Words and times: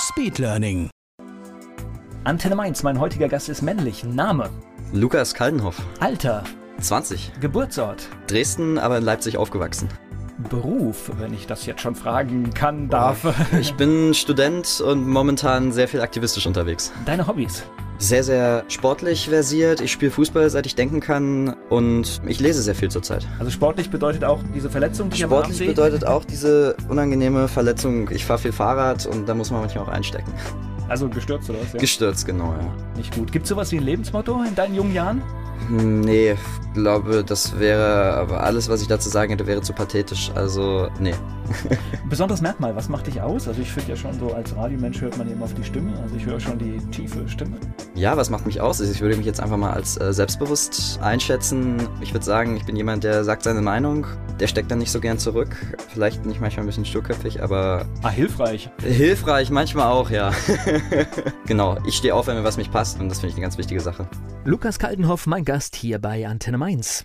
Speedlearning. 0.00 0.88
Antenne 2.24 2.54
Mainz, 2.54 2.82
mein 2.82 2.98
heutiger 2.98 3.28
Gast 3.28 3.50
ist 3.50 3.60
männlich. 3.60 4.02
Name, 4.02 4.48
Lukas 4.94 5.34
Kaldenhoff, 5.34 5.76
Alter, 6.00 6.42
20. 6.80 7.32
Geburtsort, 7.40 8.08
Dresden, 8.26 8.78
aber 8.78 8.96
in 8.98 9.04
Leipzig 9.04 9.36
aufgewachsen. 9.36 9.88
Beruf, 10.42 11.10
wenn 11.18 11.34
ich 11.34 11.46
das 11.46 11.66
jetzt 11.66 11.80
schon 11.80 11.94
fragen 11.94 12.52
kann, 12.54 12.88
darf. 12.88 13.26
Ich 13.60 13.74
bin 13.74 14.14
Student 14.14 14.80
und 14.80 15.06
momentan 15.06 15.72
sehr 15.72 15.88
viel 15.88 16.00
aktivistisch 16.00 16.46
unterwegs. 16.46 16.92
Deine 17.04 17.26
Hobbys. 17.26 17.64
Sehr, 17.98 18.24
sehr 18.24 18.64
sportlich 18.68 19.28
versiert. 19.28 19.82
Ich 19.82 19.92
spiele 19.92 20.10
Fußball, 20.10 20.48
seit 20.48 20.64
ich 20.64 20.74
denken 20.74 21.00
kann 21.00 21.54
und 21.68 22.22
ich 22.26 22.40
lese 22.40 22.62
sehr 22.62 22.74
viel 22.74 22.90
zurzeit. 22.90 23.28
Also 23.38 23.50
sportlich 23.50 23.90
bedeutet 23.90 24.24
auch 24.24 24.40
diese 24.54 24.70
Verletzung, 24.70 25.10
die 25.10 25.18
Sportlich 25.18 25.58
bedeutet 25.58 26.06
auch 26.06 26.24
diese 26.24 26.76
unangenehme 26.88 27.46
Verletzung. 27.46 28.08
Ich 28.10 28.24
fahre 28.24 28.38
viel 28.38 28.52
Fahrrad 28.52 29.04
und 29.04 29.28
da 29.28 29.34
muss 29.34 29.50
man 29.50 29.60
manchmal 29.60 29.84
auch 29.84 29.88
einstecken. 29.88 30.32
Also 30.88 31.08
gestürzt 31.08 31.48
oder 31.50 31.60
was? 31.62 31.72
Ja. 31.74 31.78
Gestürzt, 31.78 32.26
genau, 32.26 32.52
ja. 32.52 32.74
Nicht 32.96 33.14
gut. 33.14 33.30
Gibt 33.30 33.44
es 33.44 33.50
sowas 33.50 33.70
wie 33.70 33.76
ein 33.76 33.84
Lebensmotto 33.84 34.42
in 34.42 34.54
deinen 34.54 34.74
jungen 34.74 34.94
Jahren? 34.94 35.22
Nee, 35.68 36.32
ich 36.32 36.74
glaube, 36.74 37.24
das 37.24 37.58
wäre, 37.58 38.14
aber 38.14 38.42
alles, 38.42 38.68
was 38.68 38.82
ich 38.82 38.88
dazu 38.88 39.08
sagen 39.08 39.30
hätte, 39.30 39.46
wäre 39.46 39.62
zu 39.62 39.72
pathetisch. 39.72 40.30
Also, 40.34 40.88
nee. 40.98 41.14
Besonderes 42.08 42.40
Merkmal, 42.40 42.74
was 42.76 42.88
macht 42.88 43.06
dich 43.06 43.20
aus? 43.20 43.46
Also 43.48 43.60
ich 43.60 43.70
finde 43.70 43.90
ja 43.90 43.96
schon 43.96 44.18
so, 44.18 44.32
als 44.34 44.54
Radiomensch 44.56 45.00
hört 45.00 45.16
man 45.18 45.30
eben 45.30 45.42
auf 45.42 45.54
die 45.54 45.64
Stimme. 45.64 45.92
Also 46.02 46.16
ich 46.16 46.26
höre 46.26 46.40
schon 46.40 46.58
die 46.58 46.78
tiefe 46.90 47.28
Stimme. 47.28 47.56
Ja, 47.94 48.16
was 48.16 48.30
macht 48.30 48.46
mich 48.46 48.60
aus? 48.60 48.80
Also 48.80 48.92
Ich 48.92 49.00
würde 49.00 49.16
mich 49.16 49.26
jetzt 49.26 49.40
einfach 49.40 49.56
mal 49.56 49.72
als 49.72 50.00
äh, 50.00 50.12
selbstbewusst 50.12 50.98
einschätzen. 51.02 51.76
Ich 52.00 52.12
würde 52.12 52.24
sagen, 52.24 52.56
ich 52.56 52.64
bin 52.64 52.76
jemand, 52.76 53.04
der 53.04 53.24
sagt 53.24 53.42
seine 53.44 53.60
Meinung. 53.62 54.06
Der 54.38 54.46
steckt 54.46 54.70
dann 54.70 54.78
nicht 54.78 54.90
so 54.90 55.00
gern 55.00 55.18
zurück. 55.18 55.54
Vielleicht 55.92 56.24
nicht 56.24 56.40
manchmal 56.40 56.64
ein 56.64 56.66
bisschen 56.68 56.84
sturköpfig, 56.84 57.42
aber 57.42 57.84
Ah, 58.02 58.08
hilfreich. 58.10 58.70
hilfreich 58.82 59.50
manchmal 59.50 59.88
auch, 59.88 60.10
ja. 60.10 60.32
genau, 61.46 61.76
ich 61.86 61.96
stehe 61.96 62.14
auf, 62.14 62.26
wenn 62.26 62.36
mir 62.36 62.44
was 62.44 62.56
mich 62.56 62.70
passt 62.70 62.98
und 63.00 63.08
das 63.08 63.18
finde 63.20 63.28
ich 63.30 63.34
eine 63.34 63.42
ganz 63.42 63.58
wichtige 63.58 63.80
Sache. 63.80 64.08
Lukas 64.44 64.78
Kaltenhoff, 64.78 65.26
mein 65.26 65.44
Gast 65.44 65.76
hier 65.76 65.98
bei 65.98 66.26
Antenne 66.26 66.58
Mainz. 66.58 67.04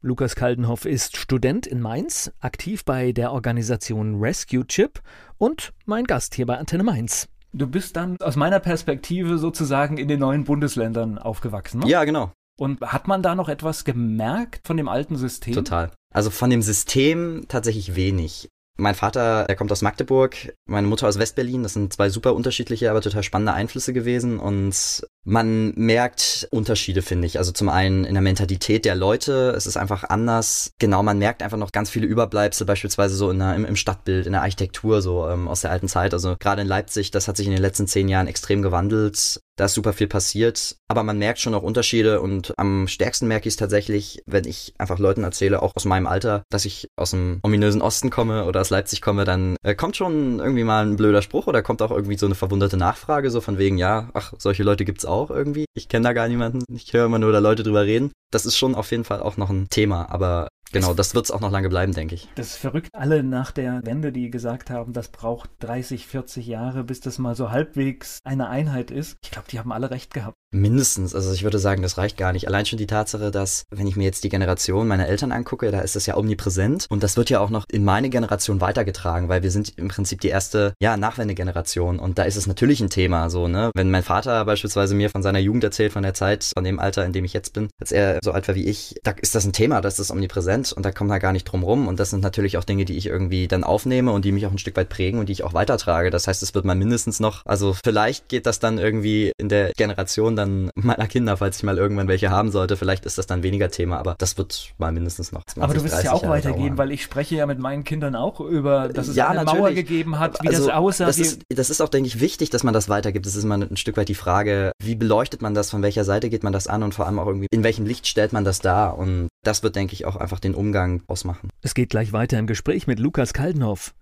Lukas 0.00 0.36
Kaltenhoff 0.36 0.84
ist 0.84 1.16
Student 1.16 1.66
in 1.66 1.80
Mainz, 1.80 2.30
aktiv 2.38 2.84
bei 2.84 3.10
der 3.10 3.32
Organisation 3.32 4.20
Rescue 4.20 4.64
Chip 4.64 5.00
und 5.38 5.72
mein 5.86 6.04
Gast 6.04 6.36
hier 6.36 6.46
bei 6.46 6.56
Antenne 6.56 6.84
Mainz. 6.84 7.28
Du 7.52 7.66
bist 7.66 7.96
dann 7.96 8.16
aus 8.20 8.36
meiner 8.36 8.60
Perspektive 8.60 9.38
sozusagen 9.38 9.98
in 9.98 10.06
den 10.06 10.20
neuen 10.20 10.44
Bundesländern 10.44 11.18
aufgewachsen. 11.18 11.80
Ne? 11.80 11.88
Ja, 11.88 12.04
genau. 12.04 12.30
Und 12.60 12.80
hat 12.80 13.08
man 13.08 13.22
da 13.22 13.34
noch 13.34 13.48
etwas 13.48 13.84
gemerkt 13.84 14.68
von 14.68 14.76
dem 14.76 14.88
alten 14.88 15.16
System? 15.16 15.54
Total. 15.54 15.90
Also 16.14 16.30
von 16.30 16.50
dem 16.50 16.62
System 16.62 17.46
tatsächlich 17.48 17.96
wenig. 17.96 18.48
Mein 18.80 18.94
Vater, 18.94 19.46
er 19.48 19.56
kommt 19.56 19.72
aus 19.72 19.82
Magdeburg, 19.82 20.54
meine 20.66 20.86
Mutter 20.86 21.08
aus 21.08 21.18
Westberlin. 21.18 21.64
Das 21.64 21.72
sind 21.72 21.92
zwei 21.92 22.10
super 22.10 22.32
unterschiedliche, 22.32 22.88
aber 22.90 23.00
total 23.00 23.24
spannende 23.24 23.52
Einflüsse 23.52 23.92
gewesen. 23.92 24.38
Und 24.38 25.04
man 25.24 25.74
merkt 25.74 26.46
Unterschiede, 26.52 27.02
finde 27.02 27.26
ich. 27.26 27.38
Also 27.38 27.50
zum 27.50 27.70
einen 27.70 28.04
in 28.04 28.14
der 28.14 28.22
Mentalität 28.22 28.84
der 28.84 28.94
Leute. 28.94 29.52
Es 29.56 29.66
ist 29.66 29.76
einfach 29.76 30.04
anders. 30.04 30.70
Genau, 30.78 31.02
man 31.02 31.18
merkt 31.18 31.42
einfach 31.42 31.58
noch 31.58 31.72
ganz 31.72 31.90
viele 31.90 32.06
Überbleibsel, 32.06 32.68
beispielsweise 32.68 33.16
so 33.16 33.32
in 33.32 33.40
der, 33.40 33.56
im, 33.56 33.64
im 33.64 33.74
Stadtbild, 33.74 34.26
in 34.26 34.32
der 34.32 34.42
Architektur, 34.42 35.02
so 35.02 35.28
ähm, 35.28 35.48
aus 35.48 35.62
der 35.62 35.72
alten 35.72 35.88
Zeit. 35.88 36.14
Also 36.14 36.36
gerade 36.38 36.62
in 36.62 36.68
Leipzig, 36.68 37.10
das 37.10 37.26
hat 37.26 37.36
sich 37.36 37.46
in 37.48 37.52
den 37.52 37.62
letzten 37.62 37.88
zehn 37.88 38.08
Jahren 38.08 38.28
extrem 38.28 38.62
gewandelt. 38.62 39.40
Da 39.58 39.64
ist 39.64 39.74
super 39.74 39.92
viel 39.92 40.06
passiert, 40.06 40.76
aber 40.86 41.02
man 41.02 41.18
merkt 41.18 41.40
schon 41.40 41.52
auch 41.52 41.64
Unterschiede 41.64 42.20
und 42.20 42.54
am 42.56 42.86
stärksten 42.86 43.26
merke 43.26 43.48
ich 43.48 43.54
es 43.54 43.56
tatsächlich, 43.56 44.22
wenn 44.24 44.44
ich 44.44 44.72
einfach 44.78 45.00
Leuten 45.00 45.24
erzähle, 45.24 45.62
auch 45.62 45.72
aus 45.74 45.84
meinem 45.84 46.06
Alter, 46.06 46.44
dass 46.48 46.64
ich 46.64 46.86
aus 46.94 47.10
dem 47.10 47.40
ominösen 47.42 47.82
Osten 47.82 48.08
komme 48.08 48.44
oder 48.44 48.60
aus 48.60 48.70
Leipzig 48.70 49.02
komme, 49.02 49.24
dann 49.24 49.56
äh, 49.64 49.74
kommt 49.74 49.96
schon 49.96 50.38
irgendwie 50.38 50.62
mal 50.62 50.86
ein 50.86 50.94
blöder 50.94 51.22
Spruch 51.22 51.48
oder 51.48 51.62
kommt 51.64 51.82
auch 51.82 51.90
irgendwie 51.90 52.16
so 52.16 52.26
eine 52.26 52.36
verwunderte 52.36 52.76
Nachfrage, 52.76 53.30
so 53.30 53.40
von 53.40 53.58
wegen, 53.58 53.78
ja, 53.78 54.10
ach, 54.14 54.32
solche 54.38 54.62
Leute 54.62 54.84
gibt's 54.84 55.04
auch 55.04 55.28
irgendwie. 55.28 55.64
Ich 55.74 55.88
kenne 55.88 56.04
da 56.04 56.12
gar 56.12 56.28
niemanden, 56.28 56.62
ich 56.72 56.92
höre 56.92 57.06
immer 57.06 57.18
nur 57.18 57.32
da 57.32 57.40
Leute 57.40 57.64
drüber 57.64 57.84
reden. 57.84 58.12
Das 58.30 58.44
ist 58.44 58.56
schon 58.56 58.74
auf 58.74 58.90
jeden 58.90 59.04
Fall 59.04 59.20
auch 59.20 59.36
noch 59.36 59.48
ein 59.48 59.68
Thema, 59.70 60.10
aber 60.10 60.48
genau, 60.72 60.92
das 60.92 61.14
wird's 61.14 61.30
auch 61.30 61.40
noch 61.40 61.50
lange 61.50 61.68
bleiben, 61.68 61.94
denke 61.94 62.14
ich. 62.14 62.28
Das 62.34 62.48
ist 62.48 62.56
verrückt. 62.56 62.88
Alle 62.92 63.22
nach 63.22 63.52
der 63.52 63.80
Wende, 63.84 64.12
die 64.12 64.30
gesagt 64.30 64.70
haben, 64.70 64.92
das 64.92 65.08
braucht 65.08 65.50
30, 65.60 66.06
40 66.06 66.46
Jahre, 66.46 66.84
bis 66.84 67.00
das 67.00 67.18
mal 67.18 67.34
so 67.34 67.50
halbwegs 67.50 68.18
eine 68.24 68.48
Einheit 68.48 68.90
ist. 68.90 69.16
Ich 69.22 69.30
glaube, 69.30 69.48
die 69.50 69.58
haben 69.58 69.72
alle 69.72 69.90
recht 69.90 70.12
gehabt. 70.12 70.36
Mindestens, 70.50 71.14
also 71.14 71.30
ich 71.34 71.44
würde 71.44 71.58
sagen, 71.58 71.82
das 71.82 71.98
reicht 71.98 72.16
gar 72.16 72.32
nicht. 72.32 72.48
Allein 72.48 72.64
schon 72.64 72.78
die 72.78 72.86
Tatsache, 72.86 73.30
dass, 73.30 73.64
wenn 73.70 73.86
ich 73.86 73.96
mir 73.96 74.04
jetzt 74.04 74.24
die 74.24 74.30
Generation 74.30 74.88
meiner 74.88 75.06
Eltern 75.06 75.30
angucke, 75.30 75.70
da 75.70 75.80
ist 75.80 75.94
das 75.94 76.06
ja 76.06 76.16
omnipräsent 76.16 76.86
und 76.88 77.02
das 77.02 77.18
wird 77.18 77.28
ja 77.28 77.40
auch 77.40 77.50
noch 77.50 77.66
in 77.70 77.84
meine 77.84 78.08
Generation 78.08 78.62
weitergetragen, 78.62 79.28
weil 79.28 79.42
wir 79.42 79.50
sind 79.50 79.76
im 79.76 79.88
Prinzip 79.88 80.22
die 80.22 80.28
erste, 80.28 80.72
ja, 80.80 80.96
Nachwendegeneration 80.96 81.98
und 81.98 82.18
da 82.18 82.22
ist 82.22 82.36
es 82.36 82.46
natürlich 82.46 82.80
ein 82.80 82.88
Thema, 82.88 83.28
so, 83.28 83.46
ne? 83.46 83.70
Wenn 83.74 83.90
mein 83.90 84.02
Vater 84.02 84.46
beispielsweise 84.46 84.94
mir 84.94 85.10
von 85.10 85.22
seiner 85.22 85.38
Jugend 85.38 85.64
erzählt, 85.64 85.92
von 85.92 86.02
der 86.02 86.14
Zeit, 86.14 86.50
von 86.54 86.64
dem 86.64 86.78
Alter, 86.78 87.04
in 87.04 87.12
dem 87.12 87.26
ich 87.26 87.34
jetzt 87.34 87.52
bin, 87.52 87.68
als 87.78 87.92
er 87.92 88.18
so 88.24 88.32
alt 88.32 88.48
war 88.48 88.54
wie 88.54 88.64
ich, 88.64 88.94
da 89.02 89.10
ist 89.10 89.34
das 89.34 89.44
ein 89.44 89.52
Thema, 89.52 89.82
das 89.82 89.98
ist 89.98 90.10
omnipräsent 90.10 90.72
und 90.72 90.86
da 90.86 90.92
kommt 90.92 91.10
man 91.10 91.20
gar 91.20 91.32
nicht 91.32 91.44
drum 91.44 91.62
rum 91.62 91.88
und 91.88 92.00
das 92.00 92.08
sind 92.08 92.22
natürlich 92.22 92.56
auch 92.56 92.64
Dinge, 92.64 92.86
die 92.86 92.96
ich 92.96 93.06
irgendwie 93.06 93.48
dann 93.48 93.64
aufnehme 93.64 94.12
und 94.12 94.24
die 94.24 94.32
mich 94.32 94.46
auch 94.46 94.52
ein 94.52 94.58
Stück 94.58 94.76
weit 94.76 94.88
prägen 94.88 95.20
und 95.20 95.28
die 95.28 95.32
ich 95.32 95.44
auch 95.44 95.52
weitertrage. 95.52 96.08
Das 96.08 96.26
heißt, 96.26 96.42
es 96.42 96.54
wird 96.54 96.64
mal 96.64 96.74
mindestens 96.74 97.20
noch, 97.20 97.44
also 97.44 97.76
vielleicht 97.84 98.30
geht 98.30 98.46
das 98.46 98.60
dann 98.60 98.78
irgendwie 98.78 99.32
in 99.36 99.50
der 99.50 99.72
Generation 99.76 100.37
dann 100.38 100.70
meiner 100.74 101.06
Kinder, 101.06 101.36
falls 101.36 101.58
ich 101.58 101.62
mal 101.64 101.76
irgendwann 101.76 102.08
welche 102.08 102.30
haben 102.30 102.50
sollte, 102.50 102.76
vielleicht 102.78 103.04
ist 103.04 103.18
das 103.18 103.26
dann 103.26 103.42
weniger 103.42 103.70
Thema, 103.70 103.98
aber 103.98 104.14
das 104.18 104.38
wird 104.38 104.72
mal 104.78 104.90
mindestens 104.92 105.32
noch 105.32 105.44
20, 105.44 105.62
Aber 105.62 105.74
du 105.74 105.82
wirst 105.84 105.94
es 105.94 106.04
ja 106.04 106.10
30 106.10 106.10
auch 106.18 106.22
Jahre 106.22 106.34
weitergeben, 106.34 106.66
dauern. 106.68 106.78
weil 106.78 106.92
ich 106.92 107.02
spreche 107.02 107.34
ja 107.36 107.44
mit 107.46 107.58
meinen 107.58 107.84
Kindern 107.84 108.14
auch 108.16 108.40
über, 108.40 108.88
dass 108.88 109.08
es 109.08 109.16
Ja, 109.16 109.28
eine 109.28 109.44
Mauer 109.44 109.56
natürlich. 109.56 109.76
gegeben 109.86 110.18
hat, 110.18 110.38
wie 110.42 110.48
Also, 110.48 110.66
das 110.66 110.74
aussah. 110.74 111.06
Das 111.06 111.18
ist, 111.18 111.42
das 111.50 111.68
ist 111.70 111.82
auch, 111.82 111.88
denke 111.90 112.06
ich, 112.06 112.20
wichtig, 112.20 112.50
dass 112.50 112.64
man 112.64 112.72
das 112.72 112.88
weitergibt. 112.88 113.26
Das 113.26 113.36
ist 113.36 113.44
immer 113.44 113.56
ein 113.58 113.76
Stück 113.76 113.96
weit 113.96 114.08
die 114.08 114.14
Frage, 114.14 114.72
wie 114.82 114.94
beleuchtet 114.94 115.42
man 115.42 115.54
das, 115.54 115.70
von 115.70 115.82
welcher 115.82 116.04
Seite 116.04 116.30
geht 116.30 116.42
man 116.44 116.52
das 116.52 116.66
an 116.66 116.82
und 116.82 116.94
vor 116.94 117.06
allem 117.06 117.18
auch 117.18 117.26
irgendwie, 117.26 117.48
in 117.50 117.64
welchem 117.64 117.84
Licht 117.84 118.06
stellt 118.06 118.32
man 118.32 118.44
das 118.44 118.60
dar? 118.60 118.96
Und 118.96 119.28
das 119.44 119.62
wird, 119.62 119.76
denke 119.76 119.92
ich, 119.94 120.06
auch 120.06 120.16
einfach 120.16 120.40
den 120.40 120.54
Umgang 120.54 121.02
ausmachen. 121.08 121.50
es 121.62 121.74
geht 121.74 121.90
gleich 121.90 122.12
weiter 122.12 122.38
im 122.38 122.46
Gespräch 122.46 122.86
mit 122.86 122.98
Lukas 122.98 123.32
Kaldenhoff. 123.32 123.92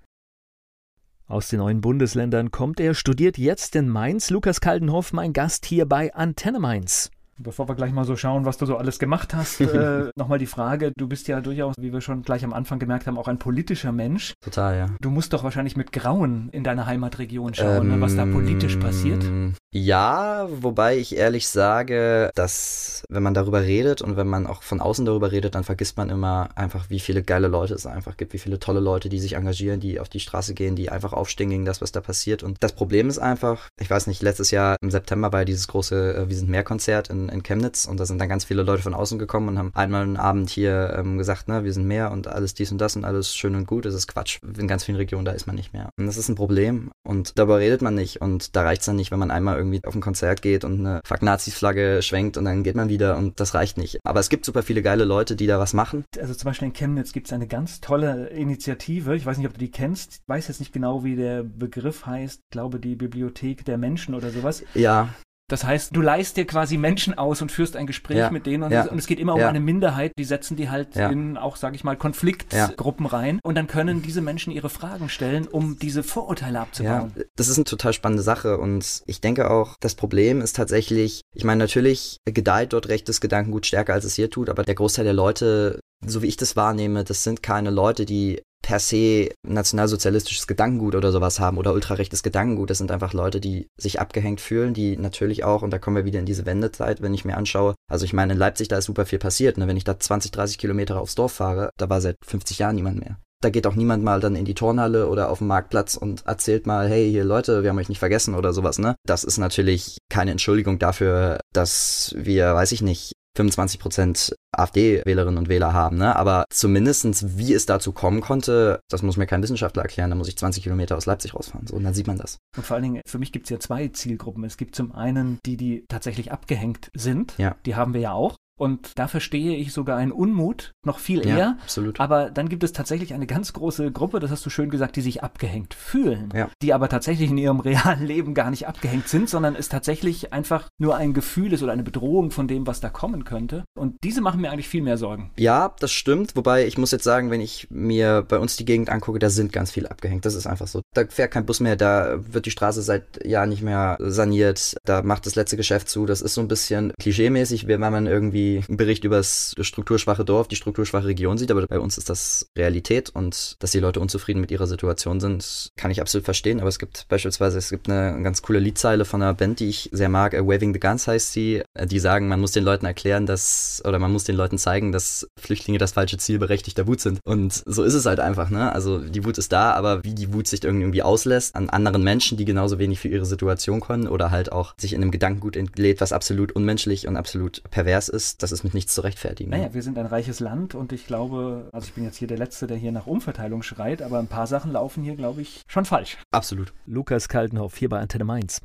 Aus 1.29 1.49
den 1.49 1.59
neuen 1.59 1.81
Bundesländern 1.81 2.53
kommt 2.53 2.79
er, 2.79 2.95
studiert 2.95 3.37
jetzt 3.37 3.75
in 3.75 3.89
Mainz. 3.89 4.31
Lukas 4.31 4.61
Kaldenhoff, 4.61 5.13
mein 5.13 5.33
Gast 5.33 5.67
hier 5.67 5.85
bei 5.85 6.15
Antenne 6.15 6.61
Mainz. 6.61 7.11
Bevor 7.39 7.69
wir 7.69 7.75
gleich 7.75 7.93
mal 7.93 8.05
so 8.05 8.17
schauen, 8.17 8.45
was 8.45 8.57
du 8.57 8.67
so 8.67 8.77
alles 8.77 8.99
gemacht 8.99 9.35
hast, 9.35 9.61
äh, 9.61 10.11
nochmal 10.17 10.39
die 10.39 10.47
Frage, 10.47 10.93
du 10.97 11.07
bist 11.07 11.29
ja 11.29 11.41
durchaus, 11.41 11.75
wie 11.79 11.93
wir 11.93 12.01
schon 12.01 12.23
gleich 12.23 12.45
am 12.45 12.53
Anfang 12.53 12.79
gemerkt 12.79 13.07
haben, 13.07 13.19
auch 13.19 13.29
ein 13.29 13.39
politischer 13.39 13.93
Mensch. 13.93 14.35
Total, 14.43 14.77
ja. 14.77 14.87
Du 15.01 15.11
musst 15.11 15.33
doch 15.33 15.45
wahrscheinlich 15.45 15.77
mit 15.77 15.93
Grauen 15.93 16.49
in 16.53 16.65
deiner 16.65 16.87
Heimatregion 16.87 17.55
schauen, 17.55 17.89
ne, 17.89 18.01
was 18.01 18.17
da 18.17 18.25
politisch 18.25 18.77
passiert. 18.77 19.23
Ähm, 19.25 19.55
Ja, 19.73 20.49
wobei 20.51 20.97
ich 20.97 21.17
ehrlich 21.17 21.49
sage, 21.49 22.31
dass 22.35 23.05
wenn 23.11 23.23
man 23.23 23.35
darüber 23.35 23.63
redet 23.63 24.01
und 24.01 24.17
wenn 24.17 24.27
man 24.27 24.47
auch 24.47 24.63
von 24.63 24.81
außen 24.81 25.05
darüber 25.05 25.33
redet, 25.33 25.55
dann 25.55 25.65
vergisst 25.65 25.97
man 25.99 26.09
immer 26.09 26.49
einfach, 26.55 26.89
wie 26.89 27.01
viele 27.01 27.23
geile 27.23 27.49
Leute 27.49 27.75
es 27.75 27.87
einfach 27.87 28.17
gibt, 28.17 28.33
wie 28.33 28.39
viele 28.39 28.59
tolle 28.59 28.81
Leute, 28.81 29.09
die 29.09 29.19
sich 29.19 29.35
engagieren, 29.35 29.81
die 29.81 30.01
auf 30.01 30.09
die 30.09 30.21
Straße 30.21 30.55
gehen, 30.55 30.77
die 30.77 30.91
einfach 30.91 31.13
aufstehen 31.13 31.51
gegen 31.51 31.65
das, 31.67 31.83
was 31.83 31.93
da 31.93 32.01
passiert. 32.01 32.43
Und 32.43 32.57
das 32.61 32.73
Problem 32.73 33.09
ist 33.09 33.19
einfach, 33.19 33.69
ich 33.81 33.91
weiß 33.91 34.07
nicht, 34.07 34.23
letztes 34.23 34.51
Jahr 34.51 34.77
im 34.81 34.91
September 34.91 35.33
war 35.33 35.41
ja 35.41 35.45
dieses 35.45 35.69
große 35.69 36.17
äh, 36.17 36.29
Wir 36.29 36.37
sind 36.37 36.49
mehr 36.49 36.65
Konzert 36.65 37.11
in, 37.11 37.26
in 37.29 37.43
Chemnitz 37.43 37.87
und 37.87 37.99
da 37.99 38.07
sind 38.07 38.21
dann 38.21 38.29
ganz 38.29 38.45
viele 38.45 38.63
Leute 38.63 38.83
von 38.83 38.95
außen 38.95 39.19
gekommen 39.19 39.49
und 39.49 39.59
haben 39.59 39.71
einmal 39.75 40.03
einen 40.03 40.17
Abend 40.17 40.51
hier 40.51 40.95
ähm, 40.99 41.19
gesagt, 41.19 41.49
ne, 41.49 41.65
wir 41.65 41.73
sind 41.73 41.87
mehr 41.87 42.11
und 42.11 42.29
alles 42.29 42.55
dies 42.55 42.73
und 42.73 42.79
das 42.79 42.97
und 42.97 43.05
alles 43.05 43.35
schön 43.35 43.55
und 43.55 43.67
gut. 43.67 43.85
Das 43.85 43.95
ist 43.95 44.07
Quatsch. 44.07 44.39
In 44.59 44.69
ganz 44.69 44.85
vielen 44.85 44.97
Regionen, 44.97 45.25
da 45.25 45.33
ist 45.33 45.47
man 45.47 45.57
nicht 45.57 45.73
mehr. 45.73 45.91
Und 45.99 46.07
das 46.07 46.17
ist 46.17 46.29
ein 46.29 46.35
Problem 46.35 46.91
und 47.05 47.39
darüber 47.39 47.59
redet 47.59 47.83
man 47.83 47.95
nicht 47.95 48.21
und 48.21 48.57
da 48.57 48.63
reicht 48.63 48.81
es 48.83 48.87
dann 48.87 48.97
nicht, 48.97 49.11
wenn 49.11 49.19
man 49.19 49.31
einmal 49.31 49.57
irgendwie 49.57 49.81
auf 49.85 49.95
ein 49.95 50.01
Konzert 50.01 50.43
geht 50.43 50.65
und 50.65 50.81
eine 50.81 51.01
Fuck-Nazis-Flagge 51.05 52.03
schwenkt 52.03 52.37
und 52.37 52.45
dann 52.45 52.63
geht 52.63 52.77
man 52.77 52.89
wieder 52.89 53.17
und 53.17 53.41
das 53.41 53.55
reicht 53.55 53.79
nicht. 53.79 53.99
Aber 54.05 54.21
es 54.21 54.29
gibt 54.29 54.45
super 54.45 54.63
viele 54.63 54.83
geile 54.83 55.05
Leute, 55.05 55.37
die 55.37 55.47
da 55.47 55.59
was 55.59 55.75
machen. 55.75 56.05
Also 56.21 56.35
zum 56.35 56.49
Beispiel 56.49 56.69
in 56.69 56.75
Chemnitz 56.75 57.13
gibt 57.13 57.27
es 57.27 57.33
eine 57.33 57.47
ganz 57.47 57.81
tolle 57.81 58.29
Initiative. 58.29 59.17
Ich 59.17 59.27
weiß 59.27 59.39
nicht, 59.39 59.47
ob 59.47 59.55
du 59.55 59.59
die 59.59 59.71
kennst. 59.71 60.15
Ich 60.15 60.29
weiß 60.29 60.49
jetzt 60.49 60.61
nicht 60.61 60.73
genau, 60.73 61.05
wie 61.05 61.17
der 61.17 61.43
Begriff 61.43 62.07
heißt. 62.07 62.41
Ich 62.45 62.51
glaube, 62.51 62.81
die 62.81 62.97
Bibliothek 62.97 63.65
der 63.65 63.79
Menschen 63.79 64.15
oder 64.15 64.31
sowas. 64.31 64.63
Ja, 64.75 65.09
Das 65.49 65.63
heißt, 65.65 65.95
du 65.95 66.01
leist 66.01 66.37
dir 66.37 66.45
quasi 66.45 66.77
Menschen 66.77 67.17
aus 67.17 67.41
und 67.41 67.53
führst 67.53 67.77
ein 67.77 67.87
Gespräch 67.87 68.17
Ja. 68.17 68.31
mit 68.31 68.47
denen 68.47 68.65
und, 68.65 68.73
Ja. 68.73 68.85
es, 68.85 68.91
und 68.91 68.99
es 68.99 69.07
geht 69.07 69.21
immer 69.21 69.35
um 69.35 69.41
Ja. 69.41 69.49
eine 69.49 69.61
Minderheit, 69.61 70.13
die 70.19 70.25
setzen 70.25 70.57
die 70.57 70.71
halt 70.71 70.97
in 70.97 71.37
auch, 71.37 71.55
sage 71.57 71.77
ich 71.77 71.85
mal, 71.85 71.97
Konfliktgruppen 71.97 73.07
rein 73.07 73.39
und 73.45 73.55
dann 73.55 73.69
können 73.69 74.03
diese 74.03 74.21
Menschen 74.23 74.53
ihre 74.53 74.69
Fragen 74.69 75.09
stellen, 75.09 75.47
um 75.47 75.79
diese 75.79 76.03
Vorurteile 76.03 76.61
abzubauen. 76.61 77.13
das 77.37 77.49
ist 77.49 77.59
eine 77.59 77.65
total 77.65 77.93
spannende 77.93 78.23
Sache 78.23 78.59
und 78.59 79.03
ich 79.07 79.21
denke 79.21 79.51
auch, 79.51 79.77
das 79.81 79.95
Problem 79.95 80.41
ist 80.41 80.57
tatsächlich, 80.57 81.21
ich 81.35 81.45
meine, 81.45 81.59
natürlich 81.59 82.17
gedeiht 82.25 82.73
dort 82.73 82.89
rechtes 82.89 83.21
Gedankengut 83.21 83.67
stärker, 83.67 83.93
als 83.95 84.05
es 84.05 84.15
hier 84.17 84.31
tut, 84.31 84.49
aber 84.51 84.65
der 84.65 84.75
Großteil 84.75 85.05
der 85.05 85.15
Leute, 85.15 85.79
so 86.05 86.23
wie 86.23 86.27
ich 86.27 86.37
das 86.37 86.57
wahrnehme, 86.57 87.05
das 87.05 87.23
sind 87.23 87.43
keine 87.43 87.71
Leute, 87.71 88.05
die 88.05 88.43
per 88.67 88.81
se 88.81 89.29
nationalsozialistisches 89.47 90.49
Gedankengut 90.49 90.97
oder 90.97 91.13
sowas 91.13 91.39
haben 91.39 91.57
oder 91.57 91.73
ultrarechtes 91.73 92.25
Gedankengut. 92.25 92.69
Das 92.69 92.79
sind 92.79 92.91
einfach 92.91 93.13
Leute, 93.13 93.41
die 93.41 93.69
sich 93.79 94.01
abgehängt 94.01 94.41
fühlen, 94.41 94.75
die 94.75 94.97
natürlich 94.97 95.45
auch, 95.45 95.63
und 95.63 95.71
da 95.71 95.79
kommen 95.79 95.95
wir 95.95 96.05
wieder 96.05 96.19
in 96.19 96.27
diese 96.27 96.47
Wendezeit, 96.47 97.01
wenn 97.01 97.15
ich 97.15 97.25
mir 97.25 97.37
anschaue. 97.37 97.77
Also 97.89 98.05
ich 98.05 98.13
meine, 98.13 98.33
in 98.33 98.39
Leipzig, 98.41 98.67
da 98.67 98.77
ist 98.77 98.87
super 98.87 99.07
viel 99.07 99.21
passiert. 99.21 99.57
Ne? 99.57 99.69
Wenn 99.69 99.77
ich 99.77 99.85
da 99.85 100.01
20, 100.01 100.33
30 100.33 100.59
Kilometer 100.59 101.01
aufs 101.01 101.15
Dorf 101.15 101.35
fahre, 101.35 101.71
da 101.77 101.89
war 101.89 102.01
seit 102.01 102.17
50 102.27 102.59
Jahren 102.59 102.75
niemand 102.75 102.99
mehr. 102.99 103.19
Da 103.41 103.51
geht 103.51 103.69
auch 103.69 103.77
niemand 103.77 104.03
mal 104.03 104.19
dann 104.19 104.35
in 104.35 104.47
die 104.47 104.55
Turnhalle 104.55 105.07
oder 105.07 105.31
auf 105.31 105.39
den 105.39 105.47
Marktplatz 105.47 105.95
und 105.95 106.27
erzählt 106.27 106.67
mal, 106.67 106.89
hey, 106.89 107.09
hier 107.09 107.23
Leute, 107.23 107.63
wir 107.63 107.71
haben 107.71 107.79
euch 107.79 107.89
nicht 107.89 108.01
vergessen 108.01 108.35
oder 108.35 108.53
sowas, 108.53 108.81
ne? 108.81 108.97
Das 109.05 109.23
ist 109.23 109.39
natürlich 109.39 109.99
keine 110.11 110.33
Entschuldigung 110.33 110.81
dafür, 110.81 111.39
dass 111.53 112.15
wir, 112.19 112.53
weiß 112.55 112.73
ich 112.73 112.83
nicht, 112.83 113.13
25 113.37 113.81
Prozent 113.81 114.35
AfD-Wählerinnen 114.53 115.39
und 115.39 115.49
Wähler 115.49 115.73
haben, 115.73 115.99
ne? 115.99 116.17
Aber 116.17 116.45
zumindestens, 116.51 117.39
wie 117.39 117.53
es 117.53 117.67
dazu 117.67 117.93
kommen 117.93 118.21
konnte, 118.21 118.81
das 118.91 119.03
muss 119.03 119.17
mir 119.17 119.27
kein 119.27 119.43
Wissenschaftler 119.43 119.83
erklären, 119.83 120.11
da 120.11 120.17
muss 120.17 120.29
ich 120.29 120.39
20 120.39 120.63
Kilometer 120.63 120.97
aus 120.97 121.07
Leipzig 121.07 121.35
rausfahren. 121.35 121.67
So, 121.67 121.77
und 121.77 121.85
dann 121.85 121.95
sieht 121.95 122.07
man 122.07 122.17
das. 122.17 122.39
Und 122.57 122.65
vor 122.65 122.75
allen 122.75 122.85
Dingen, 122.85 123.03
für 123.07 123.19
mich 123.19 123.33
gibt 123.33 123.47
es 123.47 123.51
ja 123.51 123.61
zwei 123.61 123.89
Zielgruppen. 123.89 124.45
Es 124.45 124.57
gibt 124.57 124.75
zum 124.75 124.93
einen 124.93 125.39
die, 125.45 125.57
die 125.57 125.85
tatsächlich 125.89 126.33
abgehängt 126.33 126.91
sind. 126.95 127.35
Ja. 127.39 127.57
Die 127.67 127.75
haben 127.75 127.95
wir 127.95 128.01
ja 128.01 128.13
auch. 128.13 128.37
Und 128.59 128.99
da 128.99 129.09
verstehe 129.09 129.57
ich 129.57 129.73
sogar 129.73 129.97
einen 129.99 130.13
Unmut 130.13 130.73
noch 130.85 130.99
viel 130.99 131.27
Ja, 131.27 131.37
eher. 131.37 131.59
absolut. 131.63 132.01
Aber 132.01 132.31
dann 132.31 132.49
gibt 132.49 132.65
es 132.65 132.73
tatsächlich 132.73 133.13
eine 133.15 133.27
ganz 133.27 133.53
große 133.53 133.93
Gruppe, 133.93 134.19
das 134.21 134.31
hast 134.31 134.47
du 134.47 134.51
schön 134.51 134.71
gesagt, 134.71 134.97
die 134.97 135.03
sich 135.03 135.23
abgehängt 135.23 135.75
fühlen. 135.75 136.31
Ja. 136.35 136.49
Die 136.63 136.73
aber 136.73 136.89
tatsächlich 136.89 137.31
in 137.31 137.39
ihrem 137.39 137.61
realen 137.67 138.05
Leben 138.07 138.35
gar 138.35 138.51
nicht 138.51 138.67
abgehängt 138.67 139.09
sind, 139.09 139.29
sondern 139.29 139.55
es 139.57 139.69
tatsächlich 139.69 140.33
einfach 140.33 140.69
nur 140.79 140.97
ein 140.97 141.13
Gefühl 141.13 141.53
ist 141.53 141.63
oder 141.63 141.73
eine 141.73 141.83
Bedrohung 141.83 142.31
von 142.31 142.49
dem, 142.49 142.67
was 142.67 142.81
da 142.81 142.89
kommen 142.89 143.25
könnte. 143.25 143.65
Und 143.79 143.97
diese 144.03 144.21
machen 144.21 144.41
mir 144.41 144.51
eigentlich 144.51 144.69
viel 144.69 144.83
mehr 144.83 144.97
Sorgen. 144.97 145.31
Ja, 145.39 145.75
das 145.81 145.93
stimmt. 145.93 146.35
Wobei 146.37 146.67
ich 146.67 146.79
muss 146.79 146.91
jetzt 146.93 147.05
sagen, 147.05 147.31
wenn 147.31 147.41
ich 147.41 147.67
mir 147.71 148.25
bei 148.27 148.39
uns 148.39 148.57
die 148.57 148.65
Gegend 148.65 148.89
angucke, 148.89 149.19
da 149.19 149.29
sind 149.31 149.53
ganz 149.53 149.71
viele 149.71 149.91
abgehängt. 149.91 150.25
Das 150.25 150.35
ist 150.35 150.47
einfach 150.47 150.67
so. 150.67 150.81
Da 150.95 151.05
fährt 151.09 151.33
kein 151.33 151.45
Bus 151.47 151.61
mehr, 151.61 151.77
da 151.77 152.19
wird 152.33 152.47
die 152.47 152.51
Straße 152.51 152.81
seit 152.83 153.25
Jahren 153.25 153.51
nicht 153.51 153.63
mehr 153.63 153.97
saniert. 154.01 154.77
Da 154.85 155.03
macht 155.03 155.27
das 155.27 155.35
letzte 155.35 155.57
Geschäft 155.57 155.89
zu. 155.89 156.07
Das 156.07 156.23
ist 156.23 156.35
so 156.35 156.41
ein 156.41 156.49
bisschen 156.49 156.93
klischeemäßig, 156.99 157.67
wenn 157.67 157.81
man 157.81 158.07
irgendwie 158.07 158.46
Bericht 158.69 159.05
über 159.05 159.17
das 159.17 159.55
strukturschwache 159.61 160.25
Dorf, 160.25 160.49
die 160.49 160.57
strukturschwache 160.57 161.07
Region 161.07 161.39
sieht. 161.39 161.51
Aber 161.51 161.67
bei 161.67 161.81
uns 161.81 161.99
ist 161.99 162.09
das 162.11 162.49
Realität 162.57 163.11
und 163.11 163.57
dass 163.61 163.73
die 163.73 163.81
Leute 163.81 164.01
unzufrieden 164.01 164.41
mit 164.41 164.51
ihrer 164.51 164.67
Situation 164.67 165.21
sind, 165.21 165.71
kann 165.77 165.91
ich 165.91 166.01
absolut 166.01 166.25
verstehen. 166.25 166.61
Aber 166.61 166.69
es 166.69 166.79
gibt 166.79 167.07
beispielsweise, 167.09 167.59
es 167.59 167.71
gibt 167.71 167.89
eine 167.89 168.23
ganz 168.23 168.43
coole 168.43 168.59
Liedzeile 168.59 169.05
von 169.05 169.23
einer 169.23 169.35
Band, 169.35 169.61
die 169.61 169.69
ich 169.69 169.91
sehr 169.93 170.09
mag. 170.09 170.33
Waving 170.33 170.73
the 170.73 170.81
Guns 170.81 171.07
heißt 171.07 171.33
sie. 171.33 171.63
Äh, 171.75 171.87
Die 171.87 171.99
sagen, 171.99 172.29
man 172.29 172.41
muss 172.41 172.53
den 172.53 172.65
Leuten 172.65 172.87
erklären, 172.87 173.27
dass, 173.27 173.83
oder 173.87 173.99
man 173.99 174.13
muss 174.13 174.25
den 174.25 174.37
Leuten 174.37 174.59
zeigen, 174.59 174.93
dass 174.93 175.27
Flüchtlinge 175.39 175.79
das 175.79 175.93
falsche 175.93 176.19
Ziel 176.19 176.39
berechtigter 176.39 176.87
Wut 176.87 177.01
sind. 177.01 177.21
Und 177.25 177.63
so 177.65 177.83
ist 177.83 177.95
es 177.95 178.07
halt 178.07 178.21
einfach, 178.21 178.51
ne? 178.51 178.73
Also 178.73 178.99
die 178.99 179.25
Wut 179.25 179.39
ist 179.39 179.53
da, 179.53 179.73
aber 179.73 180.05
wie 180.05 180.15
die 180.15 180.33
Wut 180.33 180.47
sich 180.47 180.63
irgendwie 180.65 181.03
auslässt 181.03 181.55
an 181.57 181.71
anderen 181.71 182.03
Menschen, 182.03 182.37
die 182.37 182.45
genauso 182.45 182.79
wenig 182.79 183.01
für 183.01 183.09
ihre 183.09 183.27
Situation 183.27 183.81
können 183.81 184.09
oder 184.09 184.31
halt 184.31 184.53
auch 184.53 184.75
sich 184.79 184.93
in 184.93 185.03
einem 185.03 185.11
Gedankengut 185.11 185.57
entlädt, 185.57 186.01
was 186.01 186.13
absolut 186.13 186.53
unmenschlich 186.53 187.07
und 187.09 187.17
absolut 187.17 187.63
pervers 187.71 188.09
ist, 188.09 188.36
das 188.43 188.53
ist 188.53 188.65
mit 188.65 188.75
nichts 188.75 188.95
zu 188.95 189.03
rechtfertigen. 189.03 189.51
Naja, 189.51 189.75
wir 189.75 189.83
sind 189.83 189.99
ein 189.99 190.07
reiches 190.07 190.41
Land 190.41 190.75
und 190.75 190.93
ich 190.93 191.07
glaube, 191.07 191.69
also 191.73 191.87
ich 191.87 191.95
bin 191.95 192.05
jetzt 192.05 192.17
hier 192.17 192.29
der 192.29 192.39
Letzte, 192.39 192.67
der 192.67 192.77
hier 192.77 192.93
nach 192.93 193.07
Umverteilung 193.07 193.63
schreit, 193.63 194.03
aber 194.03 194.19
ein 194.19 194.29
paar 194.29 194.47
Sachen 194.47 194.73
laufen 194.73 195.03
hier, 195.03 195.17
glaube 195.17 195.43
ich, 195.43 195.63
schon 195.67 195.85
falsch. 195.85 196.19
Absolut. 196.31 196.73
Lukas 196.87 197.29
Kaltenhoff 197.29 197.77
hier 197.77 197.89
bei 197.89 197.99
Antenne 197.99 198.25
Mainz. 198.25 198.63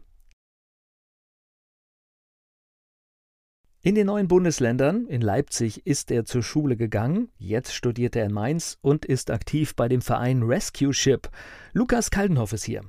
In 3.84 3.96
den 3.96 4.06
neuen 4.06 4.28
Bundesländern, 4.28 5.08
in 5.08 5.22
Leipzig 5.22 5.88
ist 5.88 6.12
er 6.12 6.24
zur 6.24 6.44
Schule 6.44 6.78
gegangen, 6.78 7.30
jetzt 7.40 7.74
studiert 7.74 8.16
er 8.16 8.26
in 8.26 8.32
Mainz 8.32 8.78
und 8.82 9.06
ist 9.06 9.32
aktiv 9.32 9.76
bei 9.76 9.88
dem 9.88 10.04
Verein 10.04 10.44
Rescue 10.44 10.94
Ship. 10.94 11.28
Lukas 11.74 12.12
Kaltenhoff 12.12 12.54
ist 12.54 12.66
hier. 12.66 12.84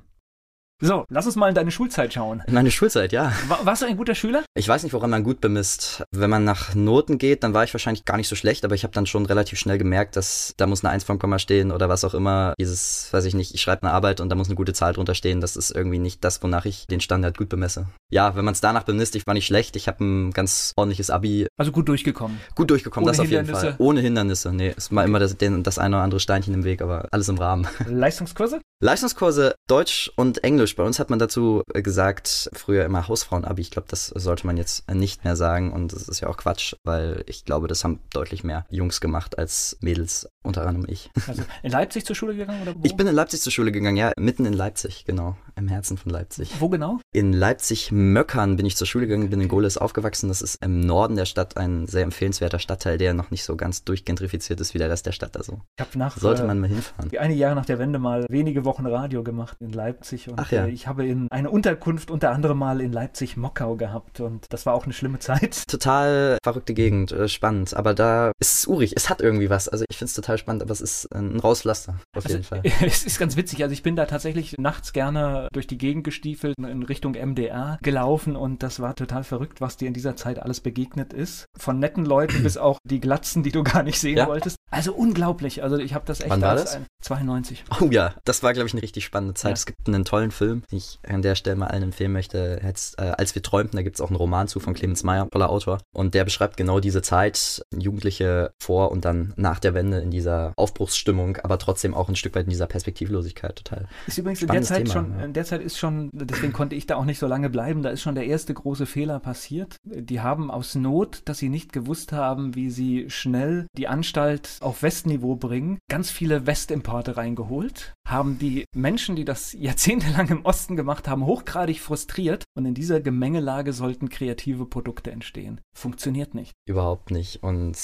So, 0.81 1.05
lass 1.09 1.25
uns 1.25 1.35
mal 1.35 1.47
in 1.49 1.55
deine 1.55 1.71
Schulzeit 1.71 2.13
schauen. 2.13 2.43
Meine 2.49 2.69
Schulzeit, 2.69 3.13
ja. 3.13 3.31
War, 3.47 3.65
warst 3.65 3.81
du 3.81 3.85
ein 3.85 3.95
guter 3.95 4.15
Schüler? 4.15 4.43
Ich 4.53 4.67
weiß 4.67 4.83
nicht, 4.83 4.91
woran 4.93 5.09
man 5.09 5.23
gut 5.23 5.39
bemisst. 5.39 6.03
Wenn 6.11 6.29
man 6.29 6.43
nach 6.43 6.75
Noten 6.75 7.17
geht, 7.17 7.43
dann 7.43 7.53
war 7.53 7.63
ich 7.63 7.73
wahrscheinlich 7.73 8.05
gar 8.05 8.17
nicht 8.17 8.27
so 8.27 8.35
schlecht, 8.35 8.65
aber 8.65 8.75
ich 8.75 8.83
habe 8.83 8.93
dann 8.93 9.05
schon 9.05 9.25
relativ 9.25 9.59
schnell 9.59 9.77
gemerkt, 9.77 10.15
dass 10.17 10.53
da 10.57 10.67
muss 10.67 10.83
eine 10.83 10.91
Eins 10.91 11.05
vom 11.05 11.19
Komma 11.19 11.39
stehen 11.39 11.71
oder 11.71 11.87
was 11.87 12.03
auch 12.03 12.13
immer. 12.13 12.53
Dieses, 12.59 13.07
weiß 13.11 13.23
ich 13.25 13.33
nicht, 13.33 13.53
ich 13.53 13.61
schreibe 13.61 13.83
eine 13.83 13.93
Arbeit 13.93 14.19
und 14.19 14.29
da 14.29 14.35
muss 14.35 14.47
eine 14.47 14.55
gute 14.55 14.73
Zahl 14.73 14.93
drunter 14.93 15.15
stehen. 15.15 15.39
Das 15.39 15.55
ist 15.55 15.71
irgendwie 15.71 15.99
nicht 15.99 16.23
das, 16.23 16.43
wonach 16.43 16.65
ich 16.65 16.85
den 16.87 16.99
Standard 16.99 17.37
gut 17.37 17.47
bemesse. 17.49 17.87
Ja, 18.11 18.35
wenn 18.35 18.43
man 18.43 18.53
es 18.53 18.61
danach 18.61 18.83
bemisst, 18.83 19.15
ich 19.15 19.25
war 19.25 19.33
nicht 19.33 19.45
schlecht. 19.45 19.75
Ich 19.75 19.87
habe 19.87 20.03
ein 20.03 20.31
ganz 20.31 20.73
ordentliches 20.75 21.09
Abi. 21.09 21.47
Also 21.57 21.71
gut 21.71 21.87
durchgekommen. 21.87 22.39
Gut 22.55 22.69
durchgekommen, 22.69 23.07
Ohne 23.07 23.15
das 23.15 23.19
auf 23.21 23.29
jeden? 23.31 23.45
Fall. 23.45 23.75
Ohne 23.77 24.01
Hindernisse. 24.01 24.51
Nee, 24.51 24.73
es 24.75 24.93
war 24.93 25.05
immer 25.05 25.19
das, 25.19 25.37
den, 25.37 25.63
das 25.63 25.77
eine 25.77 25.95
oder 25.95 26.03
andere 26.03 26.19
Steinchen 26.19 26.53
im 26.53 26.65
Weg, 26.65 26.81
aber 26.81 27.07
alles 27.11 27.29
im 27.29 27.37
Rahmen. 27.37 27.67
Leistungskurse? 27.87 28.59
Leistungskurse 28.81 29.55
Deutsch 29.67 30.11
und 30.17 30.43
Englisch. 30.43 30.62
Bei 30.75 30.83
uns 30.83 30.99
hat 30.99 31.09
man 31.09 31.19
dazu 31.19 31.61
gesagt, 31.73 32.49
früher 32.53 32.85
immer 32.85 33.07
Hausfrauenabi. 33.07 33.61
Ich 33.61 33.71
glaube, 33.71 33.87
das 33.89 34.07
sollte 34.07 34.47
man 34.47 34.57
jetzt 34.57 34.89
nicht 34.89 35.23
mehr 35.23 35.35
sagen 35.35 35.71
und 35.73 35.93
das 35.93 36.07
ist 36.07 36.21
ja 36.21 36.29
auch 36.29 36.37
Quatsch, 36.37 36.75
weil 36.83 37.23
ich 37.27 37.45
glaube, 37.45 37.67
das 37.67 37.83
haben 37.83 37.99
deutlich 38.11 38.43
mehr 38.43 38.65
Jungs 38.69 39.01
gemacht 39.01 39.37
als 39.37 39.77
Mädels, 39.81 40.27
unter 40.43 40.65
anderem 40.65 40.87
ich. 40.89 41.09
Also 41.27 41.43
in 41.63 41.71
Leipzig 41.71 42.05
zur 42.05 42.15
Schule 42.15 42.35
gegangen 42.35 42.61
oder 42.61 42.75
wo? 42.75 42.79
Ich 42.83 42.95
bin 42.95 43.07
in 43.07 43.15
Leipzig 43.15 43.41
zur 43.41 43.51
Schule 43.51 43.71
gegangen, 43.71 43.97
ja, 43.97 44.11
mitten 44.17 44.45
in 44.45 44.53
Leipzig, 44.53 45.05
genau, 45.05 45.35
im 45.55 45.67
Herzen 45.67 45.97
von 45.97 46.11
Leipzig. 46.11 46.49
Wo 46.59 46.69
genau? 46.69 46.99
In 47.13 47.33
Leipzig-Möckern 47.33 48.55
bin 48.55 48.65
ich 48.65 48.75
zur 48.75 48.87
Schule 48.87 49.07
gegangen, 49.07 49.29
bin 49.29 49.41
in 49.41 49.47
Gohlis 49.47 49.77
aufgewachsen. 49.77 50.27
Das 50.29 50.41
ist 50.41 50.63
im 50.63 50.79
Norden 50.79 51.15
der 51.15 51.25
Stadt 51.25 51.57
ein 51.57 51.87
sehr 51.87 52.03
empfehlenswerter 52.03 52.59
Stadtteil, 52.59 52.97
der 52.97 53.13
noch 53.13 53.31
nicht 53.31 53.43
so 53.43 53.55
ganz 53.55 53.83
durchgentrifiziert 53.83 54.59
ist 54.61 54.73
wie 54.73 54.77
der 54.77 54.89
Rest 54.89 55.05
der 55.05 55.11
Stadt. 55.11 55.35
Also 55.37 55.61
Ich 55.77 55.85
habe 55.85 55.97
nach 55.97 56.17
sollte 56.17 56.43
äh, 56.43 56.47
man 56.47 56.59
mal 56.59 56.67
hinfahren. 56.69 57.11
einige 57.17 57.39
Jahre 57.39 57.55
nach 57.55 57.65
der 57.65 57.79
Wende 57.79 57.99
mal 57.99 58.25
wenige 58.29 58.65
Wochen 58.65 58.85
Radio 58.85 59.23
gemacht 59.23 59.57
in 59.59 59.71
Leipzig 59.71 60.29
und 60.29 60.39
Ach 60.39 60.51
ja. 60.53 60.65
äh, 60.65 60.69
ich 60.69 60.87
habe 60.87 61.05
in 61.05 61.27
eine 61.31 61.49
Unterkunft 61.49 62.11
unter 62.11 62.31
anderem 62.31 62.57
mal 62.57 62.81
in 62.81 62.91
Leipzig 62.91 63.37
Mockau 63.37 63.75
gehabt 63.75 64.19
und 64.19 64.45
das 64.51 64.65
war 64.65 64.73
auch 64.73 64.83
eine 64.85 64.93
schlimme 64.93 65.19
Zeit. 65.19 65.63
Total 65.67 66.37
verrückte 66.43 66.73
Gegend, 66.73 67.11
äh, 67.11 67.27
spannend. 67.27 67.73
Aber 67.75 67.93
da 67.93 68.31
ist 68.39 68.53
es 68.55 68.67
urig. 68.67 68.93
Es 68.95 69.09
hat 69.09 69.21
irgendwie 69.21 69.49
was. 69.49 69.67
Also 69.69 69.85
ich 69.89 69.97
finde 69.97 70.09
es 70.09 70.13
total 70.15 70.37
spannend, 70.37 70.61
aber 70.61 70.71
es 70.71 70.81
ist 70.81 71.13
ein 71.13 71.39
Rauspflaster. 71.39 71.95
Auf 72.15 72.27
jeden 72.27 72.43
Fall. 72.43 72.61
Es 72.81 73.03
ist 73.03 73.19
ganz 73.19 73.35
witzig. 73.37 73.63
Also 73.63 73.73
ich 73.73 73.83
bin 73.83 73.95
da 73.95 74.05
tatsächlich 74.05 74.55
nachts 74.57 74.93
gerne 74.93 75.47
durch 75.53 75.67
die 75.67 75.77
Gegend 75.77 76.03
gestiefelt 76.03 76.55
in 76.57 76.83
Richtung 76.83 77.13
MDR 77.13 77.77
gelaufen 77.81 78.35
und 78.35 78.61
das 78.63 78.79
war 78.79 78.95
total 78.95 79.23
verrückt, 79.23 79.61
was 79.61 79.77
dir 79.77 79.87
in 79.87 79.93
dieser 79.93 80.15
Zeit 80.15 80.39
alles 80.39 80.59
begegnet 80.59 81.13
ist. 81.13 81.45
Von 81.57 81.79
netten 81.79 82.05
Leuten 82.05 82.43
bis 82.43 82.57
auch 82.57 82.77
die 82.83 82.99
Glatzen, 82.99 83.43
die 83.43 83.51
du 83.51 83.63
gar 83.63 83.83
nicht 83.83 83.99
sehen 83.99 84.17
Ja. 84.17 84.27
wolltest. 84.27 84.57
Also 84.71 84.93
unglaublich. 84.93 85.63
Also 85.63 85.77
ich 85.77 85.93
habe 85.93 86.05
das 86.05 86.19
echt 86.19 86.29
Wann 86.29 86.41
war 86.41 86.55
das? 86.55 86.75
ein 86.75 86.85
92. 87.01 87.63
Oh 87.81 87.89
ja, 87.91 88.13
das 88.25 88.43
war, 88.43 88.53
glaube 88.53 88.67
ich, 88.67 88.73
eine 88.73 88.81
richtig 88.81 89.03
spannende 89.05 89.33
Zeit. 89.33 89.49
Ja. 89.51 89.53
Es 89.53 89.65
gibt 89.65 89.87
einen 89.87 90.05
tollen 90.05 90.31
Film, 90.31 90.42
den 90.47 90.63
ich 90.71 90.99
an 91.07 91.21
der 91.21 91.35
Stelle 91.35 91.55
mal 91.55 91.67
allen 91.67 91.83
empfehlen 91.83 92.11
möchte. 92.11 92.61
Jetzt, 92.63 92.99
äh, 92.99 93.13
Als 93.17 93.35
wir 93.35 93.41
träumten, 93.41 93.77
da 93.77 93.83
gibt 93.83 93.95
es 93.95 94.01
auch 94.01 94.09
einen 94.09 94.15
Roman 94.15 94.47
zu 94.47 94.59
von 94.59 94.73
Clemens 94.73 95.03
Meyer, 95.03 95.27
toller 95.29 95.49
Autor. 95.49 95.79
Und 95.93 96.13
der 96.13 96.23
beschreibt 96.23 96.57
genau 96.57 96.79
diese 96.79 97.01
Zeit, 97.01 97.65
Jugendliche 97.77 98.51
vor 98.59 98.91
und 98.91 99.05
dann 99.05 99.33
nach 99.35 99.59
der 99.59 99.73
Wende 99.73 99.99
in 99.99 100.11
dieser 100.11 100.53
Aufbruchsstimmung, 100.55 101.37
aber 101.37 101.57
trotzdem 101.57 101.93
auch 101.93 102.09
ein 102.09 102.15
Stück 102.15 102.35
weit 102.35 102.45
in 102.45 102.49
dieser 102.49 102.67
Perspektivlosigkeit 102.67 103.55
total. 103.55 103.87
Ist 104.07 104.17
übrigens 104.17 104.41
in 104.41 104.47
der 104.47 104.61
Zeit 104.61 104.85
Thema, 104.85 104.93
schon, 104.93 105.17
ja. 105.17 105.25
in 105.25 105.33
der 105.33 105.45
Zeit 105.45 105.61
ist 105.61 105.77
schon, 105.77 106.09
deswegen 106.13 106.53
konnte 106.53 106.75
ich 106.75 106.85
da 106.87 106.95
auch 106.95 107.05
nicht 107.05 107.19
so 107.19 107.27
lange 107.27 107.49
bleiben, 107.49 107.83
da 107.83 107.89
ist 107.89 108.01
schon 108.01 108.15
der 108.15 108.25
erste 108.25 108.53
große 108.53 108.85
Fehler 108.85 109.19
passiert. 109.19 109.77
Die 109.83 110.21
haben 110.21 110.51
aus 110.51 110.75
Not, 110.75 111.21
dass 111.25 111.37
sie 111.37 111.49
nicht 111.49 111.73
gewusst 111.73 112.11
haben, 112.11 112.55
wie 112.55 112.69
sie 112.69 113.09
schnell 113.09 113.67
die 113.77 113.87
Anstalt 113.87 114.57
auf 114.61 114.83
Westniveau 114.83 115.35
bringen, 115.35 115.79
ganz 115.89 116.09
viele 116.09 116.45
Westimporte 116.45 117.17
reingeholt, 117.17 117.95
haben 118.07 118.37
die 118.39 118.65
Menschen, 118.75 119.15
die 119.15 119.25
das 119.25 119.53
jahrzehntelang 119.57 120.29
im 120.33 120.45
Osten 120.45 120.75
gemacht 120.75 121.07
haben, 121.07 121.25
hochgradig 121.25 121.79
frustriert 121.79 122.43
und 122.55 122.65
in 122.65 122.73
dieser 122.73 122.99
Gemengelage 122.99 123.71
sollten 123.71 124.09
kreative 124.09 124.65
Produkte 124.65 125.11
entstehen. 125.11 125.61
Funktioniert 125.73 126.35
nicht. 126.35 126.51
Überhaupt 126.67 127.09
nicht. 127.09 127.41
Und 127.41 127.77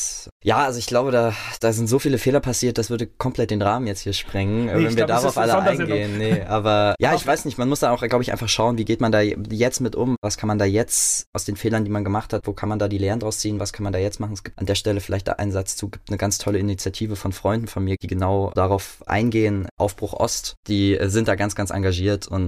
ja, 0.44 0.58
also 0.58 0.79
ich 0.79 0.88
glaube, 0.88 1.12
da, 1.12 1.34
da 1.62 1.72
sind 1.72 1.88
so 1.88 2.00
viele 2.00 2.18
Fehler 2.18 2.41
passiert, 2.41 2.77
das 2.77 2.89
würde 2.89 3.08
komplett 3.08 3.51
den 3.51 3.62
Rahmen 3.62 3.88
jetzt 3.88 4.01
hier 4.01 4.13
sprengen, 4.13 4.65
Nee, 4.65 4.74
wenn 4.74 4.98
wir 4.98 5.06
glaub, 5.06 5.08
darauf 5.08 5.38
alle 5.38 5.58
eingehen. 5.60 6.18
Nee, 6.18 6.41
aber 6.41 6.96
ja, 7.00 7.15
ich 7.15 7.25
weiß 7.25 7.46
nicht, 7.46 7.58
man 7.58 7.70
muss 7.70 7.79
da 7.79 7.91
auch, 7.91 8.01
glaube 8.01 8.24
ich, 8.24 8.32
einfach 8.32 8.50
schauen, 8.50 8.77
wie 8.77 8.86
geht 8.86 9.00
man 9.00 9.12
da 9.12 9.22
jetzt 9.22 9.70
jetzt 9.70 9.82
mit 9.82 9.96
um? 9.96 10.15
Was 10.22 10.38
kann 10.38 10.48
man 10.48 10.58
da 10.58 10.65
jetzt 10.65 11.27
aus 11.34 11.46
den 11.46 11.56
Fehlern, 11.56 11.86
die 11.86 11.91
man 11.91 12.03
gemacht 12.03 12.34
hat, 12.34 12.48
wo 12.48 12.53
kann 12.53 12.70
man 12.70 12.79
da 12.79 12.88
die 12.88 12.98
Lehren 12.98 13.20
draus 13.20 13.39
ziehen? 13.39 13.60
Was 13.60 13.72
kann 13.72 13.84
man 13.84 13.94
da 13.94 14.00
jetzt 14.00 14.20
machen? 14.20 14.34
Es 14.34 14.44
gibt 14.44 14.58
an 14.58 14.65
der 14.65 14.75
Stelle 14.75 15.00
vielleicht 15.00 15.27
da 15.27 15.34
einen 15.34 15.51
Satz 15.51 15.75
zu, 15.75 15.89
gibt 15.89 16.10
eine 16.10 16.18
ganz 16.18 16.39
tolle 16.39 16.58
Initiative 16.58 17.15
von 17.15 17.32
Freunden 17.32 17.68
von 17.68 17.84
mir, 17.84 17.96
die 18.01 18.08
genau 18.08 18.51
darauf 18.56 19.03
eingehen. 19.06 19.68
Aufbruch 19.77 20.13
Ost, 20.13 20.56
die 20.68 20.98
sind 21.03 21.27
da 21.27 21.36
ganz, 21.36 21.56
ganz 21.56 21.70
engagiert 21.70 22.27
und 22.27 22.38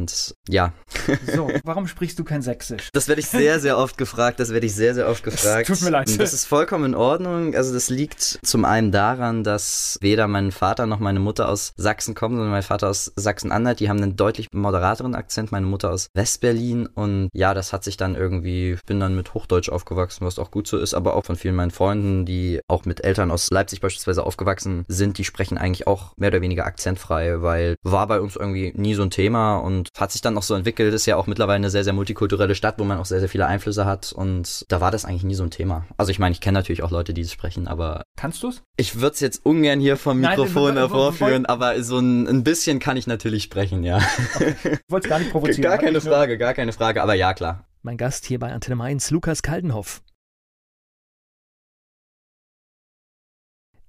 ja. 0.48 0.74
So, 1.34 1.50
warum 1.64 1.88
sprichst 1.88 2.20
du 2.20 2.24
kein 2.24 2.42
Sächsisch? 2.42 2.90
Das 2.94 3.08
werde 3.08 3.22
ich 3.22 3.28
sehr, 3.28 3.60
sehr 3.60 3.78
oft 3.78 3.98
gefragt. 3.98 4.40
Das 4.40 4.52
werde 4.52 4.66
ich 4.66 4.76
sehr, 4.76 4.94
sehr 4.94 5.08
oft 5.08 5.24
gefragt. 5.24 5.68
Tut 5.68 5.82
mir 5.82 5.90
leid. 5.90 6.20
Das 6.20 6.34
ist 6.34 6.46
vollkommen 6.46 6.86
in 6.86 6.96
Ordnung. 6.96 7.56
Also 7.56 7.74
das 7.74 7.90
liegt 7.90 8.40
zum 8.44 8.66
einen 8.66 8.92
daran, 8.92 9.44
dass 9.44 9.98
weder 10.02 10.28
mein 10.28 10.52
Vater 10.52 10.86
noch 10.86 11.00
meine 11.00 11.20
Mutter 11.20 11.50
aus 11.50 11.74
Sachsen 11.76 12.16
kommen, 12.16 12.36
sondern 12.36 12.52
mein 12.52 12.64
Vater 12.64 12.90
aus 12.90 13.12
Sachsen-Anhalt. 13.16 13.80
Die 13.80 13.90
haben 13.90 14.02
einen 14.02 14.16
deutlich 14.16 14.48
moderateren 14.52 15.16
Akzent. 15.16 15.52
Meine 15.52 15.66
Mutter 15.66 15.92
aus 15.92 16.10
Westberlin. 16.14 16.88
Und 16.88 17.30
ja, 17.34 17.54
das 17.54 17.74
hat 17.74 17.84
sich 17.84 17.98
dann 17.98 18.16
irgendwie, 18.16 18.74
ich 18.74 18.86
bin 18.86 19.00
dann 19.00 19.16
mit 19.16 19.34
Hochdeutsch 19.34 19.70
aufgewachsen, 19.70 20.26
was 20.26 20.40
auch 20.40 20.52
gut 20.52 20.68
so 20.68 20.78
ist, 20.78 20.94
aber 20.94 21.16
auch 21.16 21.26
von 21.26 21.36
vielen 21.36 21.56
meinen 21.56 21.72
Freunden, 21.72 22.26
die 22.26 22.62
auch 22.68 22.86
mit 22.86 23.04
Eltern 23.04 23.32
aus 23.32 23.50
Leipzig 23.52 23.82
beispielsweise 23.82 24.26
aufgewachsen 24.26 24.86
sind, 24.88 25.18
die 25.18 25.24
sprechen 25.24 25.58
eigentlich 25.58 25.88
auch 25.88 26.16
mehr 26.18 26.30
oder 26.30 26.42
weniger 26.42 26.66
akzentfrei, 26.66 27.42
weil 27.42 27.76
war 27.84 28.08
bei 28.08 28.20
uns 28.20 28.36
irgendwie 28.36 28.74
nie 28.76 28.94
so 28.94 29.04
ein 29.04 29.10
Thema 29.10 29.58
und 29.58 29.81
hat 29.98 30.12
sich 30.12 30.22
dann 30.22 30.34
noch 30.34 30.44
so 30.44 30.56
entwickelt. 30.56 30.94
Ist 30.94 31.06
ja 31.06 31.16
auch 31.16 31.28
mittlerweile 31.28 31.58
eine 31.58 31.70
sehr, 31.70 31.84
sehr 31.84 31.94
multikulturelle 31.94 32.56
Stadt, 32.56 32.80
wo 32.80 32.84
man 32.84 32.98
auch 32.98 33.06
sehr, 33.06 33.20
sehr 33.20 33.30
viele 33.30 33.48
Einflüsse 33.48 33.86
hat 33.86 34.12
und 34.12 34.66
da 34.70 34.82
war 34.82 34.92
das 34.92 35.06
eigentlich 35.06 35.24
nie 35.24 35.36
so 35.36 35.44
ein 35.44 35.52
Thema. 35.52 35.86
Also 35.98 36.12
ich 36.12 36.20
meine, 36.20 36.34
ich 36.34 36.42
kenne 36.42 36.58
natürlich 36.60 36.84
auch 36.84 36.92
Leute, 36.92 37.14
die 37.14 37.22
es 37.22 37.32
sprechen, 37.32 37.68
aber. 37.68 38.04
Kannst 38.18 38.44
du's? 38.44 38.64
Ich 38.78 38.96
würde 38.96 39.14
es 39.14 39.20
jetzt 39.20 39.46
ungern 39.46 39.80
hier 39.80 39.98
vom 39.98 40.20
Mikrofon 40.20 40.78
hervorführen, 40.78 41.46
aber 41.46 41.82
so 41.84 42.00
ein, 42.00 42.28
ein 42.28 42.44
bisschen 42.44 42.80
kann 42.80 42.98
ich 42.98 43.08
natürlich 43.08 43.44
sprechen, 43.44 43.84
ja. 43.84 44.02
Okay. 44.36 44.56
Ich 44.64 44.80
wollte 44.90 45.08
es 45.08 45.10
gar 45.10 45.20
nicht 45.20 45.32
provozieren. 45.32 45.62
Gar 45.64 45.78
keine 45.78 46.02
Frage, 46.02 46.38
gar 46.38 46.54
keine 46.54 46.74
Frage, 46.74 47.02
aber 47.02 47.14
ja, 47.14 47.34
klar. 47.34 47.66
Mein 47.82 47.98
Gast 47.98 48.26
hier 48.26 48.40
bei 48.40 48.52
Antenne 48.52 48.76
Mainz, 48.76 49.10
Lukas 49.10 49.42
Kaldenhoff. 49.42 50.04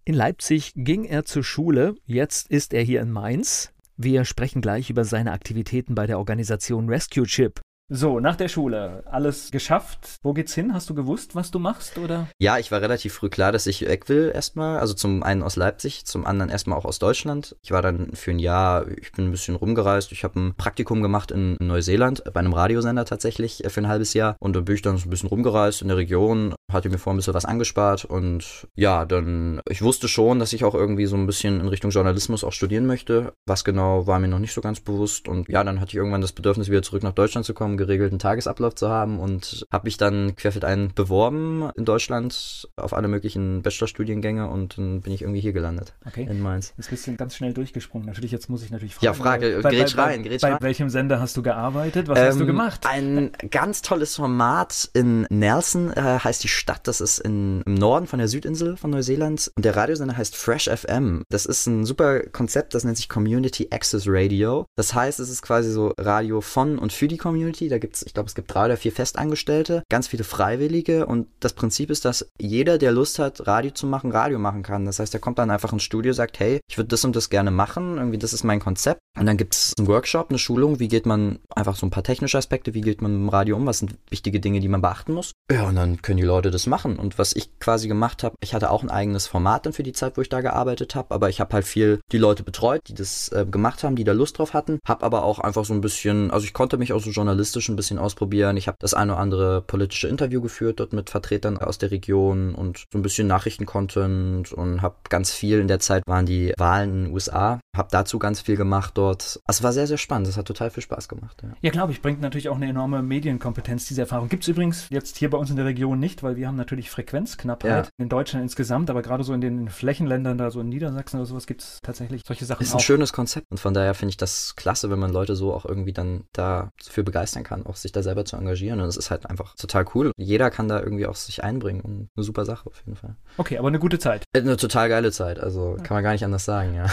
In 0.04 0.14
Leipzig 0.14 0.72
ging 0.74 1.04
er 1.04 1.24
zur 1.24 1.44
Schule, 1.44 1.94
jetzt 2.06 2.50
ist 2.50 2.74
er 2.74 2.82
hier 2.82 3.00
in 3.00 3.12
Mainz. 3.12 3.71
Wir 4.04 4.24
sprechen 4.24 4.62
gleich 4.62 4.90
über 4.90 5.04
seine 5.04 5.30
Aktivitäten 5.30 5.94
bei 5.94 6.08
der 6.08 6.18
Organisation 6.18 6.88
Rescue 6.88 7.24
Chip. 7.24 7.60
So, 7.94 8.20
nach 8.20 8.36
der 8.36 8.48
Schule, 8.48 9.02
alles 9.04 9.50
geschafft. 9.50 10.16
Wo 10.22 10.32
geht's 10.32 10.54
hin? 10.54 10.72
Hast 10.72 10.88
du 10.88 10.94
gewusst, 10.94 11.34
was 11.34 11.50
du 11.50 11.58
machst, 11.58 11.98
oder? 11.98 12.26
Ja, 12.38 12.56
ich 12.56 12.72
war 12.72 12.80
relativ 12.80 13.12
früh 13.12 13.28
klar, 13.28 13.52
dass 13.52 13.66
ich 13.66 13.86
weg 13.86 14.08
will 14.08 14.32
erstmal. 14.34 14.78
Also 14.78 14.94
zum 14.94 15.22
einen 15.22 15.42
aus 15.42 15.56
Leipzig, 15.56 16.06
zum 16.06 16.24
anderen 16.24 16.50
erstmal 16.50 16.78
auch 16.78 16.86
aus 16.86 16.98
Deutschland. 16.98 17.54
Ich 17.62 17.70
war 17.70 17.82
dann 17.82 18.12
für 18.14 18.30
ein 18.30 18.38
Jahr, 18.38 18.88
ich 18.88 19.12
bin 19.12 19.26
ein 19.26 19.30
bisschen 19.30 19.56
rumgereist. 19.56 20.10
Ich 20.12 20.24
habe 20.24 20.40
ein 20.40 20.54
Praktikum 20.54 21.02
gemacht 21.02 21.32
in 21.32 21.58
Neuseeland, 21.60 22.24
bei 22.32 22.40
einem 22.40 22.54
Radiosender 22.54 23.04
tatsächlich, 23.04 23.62
äh, 23.62 23.68
für 23.68 23.82
ein 23.82 23.88
halbes 23.88 24.14
Jahr. 24.14 24.36
Und 24.38 24.56
dann 24.56 24.64
bin 24.64 24.74
ich 24.74 24.80
dann 24.80 24.96
so 24.96 25.06
ein 25.06 25.10
bisschen 25.10 25.28
rumgereist 25.28 25.82
in 25.82 25.88
der 25.88 25.98
Region, 25.98 26.54
hatte 26.72 26.88
mir 26.88 26.96
vor 26.96 27.12
ein 27.12 27.16
bisschen 27.16 27.34
was 27.34 27.44
angespart. 27.44 28.06
Und 28.06 28.68
ja, 28.74 29.04
dann, 29.04 29.60
ich 29.68 29.82
wusste 29.82 30.08
schon, 30.08 30.38
dass 30.38 30.54
ich 30.54 30.64
auch 30.64 30.74
irgendwie 30.74 31.04
so 31.04 31.16
ein 31.16 31.26
bisschen 31.26 31.60
in 31.60 31.68
Richtung 31.68 31.90
Journalismus 31.90 32.42
auch 32.42 32.52
studieren 32.52 32.86
möchte. 32.86 33.34
Was 33.44 33.64
genau, 33.64 34.06
war 34.06 34.18
mir 34.18 34.28
noch 34.28 34.38
nicht 34.38 34.54
so 34.54 34.62
ganz 34.62 34.80
bewusst. 34.80 35.28
Und 35.28 35.50
ja, 35.50 35.62
dann 35.62 35.78
hatte 35.78 35.90
ich 35.90 35.96
irgendwann 35.96 36.22
das 36.22 36.32
Bedürfnis, 36.32 36.70
wieder 36.70 36.80
zurück 36.80 37.02
nach 37.02 37.12
Deutschland 37.12 37.44
zu 37.44 37.52
kommen 37.52 37.81
geregelten 37.86 38.18
Tagesablauf 38.18 38.74
zu 38.74 38.88
haben 38.88 39.18
und 39.18 39.66
habe 39.70 39.86
mich 39.86 39.96
dann 39.96 40.36
querfeldein 40.36 40.92
beworben 40.94 41.70
in 41.76 41.84
Deutschland 41.84 42.68
auf 42.76 42.92
alle 42.92 43.08
möglichen 43.08 43.62
Bachelorstudiengänge 43.62 44.48
und 44.48 44.78
dann 44.78 45.00
bin 45.00 45.12
ich 45.12 45.22
irgendwie 45.22 45.40
hier 45.40 45.52
gelandet. 45.52 45.94
Okay. 46.06 46.26
In 46.28 46.40
Mainz. 46.40 46.72
Jetzt 46.76 46.90
bist 46.90 47.06
du 47.06 47.16
ganz 47.16 47.36
schnell 47.36 47.52
durchgesprungen. 47.52 48.06
Natürlich, 48.06 48.30
jetzt 48.30 48.48
muss 48.48 48.62
ich 48.62 48.70
natürlich 48.70 48.94
fragen. 48.94 49.04
Ja, 49.04 49.14
frage, 49.14 49.60
bei, 49.62 49.70
bei, 49.70 49.82
rein, 49.82 50.22
bei, 50.24 50.38
rein. 50.42 50.58
Bei 50.58 50.66
welchem 50.66 50.88
Sender 50.90 51.20
hast 51.20 51.36
du 51.36 51.42
gearbeitet? 51.42 52.08
Was 52.08 52.18
ähm, 52.18 52.26
hast 52.26 52.36
du 52.36 52.40
ähm, 52.40 52.46
gemacht? 52.46 52.86
Ein 52.86 53.32
ganz 53.50 53.82
tolles 53.82 54.16
Format 54.16 54.90
in 54.94 55.26
Nelson 55.30 55.92
äh, 55.92 56.00
heißt 56.00 56.42
die 56.44 56.48
Stadt. 56.48 56.86
Das 56.88 57.00
ist 57.00 57.18
in, 57.18 57.62
im 57.66 57.74
Norden 57.74 58.06
von 58.06 58.18
der 58.18 58.28
Südinsel 58.28 58.76
von 58.76 58.90
Neuseeland 58.90 59.50
und 59.56 59.64
der 59.64 59.76
Radiosender 59.76 60.16
heißt 60.16 60.36
Fresh 60.36 60.68
FM. 60.68 61.24
Das 61.28 61.46
ist 61.46 61.66
ein 61.66 61.84
super 61.84 62.20
Konzept, 62.20 62.74
das 62.74 62.84
nennt 62.84 62.96
sich 62.96 63.08
Community 63.08 63.68
Access 63.70 64.04
Radio. 64.06 64.66
Das 64.76 64.94
heißt, 64.94 65.20
es 65.20 65.30
ist 65.30 65.42
quasi 65.42 65.70
so 65.70 65.92
Radio 65.98 66.40
von 66.40 66.78
und 66.78 66.92
für 66.92 67.08
die 67.08 67.18
Community. 67.18 67.68
Da 67.72 67.78
gibt 67.78 67.96
es, 67.96 68.02
ich 68.02 68.12
glaube, 68.12 68.28
es 68.28 68.34
gibt 68.34 68.52
drei 68.52 68.66
oder 68.66 68.76
vier 68.76 68.92
Festangestellte, 68.92 69.82
ganz 69.88 70.06
viele 70.06 70.24
Freiwillige 70.24 71.06
und 71.06 71.26
das 71.40 71.54
Prinzip 71.54 71.88
ist, 71.90 72.04
dass 72.04 72.28
jeder, 72.38 72.76
der 72.76 72.92
Lust 72.92 73.18
hat, 73.18 73.46
Radio 73.46 73.70
zu 73.70 73.86
machen, 73.86 74.12
Radio 74.12 74.38
machen 74.38 74.62
kann. 74.62 74.84
Das 74.84 74.98
heißt, 74.98 75.14
er 75.14 75.20
kommt 75.20 75.38
dann 75.38 75.50
einfach 75.50 75.72
ins 75.72 75.82
Studio, 75.82 76.12
sagt, 76.12 76.38
hey, 76.38 76.60
ich 76.68 76.76
würde 76.76 76.88
das 76.88 77.04
und 77.04 77.16
das 77.16 77.30
gerne 77.30 77.50
machen, 77.50 77.96
irgendwie 77.96 78.18
das 78.18 78.34
ist 78.34 78.44
mein 78.44 78.60
Konzept. 78.60 79.00
Und 79.18 79.26
dann 79.26 79.38
gibt 79.38 79.54
es 79.54 79.72
einen 79.78 79.88
Workshop, 79.88 80.28
eine 80.28 80.38
Schulung, 80.38 80.80
wie 80.80 80.88
geht 80.88 81.06
man 81.06 81.38
einfach 81.54 81.76
so 81.76 81.86
ein 81.86 81.90
paar 81.90 82.02
technische 82.02 82.38
Aspekte, 82.38 82.74
wie 82.74 82.80
geht 82.82 83.00
man 83.00 83.12
mit 83.12 83.20
dem 83.20 83.28
Radio 83.30 83.56
um, 83.56 83.66
was 83.66 83.78
sind 83.78 83.94
wichtige 84.10 84.40
Dinge, 84.40 84.60
die 84.60 84.68
man 84.68 84.82
beachten 84.82 85.14
muss. 85.14 85.32
Ja, 85.50 85.68
und 85.68 85.76
dann 85.76 86.02
können 86.02 86.18
die 86.18 86.22
Leute 86.22 86.50
das 86.50 86.66
machen. 86.66 86.98
Und 86.98 87.18
was 87.18 87.34
ich 87.34 87.58
quasi 87.58 87.88
gemacht 87.88 88.22
habe, 88.22 88.36
ich 88.42 88.54
hatte 88.54 88.70
auch 88.70 88.82
ein 88.82 88.90
eigenes 88.90 89.26
Format 89.26 89.64
dann 89.64 89.72
für 89.72 89.82
die 89.82 89.92
Zeit, 89.92 90.16
wo 90.16 90.20
ich 90.20 90.28
da 90.28 90.42
gearbeitet 90.42 90.94
habe, 90.94 91.14
aber 91.14 91.30
ich 91.30 91.40
habe 91.40 91.54
halt 91.54 91.66
viel 91.66 92.00
die 92.10 92.18
Leute 92.18 92.42
betreut, 92.42 92.82
die 92.88 92.94
das 92.94 93.28
äh, 93.32 93.46
gemacht 93.50 93.84
haben, 93.84 93.96
die 93.96 94.04
da 94.04 94.12
Lust 94.12 94.38
drauf 94.38 94.54
hatten, 94.54 94.78
habe 94.86 95.04
aber 95.04 95.24
auch 95.24 95.38
einfach 95.38 95.64
so 95.64 95.74
ein 95.74 95.80
bisschen, 95.80 96.30
also 96.30 96.44
ich 96.44 96.52
konnte 96.52 96.76
mich 96.76 96.92
auch 96.92 97.00
so 97.00 97.10
journalistisch 97.52 97.68
ein 97.68 97.76
bisschen 97.76 97.98
ausprobieren. 97.98 98.56
Ich 98.56 98.68
habe 98.68 98.76
das 98.80 98.94
eine 98.94 99.12
oder 99.12 99.20
andere 99.20 99.62
politische 99.62 100.08
Interview 100.08 100.40
geführt 100.40 100.80
dort 100.80 100.92
mit 100.92 101.10
Vertretern 101.10 101.58
aus 101.58 101.78
der 101.78 101.90
Region 101.90 102.54
und 102.54 102.86
so 102.92 102.98
ein 102.98 103.02
bisschen 103.02 103.26
Nachrichtencontent 103.26 104.52
und 104.52 104.82
habe 104.82 104.96
ganz 105.08 105.32
viel 105.32 105.60
in 105.60 105.68
der 105.68 105.80
Zeit 105.80 106.02
waren 106.06 106.26
die 106.26 106.52
Wahlen 106.58 106.90
in 106.90 107.04
den 107.04 107.12
USA, 107.12 107.60
habe 107.76 107.88
dazu 107.90 108.18
ganz 108.18 108.40
viel 108.40 108.56
gemacht 108.56 108.92
dort. 108.94 109.40
Also 109.46 109.60
es 109.60 109.62
war 109.62 109.72
sehr, 109.72 109.86
sehr 109.86 109.98
spannend. 109.98 110.28
Es 110.28 110.36
hat 110.36 110.46
total 110.46 110.70
viel 110.70 110.82
Spaß 110.82 111.08
gemacht. 111.08 111.42
Ja, 111.42 111.50
ja 111.60 111.70
glaube 111.70 111.92
ich, 111.92 112.02
bringt 112.02 112.20
natürlich 112.20 112.48
auch 112.48 112.56
eine 112.56 112.68
enorme 112.68 113.02
Medienkompetenz, 113.02 113.86
diese 113.86 114.02
Erfahrung. 114.02 114.28
Gibt 114.28 114.44
es 114.44 114.48
übrigens 114.48 114.86
jetzt 114.90 115.16
hier 115.16 115.30
bei 115.30 115.38
uns 115.38 115.50
in 115.50 115.56
der 115.56 115.64
Region 115.64 115.98
nicht, 115.98 116.22
weil 116.22 116.36
wir 116.36 116.48
haben 116.48 116.56
natürlich 116.56 116.90
Frequenzknappheit 116.90 117.86
ja. 117.86 117.92
in 117.98 118.08
Deutschland 118.08 118.42
insgesamt, 118.42 118.90
aber 118.90 119.02
gerade 119.02 119.24
so 119.24 119.32
in 119.32 119.40
den 119.40 119.68
Flächenländern, 119.68 120.38
da 120.38 120.50
so 120.50 120.60
in 120.60 120.68
Niedersachsen 120.68 121.18
oder 121.18 121.26
sowas, 121.26 121.46
gibt 121.46 121.62
es 121.62 121.78
tatsächlich 121.82 122.22
solche 122.26 122.44
Sachen. 122.44 122.62
Ist 122.62 122.72
ein 122.72 122.78
auch. 122.78 122.80
schönes 122.80 123.12
Konzept 123.12 123.50
und 123.50 123.58
von 123.58 123.74
daher 123.74 123.94
finde 123.94 124.10
ich 124.10 124.16
das 124.16 124.54
klasse, 124.56 124.90
wenn 124.90 124.98
man 124.98 125.12
Leute 125.12 125.36
so 125.36 125.52
auch 125.52 125.64
irgendwie 125.64 125.92
dann 125.92 126.24
dafür 126.32 127.04
begeistern 127.04 127.41
kann, 127.44 127.66
auch 127.66 127.76
sich 127.76 127.92
da 127.92 128.02
selber 128.02 128.24
zu 128.24 128.36
engagieren. 128.36 128.80
Und 128.80 128.88
es 128.88 128.96
ist 128.96 129.10
halt 129.10 129.28
einfach 129.28 129.54
total 129.56 129.84
cool. 129.94 130.12
Jeder 130.16 130.50
kann 130.50 130.68
da 130.68 130.80
irgendwie 130.80 131.06
auch 131.06 131.16
sich 131.16 131.42
einbringen 131.44 131.80
und 131.80 132.08
eine 132.16 132.24
super 132.24 132.44
Sache 132.44 132.66
auf 132.66 132.78
jeden 132.84 132.96
Fall. 132.96 133.16
Okay, 133.36 133.58
aber 133.58 133.68
eine 133.68 133.78
gute 133.78 133.98
Zeit. 133.98 134.24
Äh, 134.32 134.40
eine 134.40 134.56
total 134.56 134.88
geile 134.88 135.12
Zeit, 135.12 135.38
also 135.38 135.76
kann 135.82 135.94
man 135.94 136.02
gar 136.02 136.12
nicht 136.12 136.24
anders 136.24 136.44
sagen, 136.44 136.74
ja. 136.74 136.86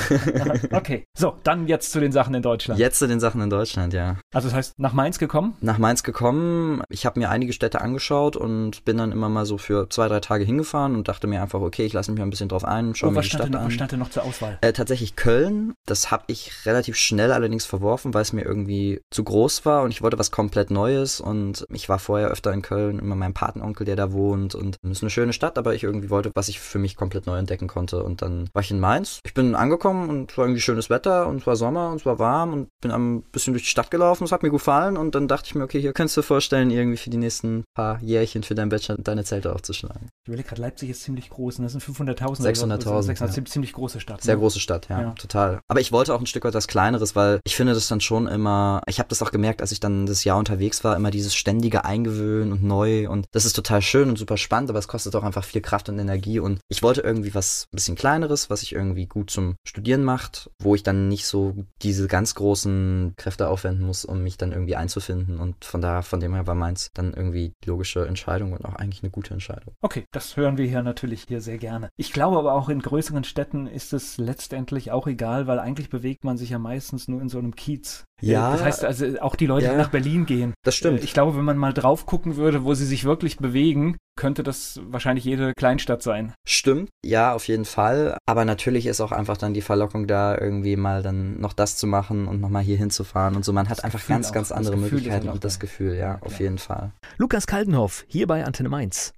okay, 0.72 1.06
so, 1.18 1.36
dann 1.44 1.68
jetzt 1.68 1.92
zu 1.92 2.00
den 2.00 2.12
Sachen 2.12 2.34
in 2.34 2.42
Deutschland. 2.42 2.80
Jetzt 2.80 3.00
zu 3.00 3.08
den 3.08 3.20
Sachen 3.20 3.42
in 3.42 3.50
Deutschland, 3.50 3.94
ja. 3.94 4.18
Also 4.34 4.48
das 4.48 4.56
heißt, 4.56 4.80
nach 4.80 4.94
Mainz 4.94 5.20
gekommen? 5.20 5.56
Nach 5.62 5.78
Mainz 5.78 6.04
gekommen. 6.04 6.82
Ich 6.90 7.06
habe 7.06 7.20
mir 7.20 7.30
einige 7.30 7.54
Städte 7.54 7.82
angeschaut 7.82 8.36
und 8.36 8.86
bin 8.86 8.98
dann 8.98 9.12
immer 9.12 9.30
mal 9.30 9.46
so 9.46 9.58
für 9.58 9.90
zwei, 9.90 10.08
drei 10.08 10.20
Tage 10.20 10.44
hingefahren 10.44 10.96
und 10.96 11.08
dachte 11.08 11.28
mir 11.28 11.42
einfach, 11.42 11.62
okay, 11.62 11.86
ich 11.86 11.94
lasse 11.94 12.12
mich 12.12 12.22
ein 12.22 12.30
bisschen 12.30 12.50
drauf 12.50 12.66
ein, 12.66 12.96
schau 12.96 13.08
oh, 13.08 13.12
mir 13.12 13.22
die 13.22 13.30
Stadt 13.30 13.50
noch, 13.50 13.60
an. 13.60 13.68
Was 13.68 13.74
stand 13.74 13.92
denn 13.92 14.00
noch 14.00 14.10
zur 14.10 14.24
Auswahl? 14.24 14.58
Äh, 14.62 14.74
tatsächlich 14.74 15.16
Köln. 15.16 15.74
Das 15.86 16.12
habe 16.12 16.24
ich 16.28 16.66
relativ 16.66 16.96
schnell 16.96 17.32
allerdings 17.32 17.66
verworfen, 17.66 18.14
weil 18.14 18.22
es 18.22 18.34
mir 18.34 18.44
irgendwie 18.44 19.02
zu 19.12 19.24
groß 19.24 19.66
war 19.66 19.84
und 19.84 19.92
ich 19.92 20.02
wollte 20.02 20.20
was 20.20 20.32
komplett 20.40 20.72
Neues 20.72 21.20
und 21.20 21.66
ich 21.70 21.90
war 21.90 22.00
vorher 22.00 22.30
öfter 22.30 22.54
in 22.54 22.62
Köln, 22.62 22.98
immer 22.98 23.16
mein 23.16 23.34
Patenonkel, 23.34 23.86
der 23.86 23.98
da 23.98 24.14
wohnt 24.14 24.56
und 24.56 24.78
es 24.82 24.90
ist 24.90 25.04
eine 25.04 25.10
schöne 25.10 25.34
Stadt, 25.34 25.58
aber 25.58 25.76
ich 25.76 25.84
irgendwie 25.84 26.10
wollte, 26.10 26.32
was 26.34 26.48
ich 26.48 26.62
für 26.62 26.80
mich 26.80 26.96
komplett 26.96 27.26
neu 27.26 27.38
entdecken 27.38 27.68
konnte 27.68 28.02
und 28.02 28.22
dann 28.22 28.50
war 28.54 28.62
ich 28.62 28.72
in 28.72 28.80
Mainz. 28.80 29.20
Ich 29.26 29.34
bin 29.34 29.54
angekommen 29.54 30.08
und 30.08 30.32
es 30.32 30.38
war 30.38 30.46
irgendwie 30.46 30.62
schönes 30.62 30.90
Wetter 30.90 31.28
und 31.28 31.42
es 31.42 31.48
war 31.48 31.58
Sommer 31.58 31.90
und 31.90 31.98
es 31.98 32.06
war 32.06 32.20
warm 32.20 32.54
und 32.54 32.70
bin 32.82 32.92
ein 32.92 33.22
bisschen 33.22 33.52
durch 33.52 33.64
die 33.64 33.70
Stadt 33.70 33.92
gelaufen, 33.92 34.24
es 34.24 34.32
hat 34.32 34.42
mir 34.42 34.50
gefallen 34.50 34.96
und 34.96 35.14
dann 35.14 35.28
dachte 35.28 35.48
ich 35.48 35.56
mir, 35.56 35.64
okay, 35.66 35.82
hier 35.82 35.92
könntest 35.92 36.16
du 36.16 36.22
dir 36.22 36.28
vorstellen, 36.28 36.72
irgendwie 36.72 36.96
für 36.96 37.10
die 37.10 37.18
nächsten 37.18 37.66
paar 37.76 38.00
Jährchen 38.02 38.44
für 38.44 38.56
deinen 38.56 38.70
Bachelor 38.70 38.98
deine 38.98 39.26
Zelte 39.26 39.54
aufzuschlagen. 39.54 40.08
Ich 40.24 40.30
überlege 40.30 40.48
gerade, 40.48 40.62
Leipzig 40.62 40.90
ist 40.90 41.04
ziemlich 41.04 41.30
groß 41.32 41.60
und 41.60 41.64
das 41.64 41.74
sind 41.74 41.84
500.000. 41.84 42.40
600.000. 42.40 43.02
600, 43.04 43.38
ja. 43.38 43.44
ziemlich 43.44 43.74
große 43.74 44.00
Stadt. 44.00 44.22
Sehr 44.22 44.36
ne? 44.36 44.40
große 44.40 44.62
Stadt, 44.62 44.88
ja, 44.88 45.02
ja, 45.02 45.12
total. 45.12 45.60
Aber 45.68 45.82
ich 45.82 45.92
wollte 45.92 46.14
auch 46.14 46.22
ein 46.22 46.28
Stück 46.28 46.46
weit 46.46 46.54
was 46.54 46.70
Kleineres, 46.70 47.18
weil 47.18 47.42
ich 47.44 47.58
finde 47.58 47.74
das 47.74 47.90
dann 47.90 48.00
schon 48.00 48.26
immer, 48.28 48.82
ich 48.88 49.00
habe 49.00 49.10
das 49.10 49.22
auch 49.22 49.32
gemerkt, 49.32 49.62
als 49.62 49.74
ich 49.74 49.82
dann 49.82 50.06
das 50.06 50.24
Jahr 50.24 50.29
unterwegs 50.36 50.84
war, 50.84 50.96
immer 50.96 51.12
dieses 51.12 51.36
ständige 51.36 51.86
Eingewöhnen 51.86 52.52
und 52.52 52.64
neu 52.64 53.10
und 53.10 53.26
das 53.32 53.46
ist 53.46 53.54
total 53.54 53.82
schön 53.82 54.10
und 54.10 54.18
super 54.18 54.38
spannend, 54.38 54.70
aber 54.70 54.80
es 54.80 54.88
kostet 54.88 55.16
auch 55.16 55.24
einfach 55.24 55.44
viel 55.44 55.62
Kraft 55.62 55.90
und 55.90 56.00
Energie 56.00 56.40
und 56.40 56.60
ich 56.70 56.84
wollte 56.84 57.02
irgendwie 57.02 57.34
was 57.34 57.68
ein 57.72 57.76
bisschen 57.76 57.96
kleineres, 57.96 58.50
was 58.50 58.62
sich 58.62 58.74
irgendwie 58.74 59.06
gut 59.06 59.30
zum 59.30 59.56
Studieren 59.68 60.04
macht, 60.04 60.50
wo 60.62 60.76
ich 60.76 60.84
dann 60.84 61.08
nicht 61.08 61.26
so 61.26 61.56
diese 61.82 62.08
ganz 62.08 62.36
großen 62.36 63.14
Kräfte 63.18 63.50
aufwenden 63.50 63.86
muss, 63.86 64.06
um 64.06 64.24
mich 64.24 64.38
dann 64.38 64.52
irgendwie 64.52 64.76
einzufinden 64.76 65.40
und 65.40 65.66
von 65.66 65.82
da, 65.82 66.02
von 66.02 66.20
dem 66.20 66.34
her 66.34 66.48
war 66.48 66.56
meins 66.56 66.90
dann 66.94 67.14
irgendwie 67.14 67.54
die 67.64 67.70
logische 67.70 68.06
Entscheidung 68.06 68.54
und 68.54 68.66
auch 68.66 68.76
eigentlich 68.76 69.04
eine 69.04 69.12
gute 69.12 69.34
Entscheidung. 69.34 69.74
Okay, 69.82 70.06
das 70.12 70.38
hören 70.38 70.58
wir 70.58 70.68
hier 70.68 70.84
natürlich 70.84 71.26
hier 71.28 71.42
sehr 71.42 71.58
gerne. 71.58 71.90
Ich 71.98 72.14
glaube 72.14 72.38
aber 72.38 72.54
auch 72.54 72.70
in 72.70 72.82
größeren 72.82 73.24
Städten 73.24 73.68
ist 73.68 73.94
es 73.94 74.18
letztendlich 74.18 74.92
auch 74.92 75.08
egal, 75.08 75.48
weil 75.48 75.60
eigentlich 75.60 75.90
bewegt 75.90 76.24
man 76.24 76.38
sich 76.38 76.52
ja 76.52 76.60
meistens 76.60 77.08
nur 77.08 77.22
in 77.22 77.30
so 77.30 77.40
einem 77.40 77.56
Kiez 77.56 78.06
Ja. 78.22 78.52
Das 78.52 78.64
heißt 78.64 78.86
also 78.86 79.20
auch 79.22 79.36
die 79.36 79.46
Leute, 79.46 79.66
ja, 79.66 79.72
die 79.72 79.78
nach 79.78 79.90
Berlin 79.90 80.26
gehen. 80.26 80.54
Das 80.64 80.76
stimmt. 80.76 81.04
Ich 81.04 81.14
glaube, 81.14 81.38
wenn 81.38 81.46
man 81.46 81.58
mal 81.58 81.74
drauf 81.74 82.06
gucken 82.06 82.36
würde, 82.36 82.64
wo 82.64 82.74
sie 82.74 82.86
sich 82.86 83.06
wirklich 83.06 83.38
bewegen, 83.38 83.98
könnte 84.18 84.44
das 84.44 84.82
wahrscheinlich 84.84 85.24
jede 85.24 85.54
Kleinstadt 85.54 86.04
sein. 86.04 86.34
Stimmt, 86.48 86.90
ja, 87.06 87.34
auf 87.34 87.48
jeden 87.48 87.66
Fall. 87.66 88.18
Aber 88.26 88.44
natürlich 88.46 88.86
ist 88.86 89.00
auch 89.02 89.12
einfach 89.12 89.38
dann 89.38 89.54
die 89.54 89.62
Verlockung 89.62 90.08
da, 90.08 90.38
irgendwie 90.38 90.76
mal 90.76 91.02
dann 91.02 91.40
noch 91.40 91.54
das 91.54 91.78
zu 91.78 91.88
machen 91.88 92.28
und 92.28 92.42
nochmal 92.42 92.64
hier 92.64 92.78
hinzufahren 92.78 93.36
und 93.36 93.46
so. 93.46 93.54
Man 93.54 93.70
hat 93.70 93.78
das 93.78 93.84
einfach 93.84 94.00
Gefühl 94.00 94.16
ganz, 94.16 94.30
auch. 94.30 94.34
ganz 94.34 94.52
andere 94.52 94.78
Möglichkeiten 94.78 95.30
und 95.30 95.44
das 95.44 95.60
Gefühl, 95.60 95.96
ja, 95.96 96.20
auf 96.22 96.34
ja. 96.34 96.46
jeden 96.46 96.58
Fall. 96.58 96.92
Lukas 97.18 97.48
Kaldenhoff, 97.48 98.04
hier 98.08 98.28
bei 98.28 98.44
Antenne 98.44 98.70
Mainz. 98.70 99.14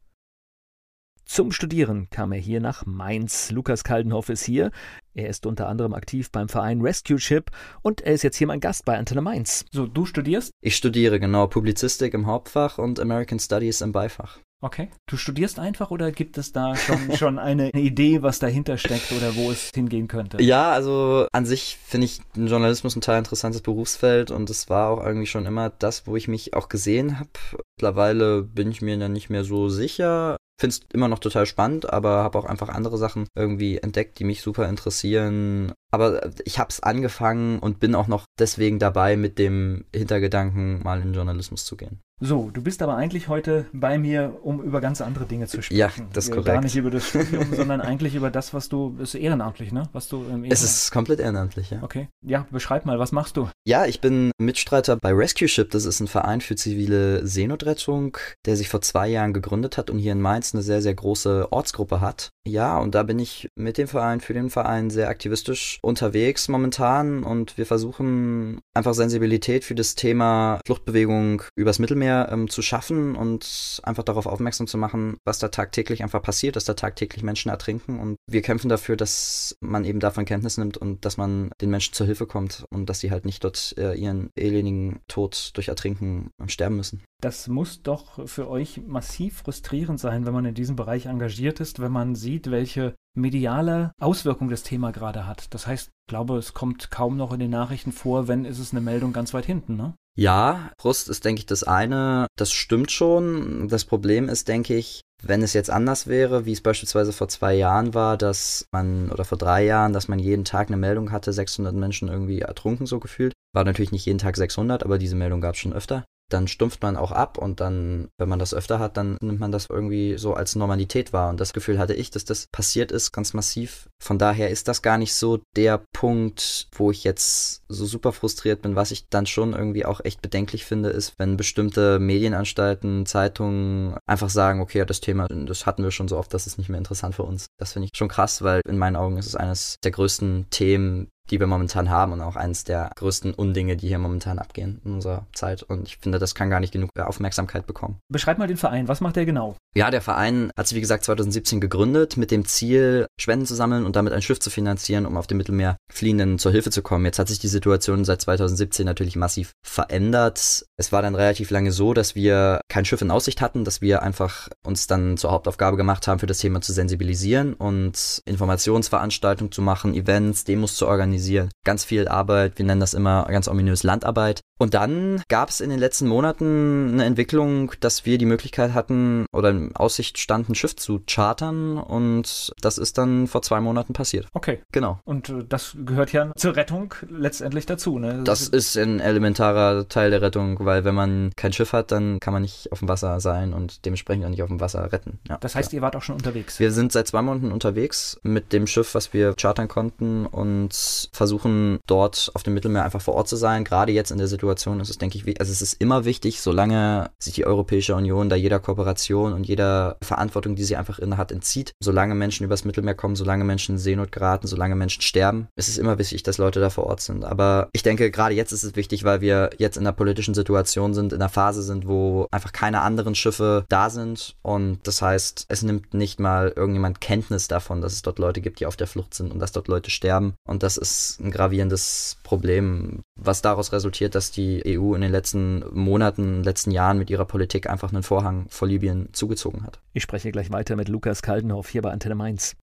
Zum 1.33 1.53
Studieren 1.53 2.09
kam 2.09 2.33
er 2.33 2.39
hier 2.39 2.59
nach 2.59 2.85
Mainz. 2.85 3.51
Lukas 3.51 3.85
Kaldenhoff 3.85 4.27
ist 4.27 4.43
hier. 4.43 4.69
Er 5.13 5.29
ist 5.29 5.45
unter 5.45 5.69
anderem 5.69 5.93
aktiv 5.93 6.29
beim 6.29 6.49
Verein 6.49 6.81
Rescue 6.81 7.19
Ship 7.19 7.49
und 7.81 8.01
er 8.01 8.15
ist 8.15 8.23
jetzt 8.23 8.35
hier 8.35 8.47
mein 8.47 8.59
Gast 8.59 8.83
bei 8.83 8.97
Antenne 8.97 9.21
Mainz. 9.21 9.63
So, 9.71 9.87
du 9.87 10.05
studierst? 10.05 10.51
Ich 10.59 10.75
studiere 10.75 11.21
genau 11.21 11.47
Publizistik 11.47 12.13
im 12.13 12.25
Hauptfach 12.25 12.79
und 12.79 12.99
American 12.99 13.39
Studies 13.39 13.79
im 13.79 13.93
Beifach. 13.93 14.39
Okay. 14.59 14.89
Du 15.07 15.15
studierst 15.15 15.57
einfach 15.57 15.89
oder 15.89 16.11
gibt 16.11 16.37
es 16.37 16.51
da 16.51 16.75
schon, 16.75 16.99
schon 17.17 17.39
eine 17.39 17.69
Idee, 17.71 18.21
was 18.21 18.39
dahinter 18.39 18.77
steckt 18.77 19.13
oder 19.13 19.33
wo 19.37 19.51
es 19.51 19.71
hingehen 19.73 20.09
könnte? 20.09 20.43
Ja, 20.43 20.73
also 20.73 21.27
an 21.31 21.45
sich 21.45 21.77
finde 21.81 22.05
ich 22.05 22.19
den 22.35 22.47
Journalismus 22.47 22.97
ein 22.97 23.01
total 23.01 23.19
interessantes 23.19 23.61
Berufsfeld 23.61 24.31
und 24.31 24.49
es 24.49 24.69
war 24.69 24.89
auch 24.89 25.01
irgendwie 25.01 25.27
schon 25.27 25.45
immer 25.45 25.69
das, 25.69 26.07
wo 26.07 26.17
ich 26.17 26.27
mich 26.27 26.53
auch 26.55 26.67
gesehen 26.67 27.19
habe. 27.19 27.29
Mittlerweile 27.77 28.43
bin 28.43 28.69
ich 28.69 28.81
mir 28.81 28.97
dann 28.97 29.13
nicht 29.13 29.29
mehr 29.29 29.45
so 29.45 29.69
sicher 29.69 30.35
finde 30.61 30.75
es 30.75 30.81
immer 30.93 31.09
noch 31.09 31.19
total 31.19 31.45
spannend, 31.45 31.91
aber 31.91 32.23
habe 32.23 32.37
auch 32.39 32.45
einfach 32.45 32.69
andere 32.69 32.97
Sachen 32.97 33.27
irgendwie 33.35 33.77
entdeckt, 33.77 34.19
die 34.19 34.23
mich 34.23 34.41
super 34.41 34.69
interessieren. 34.69 35.73
Aber 35.91 36.31
ich 36.45 36.57
habe 36.57 36.69
es 36.69 36.81
angefangen 36.81 37.59
und 37.59 37.79
bin 37.79 37.95
auch 37.95 38.07
noch 38.07 38.25
deswegen 38.39 38.79
dabei, 38.79 39.17
mit 39.17 39.37
dem 39.37 39.85
Hintergedanken 39.93 40.81
mal 40.83 41.01
in 41.01 41.13
Journalismus 41.13 41.65
zu 41.65 41.75
gehen. 41.75 41.99
So, 42.23 42.51
du 42.53 42.61
bist 42.61 42.83
aber 42.83 42.95
eigentlich 42.95 43.29
heute 43.29 43.65
bei 43.73 43.97
mir, 43.97 44.37
um 44.43 44.61
über 44.61 44.79
ganz 44.79 45.01
andere 45.01 45.25
Dinge 45.25 45.47
zu 45.47 45.63
sprechen. 45.63 45.79
Ja, 45.79 45.89
das 46.13 46.25
ist 46.25 46.29
korrekt. 46.29 46.45
Gar 46.45 46.61
nicht 46.61 46.75
über 46.75 46.91
das 46.91 47.07
Studium, 47.07 47.51
sondern 47.55 47.81
eigentlich 47.81 48.13
über 48.13 48.29
das, 48.29 48.53
was 48.53 48.69
du, 48.69 48.95
ist 48.99 49.15
ehrenamtlich, 49.15 49.71
ne? 49.71 49.89
Was 49.91 50.07
du 50.07 50.23
im 50.31 50.43
Es 50.43 50.61
ist 50.61 50.91
komplett 50.91 51.19
ehrenamtlich, 51.19 51.71
ja. 51.71 51.81
Okay. 51.81 52.09
Ja, 52.23 52.45
beschreib 52.51 52.85
mal, 52.85 52.99
was 52.99 53.11
machst 53.11 53.37
du? 53.37 53.49
Ja, 53.65 53.87
ich 53.87 54.01
bin 54.01 54.29
Mitstreiter 54.37 54.97
bei 54.97 55.11
Rescue 55.11 55.47
Ship. 55.47 55.67
Das 55.71 55.85
ist 55.85 55.99
ein 55.99 56.07
Verein 56.07 56.41
für 56.41 56.55
zivile 56.55 57.25
Seenotrettung, 57.25 58.15
der 58.45 58.55
sich 58.55 58.69
vor 58.69 58.81
zwei 58.81 59.07
Jahren 59.07 59.33
gegründet 59.33 59.79
hat 59.79 59.89
und 59.89 59.97
hier 59.97 60.11
in 60.11 60.21
Mainz 60.21 60.53
eine 60.53 60.61
sehr, 60.61 60.83
sehr 60.83 60.93
große 60.93 61.51
Ortsgruppe 61.51 62.01
hat. 62.01 62.29
Ja, 62.47 62.77
und 62.77 62.93
da 62.93 63.01
bin 63.01 63.17
ich 63.17 63.49
mit 63.55 63.79
dem 63.79 63.87
Verein, 63.87 64.21
für 64.21 64.33
den 64.33 64.51
Verein 64.51 64.91
sehr 64.91 65.09
aktivistisch 65.09 65.79
unterwegs 65.81 66.47
momentan 66.47 67.23
und 67.23 67.57
wir 67.57 67.65
versuchen 67.65 68.61
einfach 68.73 68.93
Sensibilität 68.93 69.63
für 69.63 69.75
das 69.75 69.95
Thema 69.95 70.59
Fluchtbewegung 70.65 71.43
übers 71.55 71.79
Mittelmeer 71.79 72.29
ähm, 72.31 72.49
zu 72.49 72.61
schaffen 72.61 73.15
und 73.15 73.81
einfach 73.83 74.03
darauf 74.03 74.25
aufmerksam 74.25 74.67
zu 74.67 74.77
machen, 74.77 75.17
was 75.25 75.39
da 75.39 75.47
tagtäglich 75.47 76.03
einfach 76.03 76.21
passiert, 76.21 76.55
dass 76.55 76.65
da 76.65 76.73
tagtäglich 76.73 77.23
Menschen 77.23 77.49
ertrinken 77.49 77.99
und 77.99 78.17
wir 78.29 78.41
kämpfen 78.41 78.69
dafür, 78.69 78.95
dass 78.95 79.55
man 79.59 79.85
eben 79.85 79.99
davon 79.99 80.25
Kenntnis 80.25 80.57
nimmt 80.57 80.77
und 80.77 81.05
dass 81.05 81.17
man 81.17 81.51
den 81.61 81.69
Menschen 81.69 81.93
zur 81.93 82.05
Hilfe 82.05 82.27
kommt 82.27 82.65
und 82.69 82.89
dass 82.89 82.99
sie 82.99 83.11
halt 83.11 83.25
nicht 83.25 83.43
dort 83.43 83.75
äh, 83.77 83.93
ihren 83.93 84.29
elendigen 84.35 84.99
Tod 85.07 85.51
durch 85.53 85.67
Ertrinken 85.67 86.29
sterben 86.47 86.77
müssen. 86.77 87.03
Das 87.21 87.47
muss 87.47 87.83
doch 87.83 88.27
für 88.27 88.49
euch 88.49 88.81
massiv 88.87 89.37
frustrierend 89.37 89.99
sein, 89.99 90.25
wenn 90.25 90.33
man 90.33 90.45
in 90.45 90.55
diesem 90.55 90.75
Bereich 90.75 91.05
engagiert 91.05 91.59
ist, 91.59 91.79
wenn 91.79 91.91
man 91.91 92.15
sieht, 92.15 92.49
welche 92.49 92.95
mediale 93.15 93.91
Auswirkung 94.01 94.49
das 94.49 94.63
Thema 94.63 94.91
gerade 94.91 95.27
hat. 95.27 95.53
Das 95.53 95.67
heißt, 95.67 95.89
ich 95.89 96.09
glaube, 96.09 96.37
es 96.37 96.55
kommt 96.55 96.89
kaum 96.89 97.17
noch 97.17 97.31
in 97.31 97.39
den 97.39 97.51
Nachrichten 97.51 97.91
vor, 97.91 98.27
wenn 98.27 98.43
ist 98.43 98.57
es 98.57 98.71
eine 98.71 98.81
Meldung 98.81 99.13
ganz 99.13 99.35
weit 99.35 99.45
hinten, 99.45 99.75
ne? 99.75 99.93
Ja, 100.17 100.71
Frust 100.79 101.09
ist, 101.09 101.23
denke 101.23 101.39
ich, 101.39 101.45
das 101.45 101.63
eine. 101.63 102.25
Das 102.37 102.51
stimmt 102.51 102.91
schon. 102.91 103.67
Das 103.69 103.85
Problem 103.85 104.27
ist, 104.27 104.47
denke 104.47 104.75
ich, 104.75 105.01
wenn 105.21 105.43
es 105.43 105.53
jetzt 105.53 105.69
anders 105.69 106.07
wäre, 106.07 106.45
wie 106.45 106.51
es 106.51 106.61
beispielsweise 106.61 107.13
vor 107.13 107.27
zwei 107.27 107.53
Jahren 107.53 107.93
war, 107.93 108.17
dass 108.17 108.65
man, 108.73 109.11
oder 109.11 109.25
vor 109.25 109.37
drei 109.37 109.63
Jahren, 109.63 109.93
dass 109.93 110.07
man 110.07 110.19
jeden 110.19 110.43
Tag 110.43 110.67
eine 110.67 110.77
Meldung 110.77 111.11
hatte, 111.11 111.31
600 111.31 111.75
Menschen 111.75 112.09
irgendwie 112.09 112.39
ertrunken, 112.39 112.87
so 112.87 112.99
gefühlt. 112.99 113.31
War 113.53 113.63
natürlich 113.63 113.91
nicht 113.91 114.07
jeden 114.07 114.19
Tag 114.19 114.35
600, 114.35 114.83
aber 114.83 114.97
diese 114.97 115.15
Meldung 115.15 115.39
gab 115.39 115.53
es 115.53 115.61
schon 115.61 115.73
öfter 115.73 116.03
dann 116.33 116.47
stumpft 116.47 116.81
man 116.81 116.97
auch 116.97 117.11
ab 117.11 117.37
und 117.37 117.59
dann, 117.59 118.09
wenn 118.17 118.29
man 118.29 118.39
das 118.39 118.53
öfter 118.53 118.79
hat, 118.79 118.97
dann 118.97 119.17
nimmt 119.21 119.39
man 119.39 119.51
das 119.51 119.67
irgendwie 119.69 120.17
so 120.17 120.33
als 120.33 120.55
Normalität 120.55 121.13
wahr. 121.13 121.29
Und 121.29 121.39
das 121.39 121.53
Gefühl 121.53 121.79
hatte 121.79 121.93
ich, 121.93 122.11
dass 122.11 122.25
das 122.25 122.47
passiert 122.51 122.91
ist, 122.91 123.11
ganz 123.11 123.33
massiv. 123.33 123.89
Von 123.99 124.17
daher 124.17 124.49
ist 124.49 124.67
das 124.67 124.81
gar 124.81 124.97
nicht 124.97 125.13
so 125.13 125.39
der 125.55 125.83
Punkt, 125.93 126.67
wo 126.73 126.91
ich 126.91 127.03
jetzt 127.03 127.63
so 127.67 127.85
super 127.85 128.11
frustriert 128.11 128.61
bin. 128.61 128.75
Was 128.75 128.91
ich 128.91 129.07
dann 129.09 129.25
schon 129.25 129.53
irgendwie 129.53 129.85
auch 129.85 130.01
echt 130.03 130.21
bedenklich 130.21 130.65
finde, 130.65 130.89
ist, 130.89 131.13
wenn 131.17 131.37
bestimmte 131.37 131.99
Medienanstalten, 131.99 133.05
Zeitungen 133.05 133.95
einfach 134.05 134.29
sagen, 134.29 134.61
okay, 134.61 134.83
das 134.85 135.01
Thema, 135.01 135.27
das 135.27 135.65
hatten 135.65 135.83
wir 135.83 135.91
schon 135.91 136.07
so 136.07 136.17
oft, 136.17 136.33
das 136.33 136.47
ist 136.47 136.57
nicht 136.57 136.69
mehr 136.69 136.77
interessant 136.77 137.15
für 137.15 137.23
uns. 137.23 137.47
Das 137.57 137.73
finde 137.73 137.87
ich 137.91 137.97
schon 137.97 138.07
krass, 138.07 138.41
weil 138.41 138.61
in 138.67 138.77
meinen 138.77 138.95
Augen 138.95 139.17
ist 139.17 139.27
es 139.27 139.35
eines 139.35 139.75
der 139.83 139.91
größten 139.91 140.47
Themen, 140.49 141.09
die 141.29 141.39
wir 141.39 141.47
momentan 141.47 141.89
haben 141.89 142.11
und 142.11 142.21
auch 142.21 142.35
eines 142.35 142.63
der 142.63 142.91
größten 142.95 143.33
Undinge, 143.33 143.77
die 143.77 143.87
hier 143.87 143.99
momentan 143.99 144.39
abgehen 144.39 144.81
in 144.83 144.95
unserer 144.95 145.25
Zeit. 145.33 145.63
Und 145.63 145.87
ich 145.87 145.97
finde, 145.97 146.19
das 146.19 146.35
kann 146.35 146.49
gar 146.49 146.59
nicht 146.59 146.73
genug 146.73 146.91
Aufmerksamkeit 146.97 147.65
bekommen. 147.65 147.99
Beschreib 148.09 148.37
mal 148.37 148.47
den 148.47 148.57
Verein. 148.57 148.87
Was 148.87 149.01
macht 149.01 149.15
der 149.15 149.25
genau? 149.25 149.55
Ja, 149.75 149.89
der 149.91 150.01
Verein 150.01 150.51
hat 150.57 150.67
sich, 150.67 150.75
wie 150.75 150.81
gesagt, 150.81 151.05
2017 151.05 151.61
gegründet 151.61 152.17
mit 152.17 152.31
dem 152.31 152.45
Ziel, 152.45 153.07
Spenden 153.19 153.45
zu 153.45 153.55
sammeln 153.55 153.85
und 153.85 153.95
damit 153.95 154.13
ein 154.13 154.21
Schiff 154.21 154.39
zu 154.39 154.49
finanzieren, 154.49 155.05
um 155.05 155.15
auf 155.15 155.27
dem 155.27 155.37
Mittelmeer 155.37 155.77
Fliehenden 155.91 156.39
zur 156.39 156.51
Hilfe 156.51 156.69
zu 156.69 156.81
kommen. 156.81 157.05
Jetzt 157.05 157.19
hat 157.19 157.27
sich 157.27 157.39
die 157.39 157.47
Situation 157.47 158.05
seit 158.05 158.21
2017 158.21 158.85
natürlich 158.85 159.15
massiv 159.15 159.53
verändert. 159.61 160.65
Es 160.77 160.91
war 160.91 161.01
dann 161.01 161.15
relativ 161.15 161.49
lange 161.49 161.71
so, 161.71 161.93
dass 161.93 162.15
wir 162.15 162.61
kein 162.67 162.85
Schiff 162.85 163.01
in 163.01 163.11
Aussicht 163.11 163.41
hatten, 163.41 163.63
dass 163.63 163.81
wir 163.81 164.01
einfach 164.01 164.49
uns 164.63 164.87
dann 164.87 165.17
zur 165.17 165.31
Hauptaufgabe 165.31 165.77
gemacht 165.77 166.07
haben, 166.07 166.19
für 166.19 166.27
das 166.27 166.39
Thema 166.39 166.61
zu 166.61 166.73
sensibilisieren 166.73 167.53
und 167.53 168.21
Informationsveranstaltungen 168.25 169.51
zu 169.51 169.61
machen, 169.61 169.93
Events, 169.93 170.43
Demos 170.43 170.75
zu 170.75 170.87
organisieren. 170.87 171.49
Ganz 171.63 171.85
viel 171.85 172.07
Arbeit, 172.07 172.57
wir 172.57 172.65
nennen 172.65 172.81
das 172.81 172.93
immer 172.93 173.25
ganz 173.25 173.47
ominös 173.47 173.83
Landarbeit. 173.83 174.41
Und 174.61 174.75
dann 174.75 175.23
gab 175.27 175.49
es 175.49 175.59
in 175.59 175.71
den 175.71 175.79
letzten 175.79 176.07
Monaten 176.07 176.91
eine 176.93 177.05
Entwicklung, 177.05 177.71
dass 177.79 178.05
wir 178.05 178.19
die 178.19 178.27
Möglichkeit 178.27 178.75
hatten 178.75 179.25
oder 179.33 179.49
in 179.49 179.75
Aussicht 179.75 180.19
stand, 180.19 180.49
ein 180.49 180.55
Schiff 180.55 180.75
zu 180.75 181.01
chartern 181.07 181.79
und 181.79 182.53
das 182.61 182.77
ist 182.77 182.99
dann 182.99 183.25
vor 183.25 183.41
zwei 183.41 183.59
Monaten 183.59 183.93
passiert. 183.93 184.27
Okay. 184.33 184.61
Genau. 184.71 184.99
Und 185.03 185.29
äh, 185.29 185.43
das 185.47 185.75
gehört 185.85 186.11
ja 186.13 186.31
zur 186.35 186.55
Rettung 186.55 186.93
letztendlich 187.09 187.65
dazu, 187.65 187.99
ne? 187.99 188.21
Das 188.23 188.47
ist 188.47 188.77
ein 188.77 188.99
elementarer 188.99 189.87
Teil 189.87 190.11
der 190.11 190.21
Rettung, 190.21 190.57
weil 190.61 190.83
wenn 190.83 190.95
man 190.95 191.31
kein 191.35 191.53
Schiff 191.53 191.73
hat, 191.73 191.91
dann 191.91 192.19
kann 192.19 192.33
man 192.33 192.41
nicht 192.41 192.71
auf 192.71 192.79
dem 192.79 192.87
Wasser 192.87 193.19
sein 193.19 193.53
und 193.53 193.85
dementsprechend 193.85 194.25
auch 194.25 194.29
nicht 194.29 194.43
auf 194.43 194.49
dem 194.49 194.59
Wasser 194.59 194.91
retten. 194.91 195.19
Ja, 195.27 195.37
das 195.37 195.55
heißt, 195.55 195.69
klar. 195.69 195.79
ihr 195.79 195.81
wart 195.81 195.95
auch 195.95 196.01
schon 196.01 196.15
unterwegs? 196.15 196.59
Wir 196.59 196.71
sind 196.71 196.91
seit 196.91 197.07
zwei 197.07 197.21
Monaten 197.21 197.51
unterwegs 197.51 198.19
mit 198.23 198.53
dem 198.53 198.67
Schiff, 198.67 198.95
was 198.95 199.13
wir 199.13 199.33
chartern 199.33 199.67
konnten 199.67 200.25
und 200.25 201.09
versuchen 201.11 201.79
dort 201.87 202.31
auf 202.33 202.43
dem 202.43 202.53
Mittelmeer 202.53 202.83
einfach 202.83 203.01
vor 203.01 203.15
Ort 203.15 203.27
zu 203.27 203.35
sein. 203.35 203.63
Gerade 203.63 203.91
jetzt 203.91 204.11
in 204.11 204.17
der 204.17 204.27
Situation 204.27 204.79
ist 204.79 204.89
es, 204.89 204.97
denke 204.97 205.17
ich, 205.17 205.39
also 205.39 205.51
es 205.51 205.61
ist 205.61 205.81
immer 205.81 206.05
wichtig, 206.05 206.41
solange 206.41 207.09
sich 207.19 207.33
die 207.33 207.45
Europäische 207.45 207.95
Union 207.95 208.29
da 208.29 208.35
jeder 208.35 208.59
Kooperation 208.59 209.33
und 209.33 209.45
jeder 209.45 209.97
Verantwortung, 210.01 210.55
die 210.55 210.63
sie 210.63 210.75
einfach 210.75 210.99
inne 210.99 211.17
hat, 211.17 211.31
entzieht. 211.31 211.73
Solange 211.81 212.15
Menschen 212.15 212.45
übers 212.45 212.65
Mittelmeer 212.65 212.95
kommen, 212.95 213.15
solange 213.15 213.43
Menschen 213.43 213.75
in 213.75 213.79
Seenot 213.79 214.11
geraten, 214.11 214.47
solange 214.47 214.75
Menschen 214.75 215.01
sterben, 215.01 215.47
ist 215.55 215.69
es 215.69 215.70
immer 215.77 215.97
wichtig, 215.97 216.23
dass 216.23 216.37
Leute 216.37 216.59
da 216.59 216.69
vor 216.69 216.85
Ort 216.85 217.01
sind. 217.01 217.23
Aber 217.23 217.69
ich 217.73 217.83
denke, 217.83 218.11
gerade 218.11 218.35
jetzt 218.35 218.51
ist 218.51 218.63
es 218.63 218.75
wichtig, 218.75 219.03
weil 219.03 219.21
wir 219.21 219.51
jetzt 219.57 219.77
in 219.77 219.83
einer 219.83 219.93
politischen 219.93 220.33
Situation 220.33 220.93
sind, 220.93 221.13
in 221.13 221.21
einer 221.21 221.29
Phase 221.29 221.63
sind, 221.63 221.87
wo 221.87 222.27
einfach 222.31 222.51
keine 222.51 222.81
anderen 222.81 223.15
Schiffe 223.15 223.65
da 223.69 223.89
sind. 223.89 224.35
Und 224.41 224.79
das 224.83 225.01
heißt, 225.01 225.45
es 225.47 225.63
nimmt 225.63 225.93
nicht 225.93 226.19
mal 226.19 226.53
irgendjemand 226.55 227.01
Kenntnis 227.01 227.47
davon, 227.47 227.81
dass 227.81 227.93
es 227.93 228.01
dort 228.01 228.19
Leute 228.19 228.41
gibt, 228.41 228.59
die 228.59 228.65
auf 228.65 228.75
der 228.75 228.87
Flucht 228.87 229.13
sind 229.13 229.31
und 229.31 229.39
dass 229.39 229.51
dort 229.51 229.67
Leute 229.67 229.89
sterben. 229.89 230.33
Und 230.47 230.63
das 230.63 230.77
ist 230.77 231.19
ein 231.19 231.31
gravierendes 231.31 232.17
Problem, 232.23 233.01
was 233.19 233.41
daraus 233.41 233.71
resultiert, 233.71 234.15
dass 234.15 234.31
die 234.31 234.41
die 234.41 234.79
EU 234.79 234.95
in 234.95 235.01
den 235.01 235.11
letzten 235.11 235.63
Monaten, 235.73 236.43
letzten 236.43 236.71
Jahren 236.71 236.97
mit 236.97 237.09
ihrer 237.09 237.25
Politik 237.25 237.69
einfach 237.69 237.91
einen 237.91 238.03
Vorhang 238.03 238.45
vor 238.49 238.67
Libyen 238.67 239.09
zugezogen 239.13 239.63
hat. 239.63 239.79
Ich 239.93 240.03
spreche 240.03 240.31
gleich 240.31 240.51
weiter 240.51 240.75
mit 240.75 240.89
Lukas 240.89 241.21
Kaldenhoff 241.21 241.69
hier 241.69 241.81
bei 241.81 241.91
Antenne 241.91 242.15
Mainz. 242.15 242.55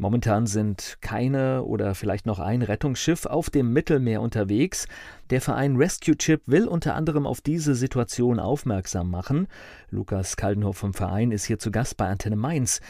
Momentan 0.00 0.46
sind 0.46 0.96
keine 1.02 1.62
oder 1.62 1.94
vielleicht 1.94 2.24
noch 2.24 2.38
ein 2.38 2.62
Rettungsschiff 2.62 3.26
auf 3.26 3.50
dem 3.50 3.74
Mittelmeer 3.74 4.22
unterwegs. 4.22 4.88
Der 5.28 5.42
Verein 5.42 5.76
Rescue 5.76 6.16
Chip 6.16 6.40
will 6.46 6.66
unter 6.66 6.94
anderem 6.94 7.26
auf 7.26 7.42
diese 7.42 7.74
Situation 7.74 8.40
aufmerksam 8.40 9.10
machen. 9.10 9.46
Lukas 9.90 10.38
Kaldenhoff 10.38 10.78
vom 10.78 10.94
Verein 10.94 11.32
ist 11.32 11.44
hier 11.44 11.58
zu 11.58 11.70
Gast 11.70 11.98
bei 11.98 12.08
Antenne 12.08 12.36
Mainz. 12.36 12.80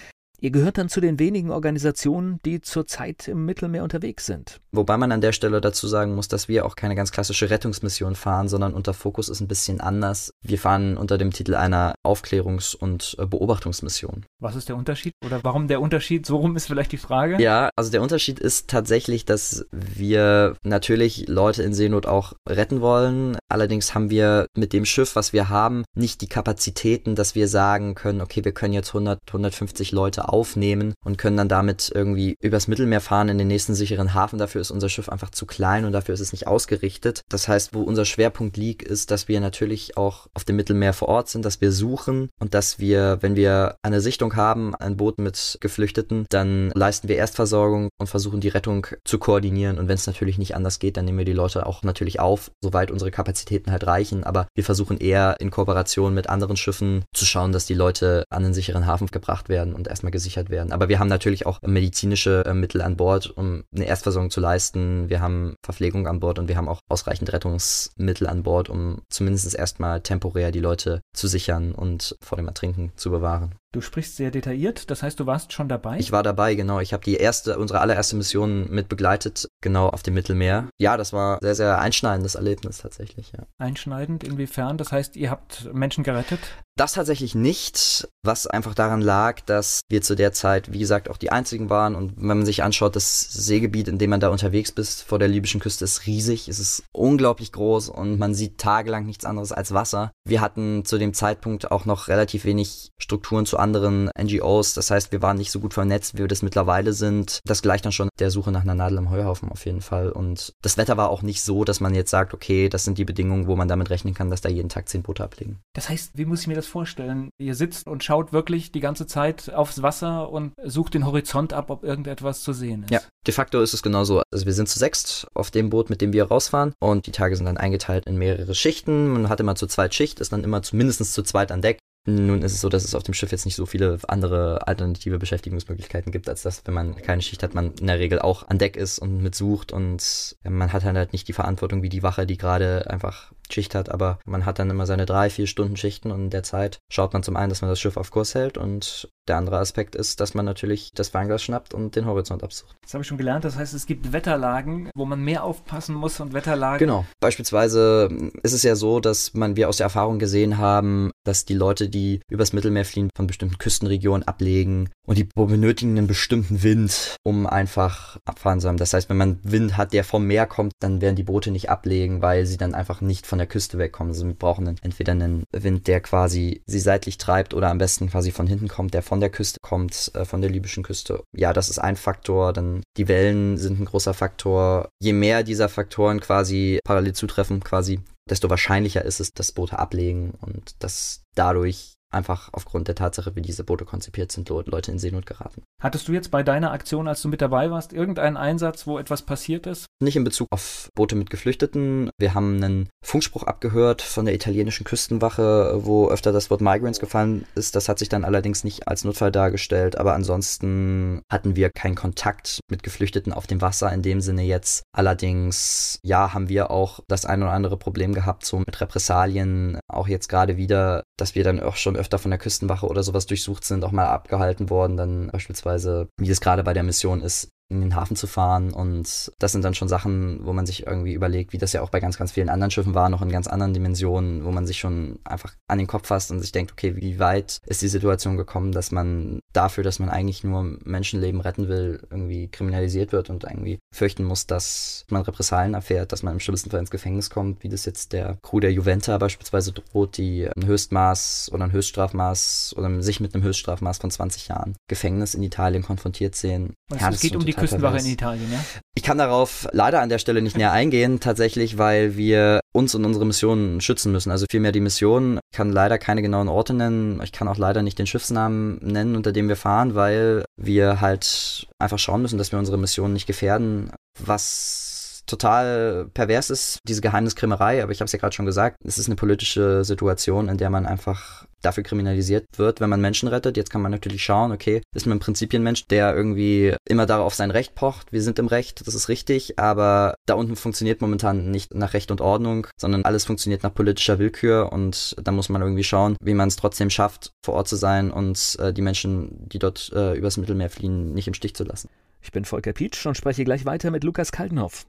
Ihr 0.43 0.51
gehört 0.51 0.79
dann 0.79 0.89
zu 0.89 1.03
den 1.03 1.19
wenigen 1.19 1.51
Organisationen, 1.51 2.41
die 2.47 2.63
zurzeit 2.63 3.29
im 3.29 3.45
Mittelmeer 3.45 3.83
unterwegs 3.83 4.25
sind. 4.25 4.61
Wobei 4.73 4.97
man 4.97 5.13
an 5.13 5.21
der 5.21 5.33
Stelle 5.33 5.61
dazu 5.61 5.87
sagen 5.87 6.15
muss, 6.15 6.29
dass 6.29 6.49
wir 6.49 6.65
auch 6.65 6.77
keine 6.77 6.95
ganz 6.95 7.13
klassische 7.13 7.51
Rettungsmission 7.51 8.15
fahren, 8.15 8.49
sondern 8.49 8.73
unser 8.73 8.95
Fokus 8.95 9.29
ist 9.29 9.41
ein 9.41 9.49
bisschen 9.49 9.83
anders. 9.83 10.31
Wir 10.43 10.59
fahren 10.59 10.97
unter 10.97 11.19
dem 11.19 11.31
Titel 11.31 11.55
einer 11.55 11.95
Aufklärungs- 12.07 12.75
und 12.75 13.17
äh, 13.19 13.27
Beobachtungsmission. 13.27 14.25
Was 14.39 14.57
ist 14.57 14.71
der 14.71 14.77
Unterschied? 14.77 15.13
Oder 15.23 15.41
warum 15.45 15.69
der 15.69 15.83
Unterschied? 15.83 16.25
So 16.25 16.39
rum 16.39 16.57
ist 16.57 16.69
vielleicht 16.69 16.93
die 16.93 16.97
Frage. 16.97 17.41
Ja, 17.43 17.69
also 17.77 17.91
der 17.91 18.01
Unterschied 18.01 18.41
ist 18.41 18.69
tatsächlich, 18.69 19.27
dass 19.27 19.67
wir 19.73 20.57
natürlich 20.63 21.29
Leute 21.29 21.63
in 21.63 21.75
Seenot 21.75 22.07
auch 22.07 22.33
retten 22.49 22.81
wollen. 22.81 23.37
Allerdings 23.51 23.95
haben 23.95 24.09
wir 24.09 24.47
mit 24.57 24.73
dem 24.73 24.87
Schiff, 24.87 25.17
was 25.17 25.35
wir 25.35 25.51
haben, 25.51 25.85
nicht 25.95 26.23
die 26.23 26.29
Kapazitäten, 26.29 27.15
dass 27.15 27.35
wir 27.35 27.47
sagen 27.47 27.95
können, 27.95 28.23
okay, 28.23 28.43
wir 28.43 28.53
können 28.53 28.73
jetzt 28.73 28.89
100, 28.89 29.19
150 29.27 29.93
Leute 29.93 30.30
aufnehmen 30.31 30.95
und 31.05 31.19
können 31.19 31.37
dann 31.37 31.49
damit 31.49 31.91
irgendwie 31.95 32.37
übers 32.41 32.69
Mittelmeer 32.69 33.01
fahren 33.01 33.29
in 33.29 33.39
den 33.39 33.49
nächsten 33.49 33.75
sicheren 33.75 34.15
Hafen. 34.15 34.39
Dafür 34.39 34.61
ist 34.61 34.71
unser 34.71 34.89
Schiff 34.89 35.09
einfach 35.09 35.31
zu 35.31 35.47
klein 35.47 35.85
und 35.85 35.93
dafür 35.93 36.15
ist 36.15 36.21
es 36.21 36.33
nicht 36.33 36.47
ausgerichtet. 36.47 37.23
Das 37.29 37.49
heißt, 37.49 37.75
wo 37.75 37.83
unser 37.83 38.05
Schwerpunkt 38.05 38.57
liegt, 38.57 38.83
ist, 38.83 39.11
dass 39.11 39.29
wir 39.29 39.41
natürlich 39.41 39.97
auch 39.97 40.29
auf 40.35 40.45
dem 40.45 40.57
Mittelmeer 40.57 40.93
vor 40.93 41.09
Ort 41.09 41.29
sind, 41.29 41.45
dass 41.45 41.61
wir 41.61 41.73
suchen 41.73 42.31
und 42.41 42.55
dass 42.55 42.79
wir, 42.79 43.19
wenn 43.21 43.37
wir 43.37 43.77
eine 43.83 44.01
Sichtung 44.01 44.37
haben, 44.37 44.75
ein 44.75 44.97
Boot 44.97 45.19
mit 45.19 45.59
Geflüchteten, 45.61 46.27
dann 46.31 46.71
leisten 46.75 47.09
wir 47.09 47.17
Erstversorgung 47.17 47.91
und 47.99 48.07
versuchen 48.07 48.41
die 48.41 48.49
Rettung 48.49 48.87
zu 49.05 49.19
koordinieren. 49.19 49.79
Und 49.79 49.89
wenn 49.89 49.95
es 49.95 50.07
natürlich 50.07 50.39
nicht 50.39 50.55
anders 50.55 50.79
geht, 50.79 50.97
dann 50.97 51.05
nehmen 51.05 51.19
wir 51.19 51.25
die 51.25 51.33
Leute 51.33 51.67
auch 51.67 51.83
natürlich 51.83 52.21
auf, 52.21 52.51
soweit 52.61 52.91
unsere 52.91 53.11
Kapazitäten 53.11 53.71
halt 53.71 53.87
reichen. 53.87 54.25
Aber 54.25 54.47
wir 54.55 54.65
versuchen 54.65 54.99
eher 54.99 55.37
in 55.41 55.51
Kooperation 55.51 56.15
mit 56.15 56.29
anderen 56.29 56.57
Schiffen 56.57 57.05
zu 57.13 57.25
schauen, 57.25 57.53
dass 57.53 57.67
die 57.67 57.75
Leute 57.75 58.25
an 58.31 58.45
einen 58.45 58.55
sicheren 58.55 58.87
Hafen 58.87 59.09
gebracht 59.09 59.49
werden 59.49 59.75
und 59.75 59.89
erstmal 59.89 60.13
gesichert 60.21 60.51
werden. 60.51 60.73
Aber 60.73 60.89
wir 60.89 60.99
haben 60.99 61.09
natürlich 61.09 61.47
auch 61.47 61.63
medizinische 61.63 62.45
äh, 62.45 62.53
Mittel 62.53 62.83
an 62.83 62.97
Bord, 62.97 63.31
um 63.31 63.65
eine 63.75 63.87
Erstversorgung 63.87 64.31
zu 64.31 64.41
leisten. 64.41 65.09
Wir 65.09 65.21
haben 65.21 65.57
Verpflegung 65.63 66.07
an 66.07 66.21
Bord 66.21 66.39
und 66.39 66.49
wir 66.49 66.57
haben 66.57 66.69
auch 66.69 66.83
ausreichend 66.89 67.33
Rettungsmittel 67.33 68.27
an 68.27 68.43
Bord, 68.43 68.69
um 68.69 69.03
zumindest 69.09 69.55
erstmal 69.55 70.03
temporär 70.03 70.53
die 70.53 70.61
Leute 70.61 71.01
zu 71.15 71.27
sichern 71.27 71.73
und 71.73 72.17
vor 72.21 72.37
dem 72.37 72.47
Ertrinken 72.47 72.93
zu 72.97 73.11
bewahren. 73.11 73.55
Du 73.73 73.81
sprichst 73.81 74.17
sehr 74.17 74.33
detailliert, 74.33 74.91
das 74.91 75.05
heißt, 75.05 75.21
du 75.21 75.27
warst 75.27 75.53
schon 75.53 75.69
dabei? 75.69 75.97
Ich 76.01 76.11
war 76.11 76.25
dabei, 76.25 76.57
genau. 76.57 76.81
Ich 76.81 76.93
habe 76.93 77.05
die 77.05 77.15
erste, 77.15 77.57
unsere 77.57 77.81
allererste 77.81 78.17
Mission 78.17 78.69
mit 78.69 78.89
begleitet, 78.89 79.47
genau 79.61 79.89
auf 79.89 80.03
dem 80.03 80.15
Mittelmeer. 80.15 80.69
Ja, 80.81 80.97
das 80.97 81.13
war 81.13 81.39
sehr, 81.41 81.55
sehr 81.55 81.79
einschneidendes 81.79 82.35
Erlebnis 82.35 82.79
tatsächlich, 82.79 83.31
ja. 83.31 83.47
Einschneidend, 83.59 84.25
inwiefern? 84.25 84.77
Das 84.77 84.91
heißt, 84.91 85.15
ihr 85.15 85.31
habt 85.31 85.73
Menschen 85.73 86.03
gerettet? 86.03 86.41
Das 86.77 86.95
tatsächlich 86.95 87.35
nicht, 87.35 88.09
was 88.25 88.47
einfach 88.47 88.75
daran 88.75 89.03
lag, 89.03 89.41
dass 89.43 89.83
wir 89.89 90.03
zu 90.03 90.17
der 90.17 90.33
Zeit, 90.33 90.73
wie 90.73 90.79
gesagt, 90.79 91.11
auch 91.11 91.19
die 91.19 91.31
einzigen 91.31 91.69
waren. 91.69 91.95
Und 91.95 92.17
wenn 92.17 92.39
man 92.39 92.47
sich 92.47 92.63
anschaut, 92.63 92.97
das 92.97 93.21
Seegebiet, 93.21 93.87
in 93.87 93.99
dem 93.99 94.11
man 94.11 94.21
da 94.21 94.31
unterwegs 94.31 94.71
ist, 94.71 95.03
vor 95.03 95.19
der 95.19 95.29
libyschen 95.29 95.61
Küste, 95.61 95.85
ist 95.85 96.07
riesig. 96.07 96.49
Es 96.49 96.59
ist 96.59 96.83
unglaublich 96.93 97.53
groß 97.53 97.89
und 97.91 98.19
man 98.19 98.35
sieht 98.35 98.59
tagelang 98.59 99.05
nichts 99.05 99.27
anderes 99.27 99.53
als 99.53 99.75
Wasser. 99.75 100.11
Wir 100.27 100.41
hatten 100.41 100.85
zu 100.85 100.97
dem 100.97 101.13
Zeitpunkt 101.13 101.71
auch 101.71 101.85
noch 101.85 102.09
relativ 102.09 102.45
wenig 102.45 102.91
Strukturen 102.99 103.47
zu 103.47 103.60
anderen 103.61 104.11
NGOs. 104.21 104.75
Das 104.75 104.91
heißt, 104.91 105.13
wir 105.13 105.23
waren 105.23 105.37
nicht 105.37 105.51
so 105.51 105.61
gut 105.61 105.75
vernetzt, 105.75 106.15
wie 106.15 106.21
wir 106.21 106.29
das 106.29 106.43
mittlerweile 106.43 106.93
sind. 106.93 107.41
Das 107.45 107.63
gleicht 107.63 107.85
dann 107.85 107.93
schon 107.93 108.09
der 108.19 108.31
Suche 108.31 108.51
nach 108.53 108.63
einer 108.63 108.75
Nadel 108.75 108.99
am 108.99 109.11
Heuhaufen 109.11 109.51
auf 109.51 109.65
jeden 109.67 109.81
Fall. 109.81 110.11
Und 110.11 110.53
das 110.63 110.77
Wetter 110.77 110.97
war 110.97 111.11
auch 111.11 111.23
nicht 111.23 111.43
so, 111.43 111.65
dass 111.65 111.81
man 111.81 111.95
jetzt 111.95 112.11
sagt, 112.11 112.35
okay, 112.35 112.69
das 112.69 112.85
sind 112.85 112.99
die 112.99 113.05
Bedingungen, 113.05 113.47
wo 113.47 113.57
man 113.57 113.69
damit 113.69 113.91
rechnen 113.91 114.15
kann, 114.15 114.31
dass 114.31 114.41
da 114.41 114.49
jeden 114.49 114.69
Tag 114.69 114.89
zehn 114.89 115.03
Boote 115.03 115.25
ablegen. 115.25 115.61
Das 115.75 115.89
heißt, 115.89 116.13
wie 116.15 116.25
muss 116.25 116.43
ich 116.43 116.47
mir 116.47 116.55
das 116.55 116.67
vorstellen? 116.67 117.31
Ihr 117.39 117.55
sitzt 117.55 117.87
und 117.87 118.05
schaut 118.05 118.33
wirklich 118.33 118.73
die 118.73 118.81
ganze 118.81 119.07
Zeit 119.07 119.53
aufs 119.53 119.83
Wasser 119.83 120.31
und 120.31 120.53
sucht 120.65 120.95
den 120.95 121.07
Horizont 121.07 121.53
ab, 121.53 121.71
ob 121.71 121.85
irgendetwas 121.85 122.43
zu 122.43 122.53
sehen 122.53 122.85
ist. 122.85 122.91
Ja, 122.91 123.01
de 123.27 123.35
facto 123.35 123.61
ist 123.61 123.75
es 123.75 123.83
genauso. 123.83 124.23
Also 124.31 124.47
wir 124.47 124.53
sind 124.53 124.69
zu 124.69 124.79
sechst 124.79 125.27
auf 125.35 125.51
dem 125.51 125.71
Boot, 125.71 125.91
mit 125.91 126.01
dem 126.01 126.13
wir 126.13 126.25
rausfahren 126.25 126.73
und 126.79 127.07
die 127.07 127.13
Tage 127.13 127.37
sind 127.37 127.47
dann 127.47 127.57
eingeteilt 127.57 128.07
in 128.07 128.17
mehrere 128.17 128.55
Schichten. 128.55 129.09
Man 129.09 129.29
hat 129.29 129.41
immer 129.41 129.55
zu 129.55 129.67
zweit 129.67 129.95
Schicht, 129.95 130.21
ist 130.21 130.33
dann 130.33 130.45
immer 130.45 130.63
zumindest 130.63 131.13
zu 131.13 131.23
zweit 131.23 131.53
an 131.53 131.63
Deck. 131.63 131.79
Nun 132.17 132.43
ist 132.43 132.55
es 132.55 132.61
so, 132.61 132.69
dass 132.69 132.85
es 132.85 132.95
auf 132.95 133.03
dem 133.03 133.15
Schiff 133.15 133.33
jetzt 133.33 133.45
nicht 133.45 133.57
so 133.57 133.67
viele 133.67 133.99
andere 134.09 134.67
alternative 134.67 135.19
Beschäftigungsmöglichkeiten 135.19 136.13
gibt, 136.13 136.29
als 136.29 136.43
dass, 136.43 136.67
wenn 136.67 136.75
man 136.75 136.97
keine 136.97 137.23
Schicht 137.23 137.43
hat, 137.43 137.55
man 137.55 137.73
in 137.75 137.87
der 137.87 137.99
Regel 137.99 138.19
auch 138.19 138.49
an 138.49 138.59
Deck 138.59 138.77
ist 138.77 138.99
und 138.99 139.23
mitsucht 139.23 139.73
und 139.73 140.37
man 140.45 140.73
hat 140.73 140.85
halt 140.85 141.13
nicht 141.13 141.29
die 141.29 141.33
Verantwortung 141.33 141.83
wie 141.83 141.89
die 141.89 142.03
Wache, 142.03 142.27
die 142.27 142.37
gerade 142.37 142.91
einfach 142.91 143.33
Schicht 143.53 143.75
hat, 143.75 143.91
aber 143.91 144.19
man 144.25 144.47
hat 144.47 144.59
dann 144.59 144.71
immer 144.71 144.87
seine 144.87 145.07
drei, 145.07 145.31
vier 145.31 145.47
Stunden 145.47 145.77
Schichten 145.77 146.11
und 146.11 146.25
in 146.25 146.31
der 146.31 146.43
Zeit 146.43 146.79
schaut 146.91 147.13
man 147.13 147.23
zum 147.23 147.37
einen, 147.37 147.51
dass 147.51 147.63
man 147.63 147.71
das 147.71 147.81
Schiff 147.81 147.97
auf 147.97 148.11
Kurs 148.11 148.35
hält 148.35 148.59
und 148.59 149.09
der 149.29 149.37
andere 149.37 149.59
Aspekt 149.59 149.95
ist, 149.95 150.21
dass 150.21 150.35
man 150.35 150.45
natürlich 150.45 150.91
das 150.95 151.09
Fernglas 151.09 151.43
schnappt 151.43 151.73
und 151.73 151.95
den 151.95 152.05
Horizont 152.05 152.43
absucht. 152.43 152.75
Das 152.83 152.95
habe 152.95 153.03
ich 153.03 153.09
schon 153.09 153.19
gelernt. 153.19 153.45
Das 153.45 153.57
heißt, 153.57 153.75
es 153.75 153.87
gibt 153.87 154.13
Wetterlagen, 154.13 154.91
wo 154.95 155.05
man 155.05 155.23
mehr 155.23 155.45
aufpassen 155.45 155.95
muss 155.95 156.19
und 156.21 156.33
Wetterlagen. 156.33 156.79
Genau. 156.79 157.05
Beispielsweise 157.21 158.09
ist 158.43 158.53
es 158.53 158.63
ja 158.63 158.75
so, 158.75 158.99
dass 158.99 159.35
man 159.35 159.57
wir 159.57 159.69
aus 159.69 159.77
der 159.77 159.85
Erfahrung 159.85 160.19
gesehen 160.19 160.59
haben, 160.59 161.13
dass 161.25 161.45
die 161.45 161.55
Leute, 161.55 161.89
die 161.89 162.21
übers 162.29 162.53
Mittelmeer 162.53 162.85
fliehen, 162.85 163.11
von 163.17 163.27
bestimmten 163.27 163.59
Küstenregionen 163.59 164.27
ablegen 164.27 164.91
und 165.07 165.17
die 165.17 165.29
benötigen 165.35 165.97
einen 165.97 166.07
bestimmten 166.07 166.63
Wind, 166.63 167.17
um 167.23 167.47
einfach 167.47 168.17
abfahren 168.25 168.61
zu 168.61 168.69
haben. 168.69 168.77
Das 168.77 168.95
heißt, 168.95 169.09
wenn 169.09 169.17
man 169.17 169.39
Wind 169.43 169.77
hat, 169.77 169.93
der 169.93 170.05
vom 170.05 170.27
Meer 170.27 170.47
kommt, 170.47 170.73
dann 170.81 171.01
werden 171.01 171.17
die 171.17 171.23
Boote 171.23 171.51
nicht 171.51 171.71
ablegen, 171.71 172.23
weil 172.23 172.47
sie 172.47 172.57
dann 172.57 172.75
einfach 172.75 173.01
nicht 173.01 173.27
von 173.27 173.40
der 173.41 173.49
Küste 173.49 173.79
wegkommen. 173.79 174.13
Also 174.13 174.27
wir 174.27 174.35
brauchen 174.35 174.65
dann 174.65 174.77
entweder 174.83 175.13
einen 175.13 175.45
Wind, 175.53 175.87
der 175.87 176.01
quasi 176.01 176.63
sie 176.67 176.79
seitlich 176.79 177.19
treibt 177.19 177.55
oder 177.55 177.69
am 177.69 177.79
besten 177.79 178.11
quasi 178.11 178.31
von 178.31 178.47
hinten 178.47 178.69
kommt, 178.69 178.95
der 178.95 179.03
von 179.03 179.21
der 179.21 179.31
Küste 179.31 179.59
kommt, 179.61 180.13
äh, 180.15 180.25
von 180.25 180.41
der 180.41 180.51
libyschen 180.51 180.83
Küste. 180.83 181.23
Ja, 181.37 181.53
das 181.53 181.71
ist 181.71 181.79
ein 181.79 181.97
Faktor. 181.97 182.53
Dann 182.53 182.83
die 182.97 183.09
Wellen 183.09 183.57
sind 183.57 183.81
ein 183.81 183.87
großer 183.87 184.15
Faktor. 184.15 184.89
Je 185.01 185.13
mehr 185.13 185.43
dieser 185.43 185.69
Faktoren 185.69 186.21
quasi 186.21 186.79
parallel 186.85 187.15
zutreffen, 187.15 187.61
quasi, 187.61 188.01
desto 188.29 188.51
wahrscheinlicher 188.51 189.05
ist 189.05 189.21
es, 189.21 189.33
dass 189.33 189.53
Boote 189.53 189.79
ablegen 189.79 190.35
und 190.41 190.83
dass 190.83 191.23
dadurch 191.35 191.95
einfach 192.11 192.51
aufgrund 192.53 192.89
der 192.89 192.95
Tatsache, 192.95 193.35
wie 193.37 193.43
diese 193.43 193.65
Boote 193.65 193.85
konzipiert 193.85 194.33
sind, 194.33 194.49
Leute 194.49 194.91
in 194.91 194.99
Seenot 194.99 195.27
geraten. 195.27 195.63
Hattest 195.81 196.09
du 196.09 196.13
jetzt 196.13 196.31
bei 196.31 196.43
deiner 196.43 196.73
Aktion, 196.73 197.09
als 197.09 197.23
du 197.23 197.29
mit 197.29 197.41
dabei 197.41 197.71
warst, 197.71 197.93
irgendeinen 197.93 198.37
Einsatz, 198.37 198.87
wo 198.87 198.99
etwas 198.99 199.23
passiert 199.23 199.67
ist? 199.67 199.87
Nicht 200.03 200.17
in 200.17 200.25
Bezug 200.25 200.49
auf 200.51 200.91
Boote 200.95 201.15
mit 201.15 201.31
Geflüchteten. 201.31 202.11
Wir 202.19 202.35
haben 202.35 202.63
einen 202.63 202.89
Funkspruch 203.05 203.45
abgehört 203.45 204.03
von 204.03 204.25
der 204.25 204.35
italienischen 204.35 204.85
Küstenwache, 204.85 205.81
wo 205.85 206.09
öfter 206.09 206.33
das 206.33 206.51
Wort 206.51 206.61
Migrants 206.61 207.01
gefallen 207.01 207.47
ist. 207.55 207.77
Das 207.77 207.89
hat 207.89 207.99
sich 207.99 208.09
dann 208.09 208.25
allerdings 208.25 208.65
nicht 208.65 208.89
als 208.89 209.05
Notfall 209.05 209.33
dargestellt, 209.33 209.97
aber 209.97 210.15
ansonsten 210.15 211.23
hatten 211.31 211.57
wir 211.57 211.71
keinen 211.71 211.95
Kontakt 211.95 212.61
mit 212.71 212.83
Geflüchteten 212.83 213.33
auf 213.33 213.47
dem 213.47 213.61
Wasser 213.61 213.93
in 213.93 214.03
dem 214.03 214.21
Sinne 214.21 214.43
jetzt. 214.43 214.83
Allerdings, 214.93 215.99
ja, 216.03 216.35
haben 216.35 216.49
wir 216.49 216.71
auch 216.71 217.01
das 217.09 217.25
ein 217.25 217.43
oder 217.43 217.53
andere 217.53 217.77
Problem 217.77 218.15
gehabt, 218.15 218.45
so 218.45 218.59
mit 218.59 218.81
Repressalien, 218.81 219.79
auch 219.89 220.09
jetzt 220.09 220.29
gerade 220.29 220.57
wieder, 220.57 221.03
dass 221.17 221.35
wir 221.35 221.45
dann 221.45 221.61
auch 221.61 221.77
schon 221.77 221.97
öfter 222.01 222.19
von 222.19 222.31
der 222.31 222.39
Küstenwache 222.39 222.87
oder 222.87 223.03
sowas 223.03 223.27
durchsucht 223.27 223.65
sind, 223.65 223.85
auch 223.85 223.93
mal 223.93 224.07
abgehalten 224.07 224.71
worden, 224.71 224.97
dann 224.97 225.29
beispielsweise, 225.31 226.09
wie 226.19 226.31
es 226.31 226.41
gerade 226.41 226.65
bei 226.65 226.73
der 226.73 226.83
Mission 226.83 227.21
ist, 227.23 227.49
in 227.71 227.81
den 227.81 227.95
Hafen 227.95 228.17
zu 228.17 228.27
fahren. 228.27 228.73
Und 228.73 229.33
das 229.39 229.53
sind 229.53 229.65
dann 229.65 229.75
schon 229.75 229.89
Sachen, 229.89 230.45
wo 230.45 230.53
man 230.53 230.67
sich 230.67 230.87
irgendwie 230.87 231.13
überlegt, 231.15 231.53
wie 231.53 231.59
das 231.59 231.73
ja 231.73 231.83
auch 231.83 231.91
bei 231.91 232.01
ganz, 232.01 232.19
ganz 232.19 232.33
vielen 232.33 232.49
anderen 232.49 232.71
Schiffen 232.71 232.95
war, 232.95 233.09
noch 233.09 233.23
in 233.23 233.31
ganz 233.31 233.47
anderen 233.47 233.73
Dimensionen, 233.73 234.45
wo 234.45 234.51
man 234.51 234.67
sich 234.67 234.79
schon 234.79 235.19
einfach 235.25 235.55
an 235.69 235.79
den 235.79 235.87
Kopf 235.87 236.09
fasst 236.09 236.31
und 236.31 236.41
sich 236.41 236.53
denkt, 236.53 236.73
okay, 236.73 236.97
wie 236.97 237.19
weit 237.19 237.61
ist 237.67 237.83
die 237.83 237.89
Situation 237.89 238.37
gekommen, 238.37 238.73
dass 238.73 238.91
man 238.91 239.41
dafür, 239.53 239.85
dass 239.85 239.99
man 239.99 240.09
eigentlich 240.09 240.45
nur 240.45 240.63
Menschenleben 240.85 241.41
retten 241.41 241.69
will, 241.69 242.01
irgendwie 242.11 242.49
kriminalisiert 242.49 243.13
wird 243.13 243.31
und 243.31 243.45
irgendwie 243.45 243.79
fürchten 243.95 244.25
muss, 244.25 244.47
dass 244.47 245.05
man 245.11 245.23
Repressalien 245.23 245.75
erfährt, 245.75 246.13
dass 246.13 246.23
man 246.23 246.35
im 246.35 246.41
schlimmsten 246.41 246.71
Fall 246.71 246.81
ins 246.81 246.91
Gefängnis 246.91 247.31
kommt, 247.31 247.63
wie 247.63 247.69
das 247.69 247.85
jetzt 247.85 248.13
der 248.13 248.39
Crew 248.43 248.61
der 248.61 248.73
Juventa 248.73 249.17
beispielsweise 249.19 249.73
droht, 249.73 250.17
die 250.17 250.49
ein 250.49 250.67
Höchstmaß 250.67 251.51
oder 251.53 251.65
ein 251.65 251.73
Höchststrafmaß 251.73 252.75
oder 252.77 253.03
sich 253.03 253.21
mit 253.21 253.35
einem 253.35 253.45
Höchststrafmaß 253.45 253.99
von 253.99 254.11
20 254.11 254.49
Jahren 254.49 254.75
Gefängnis 254.89 255.35
in 255.35 255.43
Italien 255.43 255.83
konfrontiert 255.83 256.35
sehen. 256.35 256.75
Also 256.91 257.05
ja, 257.05 257.11
es 257.11 257.21
geht 257.21 257.37
um 257.37 257.45
die 257.45 257.53
Küstenwache 257.61 257.99
in 257.99 258.07
Italien, 258.07 258.53
ja? 258.53 258.59
Ich 258.95 259.03
kann 259.03 259.19
darauf 259.19 259.69
leider 259.73 260.01
an 260.01 260.09
der 260.09 260.19
Stelle 260.19 260.43
nicht 260.43 260.57
näher 260.57 260.73
eingehen, 260.73 261.21
tatsächlich, 261.21 261.79
weil 261.79 262.17
wir 262.17 262.61
uns 262.73 262.95
und 262.95 263.05
unsere 263.05 263.25
Mission 263.25 263.81
schützen 263.81 264.13
müssen. 264.13 264.31
Also 264.31 264.47
vielmehr 264.51 264.73
die 264.73 264.81
Mission. 264.81 265.39
Ich 265.53 265.57
kann 265.57 265.73
leider 265.73 265.99
keine 265.99 266.23
genauen 266.23 266.49
Orte 266.49 266.75
nennen. 266.75 267.21
Ich 267.23 267.33
kann 267.33 267.49
auch 267.49 267.57
leider 267.57 267.83
nicht 267.83 267.99
den 267.99 268.07
Schiffsnamen 268.07 268.79
nennen, 268.83 269.17
unter 269.17 269.33
dem 269.33 269.49
wir 269.49 269.57
fahren, 269.57 269.95
weil 269.95 270.45
wir 270.57 271.01
halt 271.01 271.67
einfach 271.79 271.99
schauen 271.99 272.23
müssen, 272.23 272.39
dass 272.39 272.53
wir 272.53 272.59
unsere 272.59 272.79
Mission 272.79 273.13
nicht 273.13 273.27
gefährden. 273.27 273.91
Was 274.19 274.90
total 275.31 276.09
pervers 276.13 276.51
ist, 276.51 276.79
diese 276.87 277.01
Geheimniskrämerei, 277.01 277.83
aber 277.83 277.93
ich 277.93 278.01
habe 278.01 278.07
es 278.07 278.13
ja 278.13 278.19
gerade 278.19 278.35
schon 278.35 278.47
gesagt, 278.47 278.77
es 278.85 278.99
ist 278.99 279.07
eine 279.07 279.17
politische 279.17 279.85
Situation, 279.85 280.49
in 280.49 280.59
der 280.59 280.71
man 280.71 280.87
einfach 280.87 281.47
dafür 281.63 281.83
kriminalisiert 281.83 282.47
wird, 282.57 282.81
wenn 282.81 282.91
man 282.91 283.01
Menschen 283.01 283.29
rettet. 283.29 283.57
Jetzt 283.57 283.71
kann 283.71 283.83
man 283.83 283.91
natürlich 283.91 284.23
schauen, 284.25 284.53
okay, 284.53 284.83
ist 284.95 285.07
man 285.07 285.21
ein 285.21 285.63
Mensch, 285.63 285.87
der 285.87 286.15
irgendwie 286.15 286.75
immer 286.89 287.07
darauf 287.07 287.35
sein 287.35 287.51
Recht 287.51 287.75
pocht. 287.75 288.13
Wir 288.13 288.23
sind 288.23 288.39
im 288.39 288.47
Recht, 288.47 288.87
das 288.87 288.95
ist 288.95 289.09
richtig, 289.09 289.59
aber 289.59 290.15
da 290.27 290.35
unten 290.35 290.57
funktioniert 290.57 291.01
momentan 291.01 291.51
nicht 291.51 291.75
nach 291.75 291.95
Recht 291.95 292.11
und 292.11 292.21
Ordnung, 292.21 292.67
sondern 292.81 293.05
alles 293.05 293.25
funktioniert 293.25 293.63
nach 293.63 293.75
politischer 293.75 294.19
Willkür 294.19 294.73
und 294.73 295.17
da 295.23 295.33
muss 295.33 295.49
man 295.49 295.63
irgendwie 295.63 295.85
schauen, 295.85 296.17
wie 296.23 296.35
man 296.35 296.49
es 296.49 296.57
trotzdem 296.57 296.91
schafft, 296.91 297.33
vor 297.45 297.55
Ort 297.55 297.69
zu 297.69 297.77
sein 297.77 298.11
und 298.11 298.57
äh, 298.59 298.73
die 298.73 298.83
Menschen, 298.83 299.49
die 299.49 299.59
dort 299.59 299.93
äh, 299.95 300.15
übers 300.17 300.37
Mittelmeer 300.37 300.71
fliehen, 300.71 301.13
nicht 301.13 301.29
im 301.29 301.35
Stich 301.35 301.55
zu 301.55 301.65
lassen. 301.65 301.89
Ich 302.23 302.33
bin 302.33 302.45
Volker 302.45 302.73
Pietsch 302.73 303.07
und 303.07 303.17
spreche 303.17 303.45
gleich 303.45 303.65
weiter 303.65 303.91
mit 303.91 304.05
Lukas 304.05 304.33
Kaldenhoff. 304.33 304.87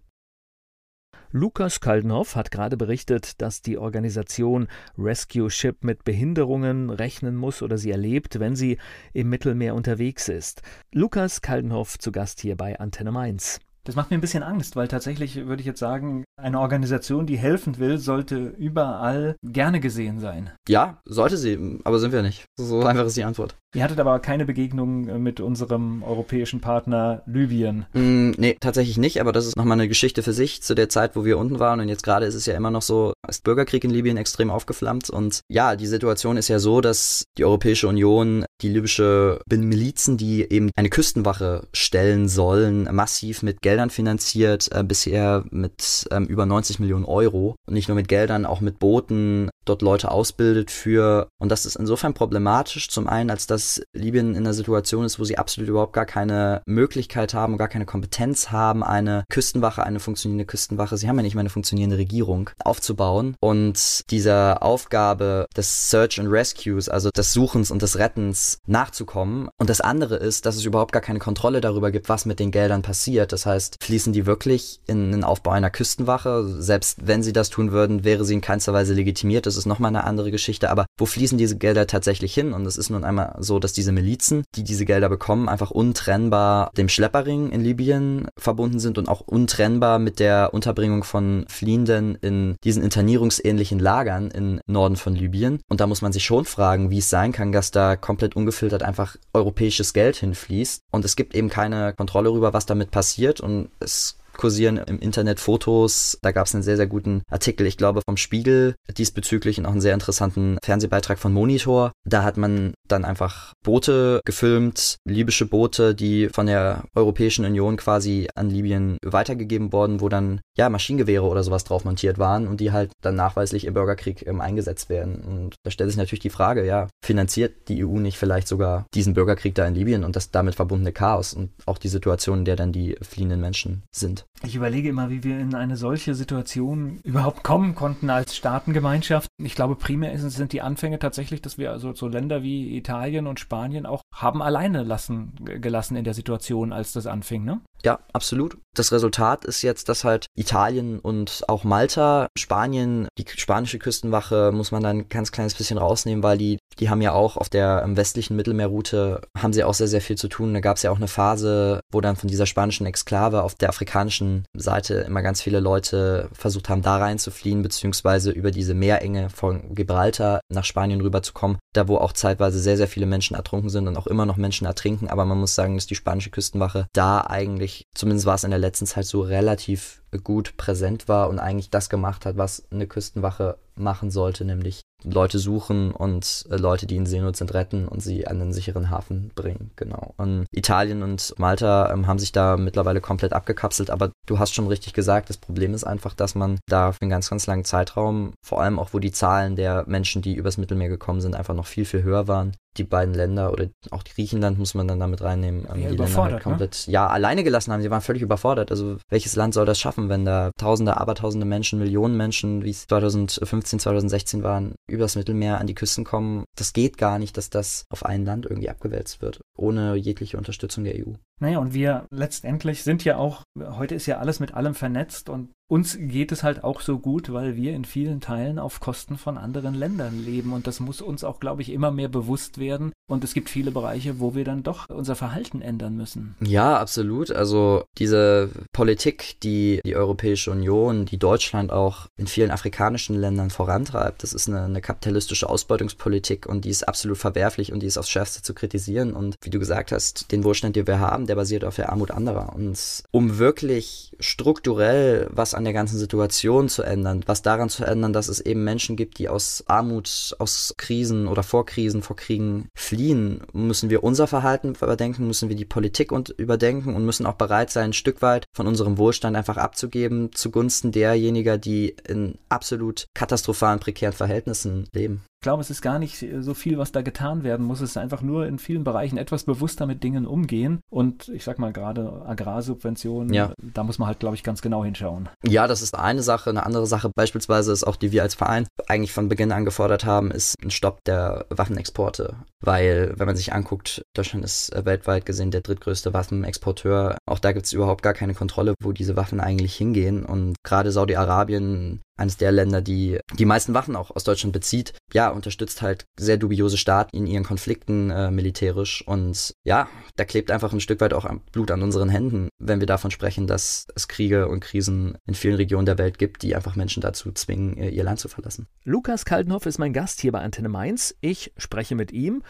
Lukas 1.34 1.80
Kaldenhoff 1.80 2.36
hat 2.36 2.52
gerade 2.52 2.76
berichtet, 2.76 3.42
dass 3.42 3.62
die 3.62 3.78
Organisation 3.78 4.68
Rescue 4.98 5.50
Ship 5.50 5.82
mit 5.82 6.04
Behinderungen 6.04 6.90
rechnen 6.90 7.38
muss 7.38 7.62
oder 7.62 7.78
sie 7.78 7.92
erlebt, 7.92 8.42
wenn 8.42 8.58
sie 8.58 8.78
im 9.14 9.30
Mittelmeer 9.30 9.74
unterwegs 9.74 10.28
ist. 10.28 10.62
Lukas 10.92 11.42
Kaldenhoff 11.42 11.98
zu 11.98 12.12
Gast 12.12 12.42
hier 12.42 12.58
bei 12.58 12.78
Antenne 12.82 13.14
Mainz. 13.14 13.60
Das 13.84 13.96
macht 13.96 14.12
mir 14.12 14.18
ein 14.18 14.22
bisschen 14.22 14.44
Angst, 14.44 14.76
weil 14.76 14.88
tatsächlich 14.88 15.48
würde 15.48 15.62
ich 15.62 15.68
jetzt 15.68 15.80
sagen, 15.80 16.24
eine 16.38 16.60
Organisation, 16.60 17.26
die 17.26 17.38
helfen 17.38 17.80
will, 17.80 17.98
sollte 17.98 18.54
überall 18.58 19.36
gerne 19.44 19.80
gesehen 19.80 20.20
sein. 20.20 20.52
Ja, 20.68 21.02
sollte 21.06 21.38
sie, 21.38 21.80
aber 21.84 22.00
sind 22.00 22.12
wir 22.12 22.22
nicht. 22.22 22.46
So 22.60 22.84
einfach 22.84 23.06
ist 23.06 23.18
die 23.18 23.24
Antwort. 23.24 23.56
Ihr 23.74 23.84
hattet 23.84 24.02
aber 24.02 24.20
keine 24.20 24.46
Begegnung 24.46 25.08
äh, 25.08 25.18
mit 25.18 25.40
unserem 25.40 26.04
europäischen 26.04 26.60
Partner 26.60 27.24
Libyen. 27.26 27.86
Mm, 27.94 28.32
nee, 28.32 28.58
tatsächlich 28.60 28.98
nicht, 28.98 29.22
aber 29.22 29.32
das 29.32 29.48
ist 29.48 29.56
nochmal 29.56 29.80
eine 29.80 29.88
Geschichte 29.88 30.24
für 30.24 30.34
sich 30.34 30.62
zu 30.62 30.76
der 30.76 30.90
Zeit, 30.90 31.16
wo 31.16 31.24
wir 31.24 31.38
unten 31.38 31.60
waren. 31.60 31.80
Und 31.80 31.88
jetzt 31.88 32.04
gerade 32.04 32.26
ist 32.26 32.36
es 32.36 32.46
ja 32.46 32.56
immer 32.56 32.70
noch 32.70 32.82
so, 32.82 33.14
ist 33.28 33.46
Bürgerkrieg 33.46 33.86
in 33.86 33.92
Libyen 33.92 34.18
extrem 34.18 34.50
aufgeflammt. 34.50 35.10
Und 35.10 35.40
ja, 35.50 35.78
die 35.78 35.88
Situation 35.88 36.36
ist 36.36 36.50
ja 36.50 36.60
so, 36.60 36.82
dass 36.82 37.24
die 37.38 37.46
Europäische 37.46 37.88
Union 37.88 38.46
die 38.62 38.70
libysche 38.70 39.40
Milizen, 39.50 40.18
die 40.18 40.52
eben 40.52 40.70
eine 40.76 40.90
Küstenwache 40.90 41.68
stellen 41.74 42.28
sollen, 42.28 42.90
massiv 42.92 43.42
mit 43.42 43.62
Geldern 43.72 43.90
finanziert, 43.90 44.68
äh, 44.74 44.84
bisher 44.84 45.46
mit 45.50 46.06
ähm, 46.12 46.26
über 46.26 46.46
90 46.46 46.80
Millionen 46.80 47.06
Euro. 47.06 47.56
Und 47.66 47.74
nicht 47.74 47.88
nur 47.88 47.96
mit 47.96 48.10
Geldern, 48.10 48.46
auch 48.46 48.60
mit 48.60 48.80
Booten, 48.80 49.50
dort 49.64 49.82
Leute 49.82 50.12
ausbildet 50.12 50.72
für. 50.72 51.30
Und 51.40 51.50
das 51.54 51.66
ist 51.66 51.78
insofern 51.78 52.14
problematisch, 52.14 52.90
zum 52.90 53.08
einen, 53.08 53.30
als 53.30 53.48
dass 53.48 53.82
Libyen 53.94 54.32
in 54.32 54.38
einer 54.44 54.54
Situation 54.54 55.06
ist, 55.06 55.20
wo 55.20 55.24
sie 55.24 55.38
absolut 55.38 55.70
überhaupt 55.70 55.94
gar 55.94 56.06
keine 56.06 56.62
Möglichkeit 56.66 57.34
haben, 57.34 57.58
gar 57.58 57.70
keine 57.70 57.86
Kompetenz 57.86 58.52
haben, 58.52 58.84
eine 58.84 59.24
Küstenwache, 59.30 59.84
eine 59.84 60.02
funktionierende 60.02 60.46
Küstenwache, 60.46 60.98
sie 60.98 61.08
haben 61.08 61.18
ja 61.18 61.24
nicht 61.24 61.36
mal 61.36 61.42
eine 61.42 61.50
funktionierende 61.50 61.98
Regierung, 61.98 62.50
aufzubauen. 62.64 63.36
Und 63.40 64.02
dieser 64.12 64.64
Aufgabe 64.64 65.46
des 65.56 65.90
Search 65.90 66.20
and 66.20 66.30
Rescues, 66.30 66.90
also 66.90 67.10
des 67.10 67.32
Suchens 67.32 67.72
und 67.72 67.82
des 67.82 67.98
Rettens, 67.98 68.58
nachzukommen. 68.68 69.50
Und 69.58 69.70
das 69.70 69.80
andere 69.80 70.16
ist, 70.16 70.46
dass 70.46 70.56
es 70.56 70.66
überhaupt 70.66 70.92
gar 70.92 71.02
keine 71.02 71.20
Kontrolle 71.20 71.62
darüber 71.62 71.92
gibt, 71.92 72.10
was 72.10 72.26
mit 72.26 72.40
den 72.40 72.52
Geldern 72.52 72.82
passiert. 72.82 73.32
Das 73.32 73.46
heißt, 73.46 73.61
fließen 73.82 74.14
die 74.14 74.26
wirklich 74.26 74.80
in 74.88 75.12
den 75.12 75.24
Aufbau 75.24 75.52
einer 75.52 75.70
Küstenwache? 75.70 76.46
Selbst 76.60 77.00
wenn 77.04 77.22
sie 77.22 77.34
das 77.34 77.50
tun 77.50 77.72
würden, 77.72 78.04
wäre 78.04 78.26
sie 78.26 78.34
in 78.34 78.42
keinster 78.42 78.74
Weise 78.74 78.94
legitimiert 78.94 79.46
das 79.52 79.58
ist 79.58 79.66
nochmal 79.66 79.90
eine 79.90 80.06
andere 80.06 80.32
Geschichte, 80.32 80.70
aber 80.70 80.86
wo 80.98 81.06
fließen 81.06 81.38
diese 81.38 81.58
Gelder 81.58 81.86
tatsächlich 81.86 82.34
hin? 82.34 82.54
Und 82.54 82.66
es 82.66 82.78
ist 82.78 82.90
nun 82.90 83.04
einmal 83.04 83.36
so, 83.40 83.60
dass 83.60 83.74
diese 83.74 83.92
Milizen, 83.92 84.44
die 84.56 84.64
diese 84.64 84.86
Gelder 84.86 85.10
bekommen, 85.10 85.50
einfach 85.50 85.72
untrennbar 85.72 86.72
dem 86.78 86.88
Schlepperring 86.88 87.52
in 87.52 87.62
Libyen 87.62 88.28
verbunden 88.38 88.80
sind 88.80 88.98
und 88.98 89.10
auch 89.10 89.22
untrennbar 89.22 90.00
mit 90.00 90.20
der 90.20 90.54
Unterbringung 90.54 91.04
von 91.04 91.46
Fliehenden 91.50 92.16
in 92.16 92.56
diesen 92.64 92.82
internierungsähnlichen 92.82 93.80
Lagern 93.80 94.32
im 94.32 94.62
Norden 94.68 94.96
von 94.96 95.16
Libyen. 95.16 95.60
Und 95.68 95.82
da 95.82 95.88
muss 95.88 96.02
man 96.02 96.14
sich 96.14 96.24
schon 96.24 96.46
fragen, 96.46 96.90
wie 96.90 97.00
es 97.00 97.10
sein 97.10 97.34
kann, 97.34 97.52
dass 97.52 97.72
da 97.72 97.98
komplett 97.98 98.36
ungefiltert 98.36 98.84
einfach 98.84 99.18
europäisches 99.34 99.94
Geld 99.94 100.16
hinfließt. 100.16 100.82
Und 100.92 101.04
es 101.04 101.18
gibt 101.18 101.36
eben 101.36 101.50
keine 101.50 101.94
Kontrolle 101.94 102.30
darüber, 102.30 102.54
was 102.54 102.66
damit 102.66 102.92
passiert. 102.92 103.42
Und 103.42 103.51
es 103.80 104.18
kursieren 104.42 104.78
im 104.78 104.98
Internet 105.00 105.40
Fotos. 105.40 106.18
Da 106.24 106.32
gab 106.32 106.48
es 106.48 106.56
einen 106.56 106.64
sehr, 106.64 106.76
sehr 106.76 106.88
guten 106.88 107.22
Artikel, 107.30 107.68
ich 107.68 107.78
glaube, 107.78 108.02
vom 108.04 108.18
Spiegel 108.18 108.74
diesbezüglich 108.98 109.60
und 109.60 109.68
auch 109.68 109.72
einen 109.72 109.82
sehr 109.82 109.94
interessanten 109.94 110.58
Fernsehbeitrag 110.64 111.20
von 111.20 111.32
Monitor. 111.32 111.92
Da 112.06 112.24
hat 112.24 112.38
man 112.38 112.74
dann 112.88 113.06
einfach 113.06 113.54
Boote 113.64 114.20
gefilmt, 114.26 114.98
libysche 115.08 115.46
Boote, 115.46 115.94
die 115.94 116.30
von 116.30 116.48
der 116.48 116.84
Europäischen 116.96 117.46
Union 117.46 117.78
quasi 117.78 118.28
an 118.34 118.50
Libyen 118.50 118.98
weitergegeben 119.06 119.72
wurden, 119.72 120.02
wo 120.02 120.10
dann 120.10 120.42
ja 120.58 120.70
Maschinengewehre 120.70 121.26
oder 121.26 121.44
sowas 121.44 121.64
drauf 121.64 121.86
montiert 121.86 122.18
waren 122.18 122.48
und 122.48 122.60
die 122.60 122.72
halt 122.72 122.92
dann 123.02 123.16
nachweislich 123.16 123.66
im 123.66 123.76
Bürgerkrieg 123.76 124.26
ähm, 124.26 124.42
eingesetzt 124.42 124.90
werden. 124.90 125.22
Und 125.22 125.56
da 125.64 125.70
stellt 125.70 125.92
sich 125.92 125.98
natürlich 125.98 126.20
die 126.20 126.32
Frage, 126.32 126.66
ja, 126.66 126.88
finanziert 127.06 127.70
die 127.70 127.86
EU 127.86 128.00
nicht 128.00 128.18
vielleicht 128.18 128.48
sogar 128.48 128.88
diesen 128.96 129.14
Bürgerkrieg 129.14 129.54
da 129.54 129.68
in 129.68 129.76
Libyen 129.76 130.04
und 130.04 130.16
das 130.16 130.32
damit 130.32 130.56
verbundene 130.56 130.92
Chaos 130.92 131.36
und 131.36 131.52
auch 131.68 131.78
die 131.78 131.90
Situation, 131.90 132.40
in 132.40 132.46
der 132.46 132.56
dann 132.56 132.74
die 132.74 132.98
fliehenden 133.04 133.40
Menschen 133.40 133.84
sind? 133.92 134.26
Ich 134.44 134.56
überlege 134.56 134.90
immer, 134.90 135.10
wie 135.10 135.24
wir 135.24 135.40
in 135.40 135.54
eine 135.54 135.78
solche 135.78 136.16
Situation 136.16 137.00
überhaupt 137.04 137.44
kommen 137.44 137.76
konnten 137.76 138.10
als 138.10 138.36
Staatengemeinschaft. 138.36 139.28
Ich 139.42 139.54
glaube, 139.54 139.76
primär 139.76 140.18
sind 140.18 140.52
die 140.52 140.62
Anfänge 140.62 140.98
tatsächlich, 140.98 141.42
dass 141.42 141.58
wir 141.60 141.72
also 141.72 141.94
so 141.94 142.08
Länder 142.08 142.42
wie 142.42 142.76
Italien 142.76 143.28
und 143.28 143.40
Spanien 143.40 143.86
auch 143.86 144.02
haben 144.16 144.42
alleine 144.42 144.84
lassen, 144.84 145.34
gelassen 145.44 145.96
in 145.96 146.04
der 146.04 146.16
Situation, 146.16 146.74
als 146.74 146.92
das 146.94 147.06
anfing, 147.06 147.44
ne? 147.44 147.62
Ja, 147.84 148.00
absolut. 148.14 148.58
Das 148.76 148.92
Resultat 148.92 149.44
ist 149.44 149.64
jetzt, 149.64 149.90
dass 149.90 150.04
halt 150.04 150.28
Italien 150.36 151.00
und 151.00 151.44
auch 151.48 151.64
Malta, 151.64 152.28
Spanien, 152.38 153.08
die 153.18 153.26
spanische 153.28 153.80
Küstenwache 153.80 154.52
muss 154.54 154.72
man 154.72 154.84
dann 154.84 154.98
ein 155.00 155.10
ganz 155.10 155.32
kleines 155.32 155.56
bisschen 155.56 155.78
rausnehmen, 155.78 156.24
weil 156.24 156.38
die, 156.38 156.60
die 156.80 156.90
haben 156.90 157.02
ja 157.02 157.12
auch 157.12 157.38
auf 157.38 157.50
der 157.50 157.84
westlichen 157.88 158.36
Mittelmeerroute, 158.36 159.22
haben 159.38 159.54
sie 159.54 159.64
auch 159.64 159.74
sehr, 159.74 159.88
sehr 159.88 160.02
viel 160.02 160.16
zu 160.16 160.28
tun. 160.28 160.54
Da 160.54 160.60
gab 160.60 160.78
es 160.78 160.84
ja 160.84 160.92
auch 160.92 160.98
eine 160.98 161.08
Phase, 161.08 161.82
wo 161.92 162.02
dann 162.02 162.16
von 162.16 162.30
dieser 162.30 162.46
spanischen 162.46 162.86
Exklave 162.86 163.42
auf 163.42 163.56
der 163.56 163.70
afrikanischen 163.70 164.21
Seite 164.54 164.96
immer 164.96 165.22
ganz 165.22 165.42
viele 165.42 165.60
Leute 165.60 166.30
versucht 166.34 166.70
haben, 166.70 166.82
da 166.82 166.98
reinzufliehen, 166.98 167.62
beziehungsweise 167.62 168.32
über 168.32 168.52
diese 168.52 168.74
Meerenge 168.74 169.30
von 169.30 169.76
Gibraltar 169.76 170.42
nach 170.50 170.66
Spanien 170.66 171.02
rüberzukommen. 171.02 171.58
Da 171.74 171.88
wo 171.88 171.98
auch 171.98 172.14
zeitweise 172.14 172.60
sehr, 172.60 172.78
sehr 172.78 172.88
viele 172.88 173.06
Menschen 173.06 173.36
ertrunken 173.36 173.70
sind 173.70 173.88
und 173.88 173.98
auch 173.98 174.08
immer 174.08 174.26
noch 174.26 174.38
Menschen 174.38 174.68
ertrinken. 174.68 175.08
Aber 175.08 175.26
man 175.26 175.40
muss 175.40 175.56
sagen, 175.56 175.76
dass 175.76 175.88
die 175.88 175.96
spanische 175.96 176.30
Küstenwache 176.30 176.88
da 176.94 177.22
eigentlich, 177.22 177.84
zumindest 177.96 178.26
war 178.26 178.36
es 178.36 178.44
in 178.44 178.52
der 178.52 178.60
letzten 178.60 178.86
Zeit 178.86 179.06
so 179.06 179.22
relativ 179.22 180.02
gut 180.24 180.58
präsent 180.58 181.08
war 181.08 181.30
und 181.30 181.40
eigentlich 181.40 181.70
das 181.70 181.90
gemacht 181.90 182.26
hat, 182.26 182.38
was 182.38 182.64
eine 182.72 182.88
Küstenwache 182.88 183.58
machen 183.76 184.12
sollte, 184.12 184.46
nämlich 184.46 184.81
Leute 185.04 185.40
suchen 185.40 185.92
und 185.92 186.46
äh, 186.50 186.56
Leute, 186.56 186.86
die 186.86 186.96
in 186.96 187.06
Seenot 187.06 187.36
sind, 187.36 187.54
retten 187.54 187.88
und 187.88 188.02
sie 188.02 188.28
an 188.28 188.40
den 188.40 188.54
sicheren 188.54 188.90
Hafen 188.90 189.32
bringen. 189.36 189.72
Genau. 189.76 190.14
Und 190.18 190.46
Italien 190.52 191.04
und 191.04 191.34
Malta 191.38 191.92
ähm, 191.92 192.08
haben 192.08 192.20
sich 192.20 192.32
da 192.32 192.58
mittlerweile 192.58 193.02
komplett 193.02 193.34
abgekapselt, 193.34 193.90
aber 193.90 194.12
du 194.26 194.40
hast 194.40 194.54
schon 194.54 194.68
richtig 194.68 194.94
gesagt, 194.94 195.30
das 195.30 195.38
Problem 195.38 195.74
ist 195.74 195.84
einfach, 195.84 196.14
dass 196.14 196.36
man 196.36 196.60
da 196.68 196.92
für 196.92 197.02
einen 197.02 197.12
ganz, 197.12 197.30
ganz 197.30 197.48
langen 197.48 197.66
Zeitraum, 197.66 198.34
vor 198.46 198.62
allem 198.62 198.80
auch 198.80 198.94
wo 198.94 199.00
die 199.00 199.12
Zahlen 199.12 199.56
der 199.56 199.86
Menschen, 199.88 200.22
die 200.22 200.36
übers 200.36 200.58
Mittelmeer 200.58 200.90
gekommen 200.90 201.22
sind, 201.22 201.36
einfach 201.36 201.56
noch 201.56 201.68
viel, 201.68 201.86
viel 201.86 202.04
höher 202.04 202.28
waren, 202.28 202.54
die 202.78 202.84
beiden 202.84 203.14
Länder 203.14 203.52
oder 203.52 203.68
auch 203.92 204.04
Griechenland 204.04 204.58
muss 204.58 204.74
man 204.74 204.88
dann 204.88 205.00
damit 205.00 205.22
reinnehmen, 205.22 205.68
ähm, 205.70 205.90
die 205.90 205.98
Länder 205.98 206.16
halt 206.16 206.44
komplett 206.44 206.86
ne? 206.88 206.94
ja 206.94 207.08
alleine 207.08 207.44
gelassen 207.44 207.72
haben. 207.74 207.82
Sie 207.82 207.92
waren 207.92 208.02
völlig 208.02 208.22
überfordert. 208.22 208.72
Also 208.72 208.98
welches 209.10 209.36
Land 209.36 209.54
soll 209.54 209.66
das 209.66 209.80
schaffen, 209.80 210.10
wenn 210.10 210.26
da 210.26 210.52
Tausende, 210.58 210.98
Abertausende 210.98 211.46
Menschen, 211.46 211.80
Millionen 211.80 212.16
Menschen, 212.16 212.64
wie 212.64 212.70
es 212.70 212.88
2015, 212.88 213.80
2016 213.80 214.44
waren, 214.44 214.76
übers 214.90 215.16
Mittelmeer 215.16 215.60
an 215.60 215.68
die 215.68 215.76
Küsten 215.76 216.06
kommen? 216.06 216.46
Das 216.56 216.74
geht 216.74 216.98
gar 216.98 217.20
nicht, 217.20 217.38
dass 217.38 217.50
das 217.50 217.86
auf 217.90 218.06
ein 218.06 218.26
Land 218.26 218.46
irgendwie 218.46 218.70
abgewälzt 218.70 219.22
wird, 219.22 219.42
ohne 219.58 219.96
jegliche 219.96 220.38
Unterstützung 220.38 220.84
der 220.84 220.96
EU. 220.96 221.14
Naja, 221.40 221.58
und 221.58 221.74
wir 221.74 222.06
letztendlich 222.12 222.84
sind 222.84 223.04
ja 223.04 223.18
auch, 223.18 223.44
heute 223.60 223.96
ist 223.96 224.06
ja 224.06 224.20
alles 224.20 224.40
mit 224.40 224.54
allem 224.54 224.76
vernetzt 224.76 225.28
und 225.28 225.50
uns 225.72 225.98
geht 225.98 226.34
es 226.34 226.44
halt 226.44 226.66
auch 226.66 226.82
so 226.82 227.00
gut, 227.00 227.32
weil 227.32 227.56
wir 227.56 227.74
in 227.74 227.86
vielen 227.86 228.20
Teilen 228.20 228.60
auf 228.60 228.82
Kosten 228.82 229.16
von 229.16 229.38
anderen 229.38 229.74
Ländern 229.74 230.22
leben. 230.22 230.52
Und 230.52 230.68
das 230.68 230.82
muss 230.82 231.02
uns 231.02 231.24
auch, 231.24 231.40
glaube 231.40 231.62
ich, 231.62 231.72
immer 231.72 231.92
mehr 231.92 232.10
bewusst 232.10 232.58
werden. 232.58 232.92
Und 233.12 233.26
es 233.26 233.34
gibt 233.34 233.50
viele 233.50 233.72
Bereiche, 233.72 234.22
wo 234.22 234.36
wir 234.36 234.46
dann 234.46 234.64
doch 234.64 234.90
unser 234.90 235.18
Verhalten 235.18 235.62
ändern 235.62 235.98
müssen. 235.98 236.36
Ja, 236.40 236.78
absolut. 236.78 237.30
Also 237.30 237.84
diese 237.98 238.50
Politik, 238.72 239.36
die 239.44 239.82
die 239.84 239.98
Europäische 239.98 240.50
Union, 240.50 241.04
die 241.04 241.18
Deutschland 241.18 241.74
auch 241.74 242.08
in 242.16 242.28
vielen 242.28 242.52
afrikanischen 242.52 243.20
Ländern 243.20 243.50
vorantreibt, 243.50 244.24
das 244.24 244.32
ist 244.32 244.48
eine, 244.48 244.64
eine 244.64 244.80
kapitalistische 244.80 245.50
Ausbeutungspolitik 245.50 246.46
und 246.46 246.64
die 246.64 246.70
ist 246.70 246.88
absolut 246.88 247.18
verwerflich 247.18 247.74
und 247.74 247.84
die 247.84 247.88
ist 247.88 247.98
aufs 247.98 248.10
Schärfste 248.10 248.44
zu 248.44 248.54
kritisieren. 248.54 249.12
Und 249.12 249.36
wie 249.42 249.50
du 249.50 249.60
gesagt 249.60 249.92
hast, 249.92 250.32
den 250.32 250.46
Wohlstand, 250.46 250.78
den 250.78 250.88
wir 250.88 251.02
haben, 251.02 251.28
der 251.28 251.36
basiert 251.36 251.66
auf 251.66 251.76
der 251.76 251.92
Armut 251.92 252.12
anderer. 252.12 252.56
Und 252.56 253.04
um 253.12 253.40
wirklich 253.40 254.16
strukturell 254.22 255.28
was 255.32 255.54
an 255.54 255.66
der 255.66 255.74
ganzen 255.74 256.00
Situation 256.00 256.70
zu 256.70 256.82
ändern, 256.82 257.24
was 257.26 257.42
daran 257.42 257.68
zu 257.68 257.84
ändern, 257.84 258.14
dass 258.14 258.30
es 258.30 258.40
eben 258.40 258.64
Menschen 258.64 258.96
gibt, 258.96 259.20
die 259.20 259.28
aus 259.28 259.66
Armut, 259.68 260.34
aus 260.40 260.74
Krisen 260.78 261.28
oder 261.28 261.44
vor 261.44 261.66
Krisen, 261.66 262.04
vor 262.04 262.16
Kriegen 262.16 262.70
fliehen, 262.74 263.01
verliehen, 263.02 263.42
müssen 263.54 263.90
wir 263.90 264.04
unser 264.04 264.28
Verhalten 264.28 264.76
überdenken, 264.76 265.28
müssen 265.28 265.50
wir 265.50 265.56
die 265.56 265.66
Politik 265.66 266.12
und 266.12 266.30
überdenken 266.30 266.96
und 266.96 267.06
müssen 267.06 267.26
auch 267.26 267.34
bereit 267.34 267.72
sein, 267.72 267.90
ein 267.90 267.94
Stück 267.94 268.22
weit 268.22 268.46
von 268.54 268.68
unserem 268.68 268.98
Wohlstand 268.98 269.36
einfach 269.36 269.58
abzugeben 269.58 270.32
zugunsten 270.34 270.92
derjenigen, 270.92 271.60
die 271.60 271.96
in 272.08 272.38
absolut 272.50 273.08
katastrophalen, 273.14 273.80
prekären 273.80 274.14
Verhältnissen 274.14 274.88
leben. 274.94 275.24
Ich 275.42 275.44
glaube, 275.44 275.62
es 275.62 275.72
ist 275.72 275.82
gar 275.82 275.98
nicht 275.98 276.24
so 276.42 276.54
viel, 276.54 276.78
was 276.78 276.92
da 276.92 277.02
getan 277.02 277.44
werden 277.44 277.66
muss. 277.66 277.82
Es 277.82 277.90
ist 277.90 277.98
einfach 277.98 278.22
nur 278.22 278.46
in 278.46 278.60
vielen 278.60 278.84
Bereichen 278.84 279.18
etwas 279.18 279.44
bewusster 279.46 279.88
mit 279.88 280.04
Dingen 280.04 280.28
umgehen. 280.28 280.82
Und 280.92 281.30
ich 281.30 281.44
sag 281.44 281.58
mal 281.58 281.74
gerade 281.74 282.22
Agrarsubventionen, 282.28 283.34
ja. 283.34 283.52
da 283.74 283.84
muss 283.84 283.98
man 283.98 284.08
halt, 284.08 284.20
glaube 284.20 284.36
ich, 284.36 284.44
ganz 284.44 284.62
genau 284.62 284.86
hinschauen. 284.86 285.30
Ja, 285.44 285.66
das 285.66 285.82
ist 285.82 285.98
eine 285.98 286.22
Sache. 286.22 286.52
Eine 286.52 286.64
andere 286.64 286.86
Sache 286.86 287.10
beispielsweise 287.16 287.72
ist 287.72 287.86
auch, 287.86 287.96
die 287.96 288.12
wir 288.12 288.22
als 288.22 288.36
Verein 288.36 288.68
eigentlich 288.88 289.14
von 289.14 289.30
Beginn 289.30 289.52
an 289.52 289.66
gefordert 289.66 290.06
haben, 290.06 290.30
ist 290.30 290.64
ein 290.64 290.70
Stopp 290.70 291.04
der 291.06 291.48
Waffenexporte. 291.50 292.36
Weil, 292.64 293.16
wenn 293.18 293.26
man 293.26 293.36
sich 293.36 293.52
anguckt, 293.52 294.04
Deutschland 294.14 294.46
ist 294.46 294.72
weltweit 294.86 295.26
gesehen 295.26 295.50
der 295.50 295.62
drittgrößte 295.62 296.14
Waffenexporteur. 296.14 297.18
Auch 297.26 297.40
da 297.40 297.52
gibt 297.52 297.66
es 297.66 297.74
überhaupt 297.74 298.04
gar 298.04 298.14
keine 298.14 298.36
Kontrolle, 298.36 298.76
wo 298.80 298.92
diese 298.92 299.16
Waffen 299.16 299.40
eigentlich 299.40 299.74
hingehen. 299.74 300.24
Und 300.24 300.58
gerade 300.64 300.92
Saudi-Arabien 300.92 302.02
eines 302.22 302.38
der 302.38 302.52
Länder, 302.52 302.82
die 302.82 303.20
die 303.38 303.46
meisten 303.46 303.74
Waffen 303.74 303.96
auch 303.96 304.16
aus 304.16 304.24
Deutschland 304.24 304.54
bezieht, 304.54 304.94
ja, 305.12 305.30
unterstützt 305.30 305.82
halt 305.82 306.06
sehr 306.18 306.38
dubiose 306.38 306.78
Staaten 306.78 307.18
in 307.18 307.28
ihren 307.28 307.44
Konflikten 307.44 308.10
äh, 308.12 308.32
militärisch. 308.32 309.06
Und 309.06 309.54
ja, 309.64 309.90
da 310.16 310.24
klebt 310.24 310.52
einfach 310.52 310.72
ein 310.72 310.80
Stück 310.80 311.02
weit 311.02 311.14
auch 311.14 311.30
Blut 311.52 311.72
an 311.72 311.82
unseren 311.82 312.10
Händen, 312.10 312.50
wenn 312.60 312.80
wir 312.80 312.88
davon 312.88 313.12
sprechen, 313.12 313.48
dass 313.48 313.88
es 313.96 314.08
Kriege 314.08 314.48
und 314.48 314.62
Krisen 314.62 315.18
in 315.26 315.36
vielen 315.36 315.56
Regionen 315.56 315.86
der 315.86 315.98
Welt 315.98 316.18
gibt, 316.18 316.44
die 316.44 316.56
einfach 316.56 316.76
Menschen 316.76 317.02
dazu 317.02 317.32
zwingen, 317.32 317.76
ihr 317.78 318.04
Land 318.04 318.20
zu 318.20 318.28
verlassen. 318.28 318.68
Lukas 318.84 319.26
Kaltenhoff 319.26 319.66
ist 319.66 319.80
mein 319.80 319.94
Gast 319.94 320.22
hier 320.22 320.32
bei 320.32 320.40
Antenne 320.40 320.70
Mainz. 320.70 321.16
Ich 321.22 321.52
spreche 321.58 321.96
mit 321.96 322.12
ihm 322.12 322.44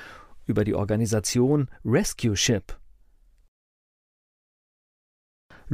über 0.45 0.63
die 0.63 0.75
Organisation 0.75 1.69
Rescue 1.85 2.35
Ship. 2.35 2.80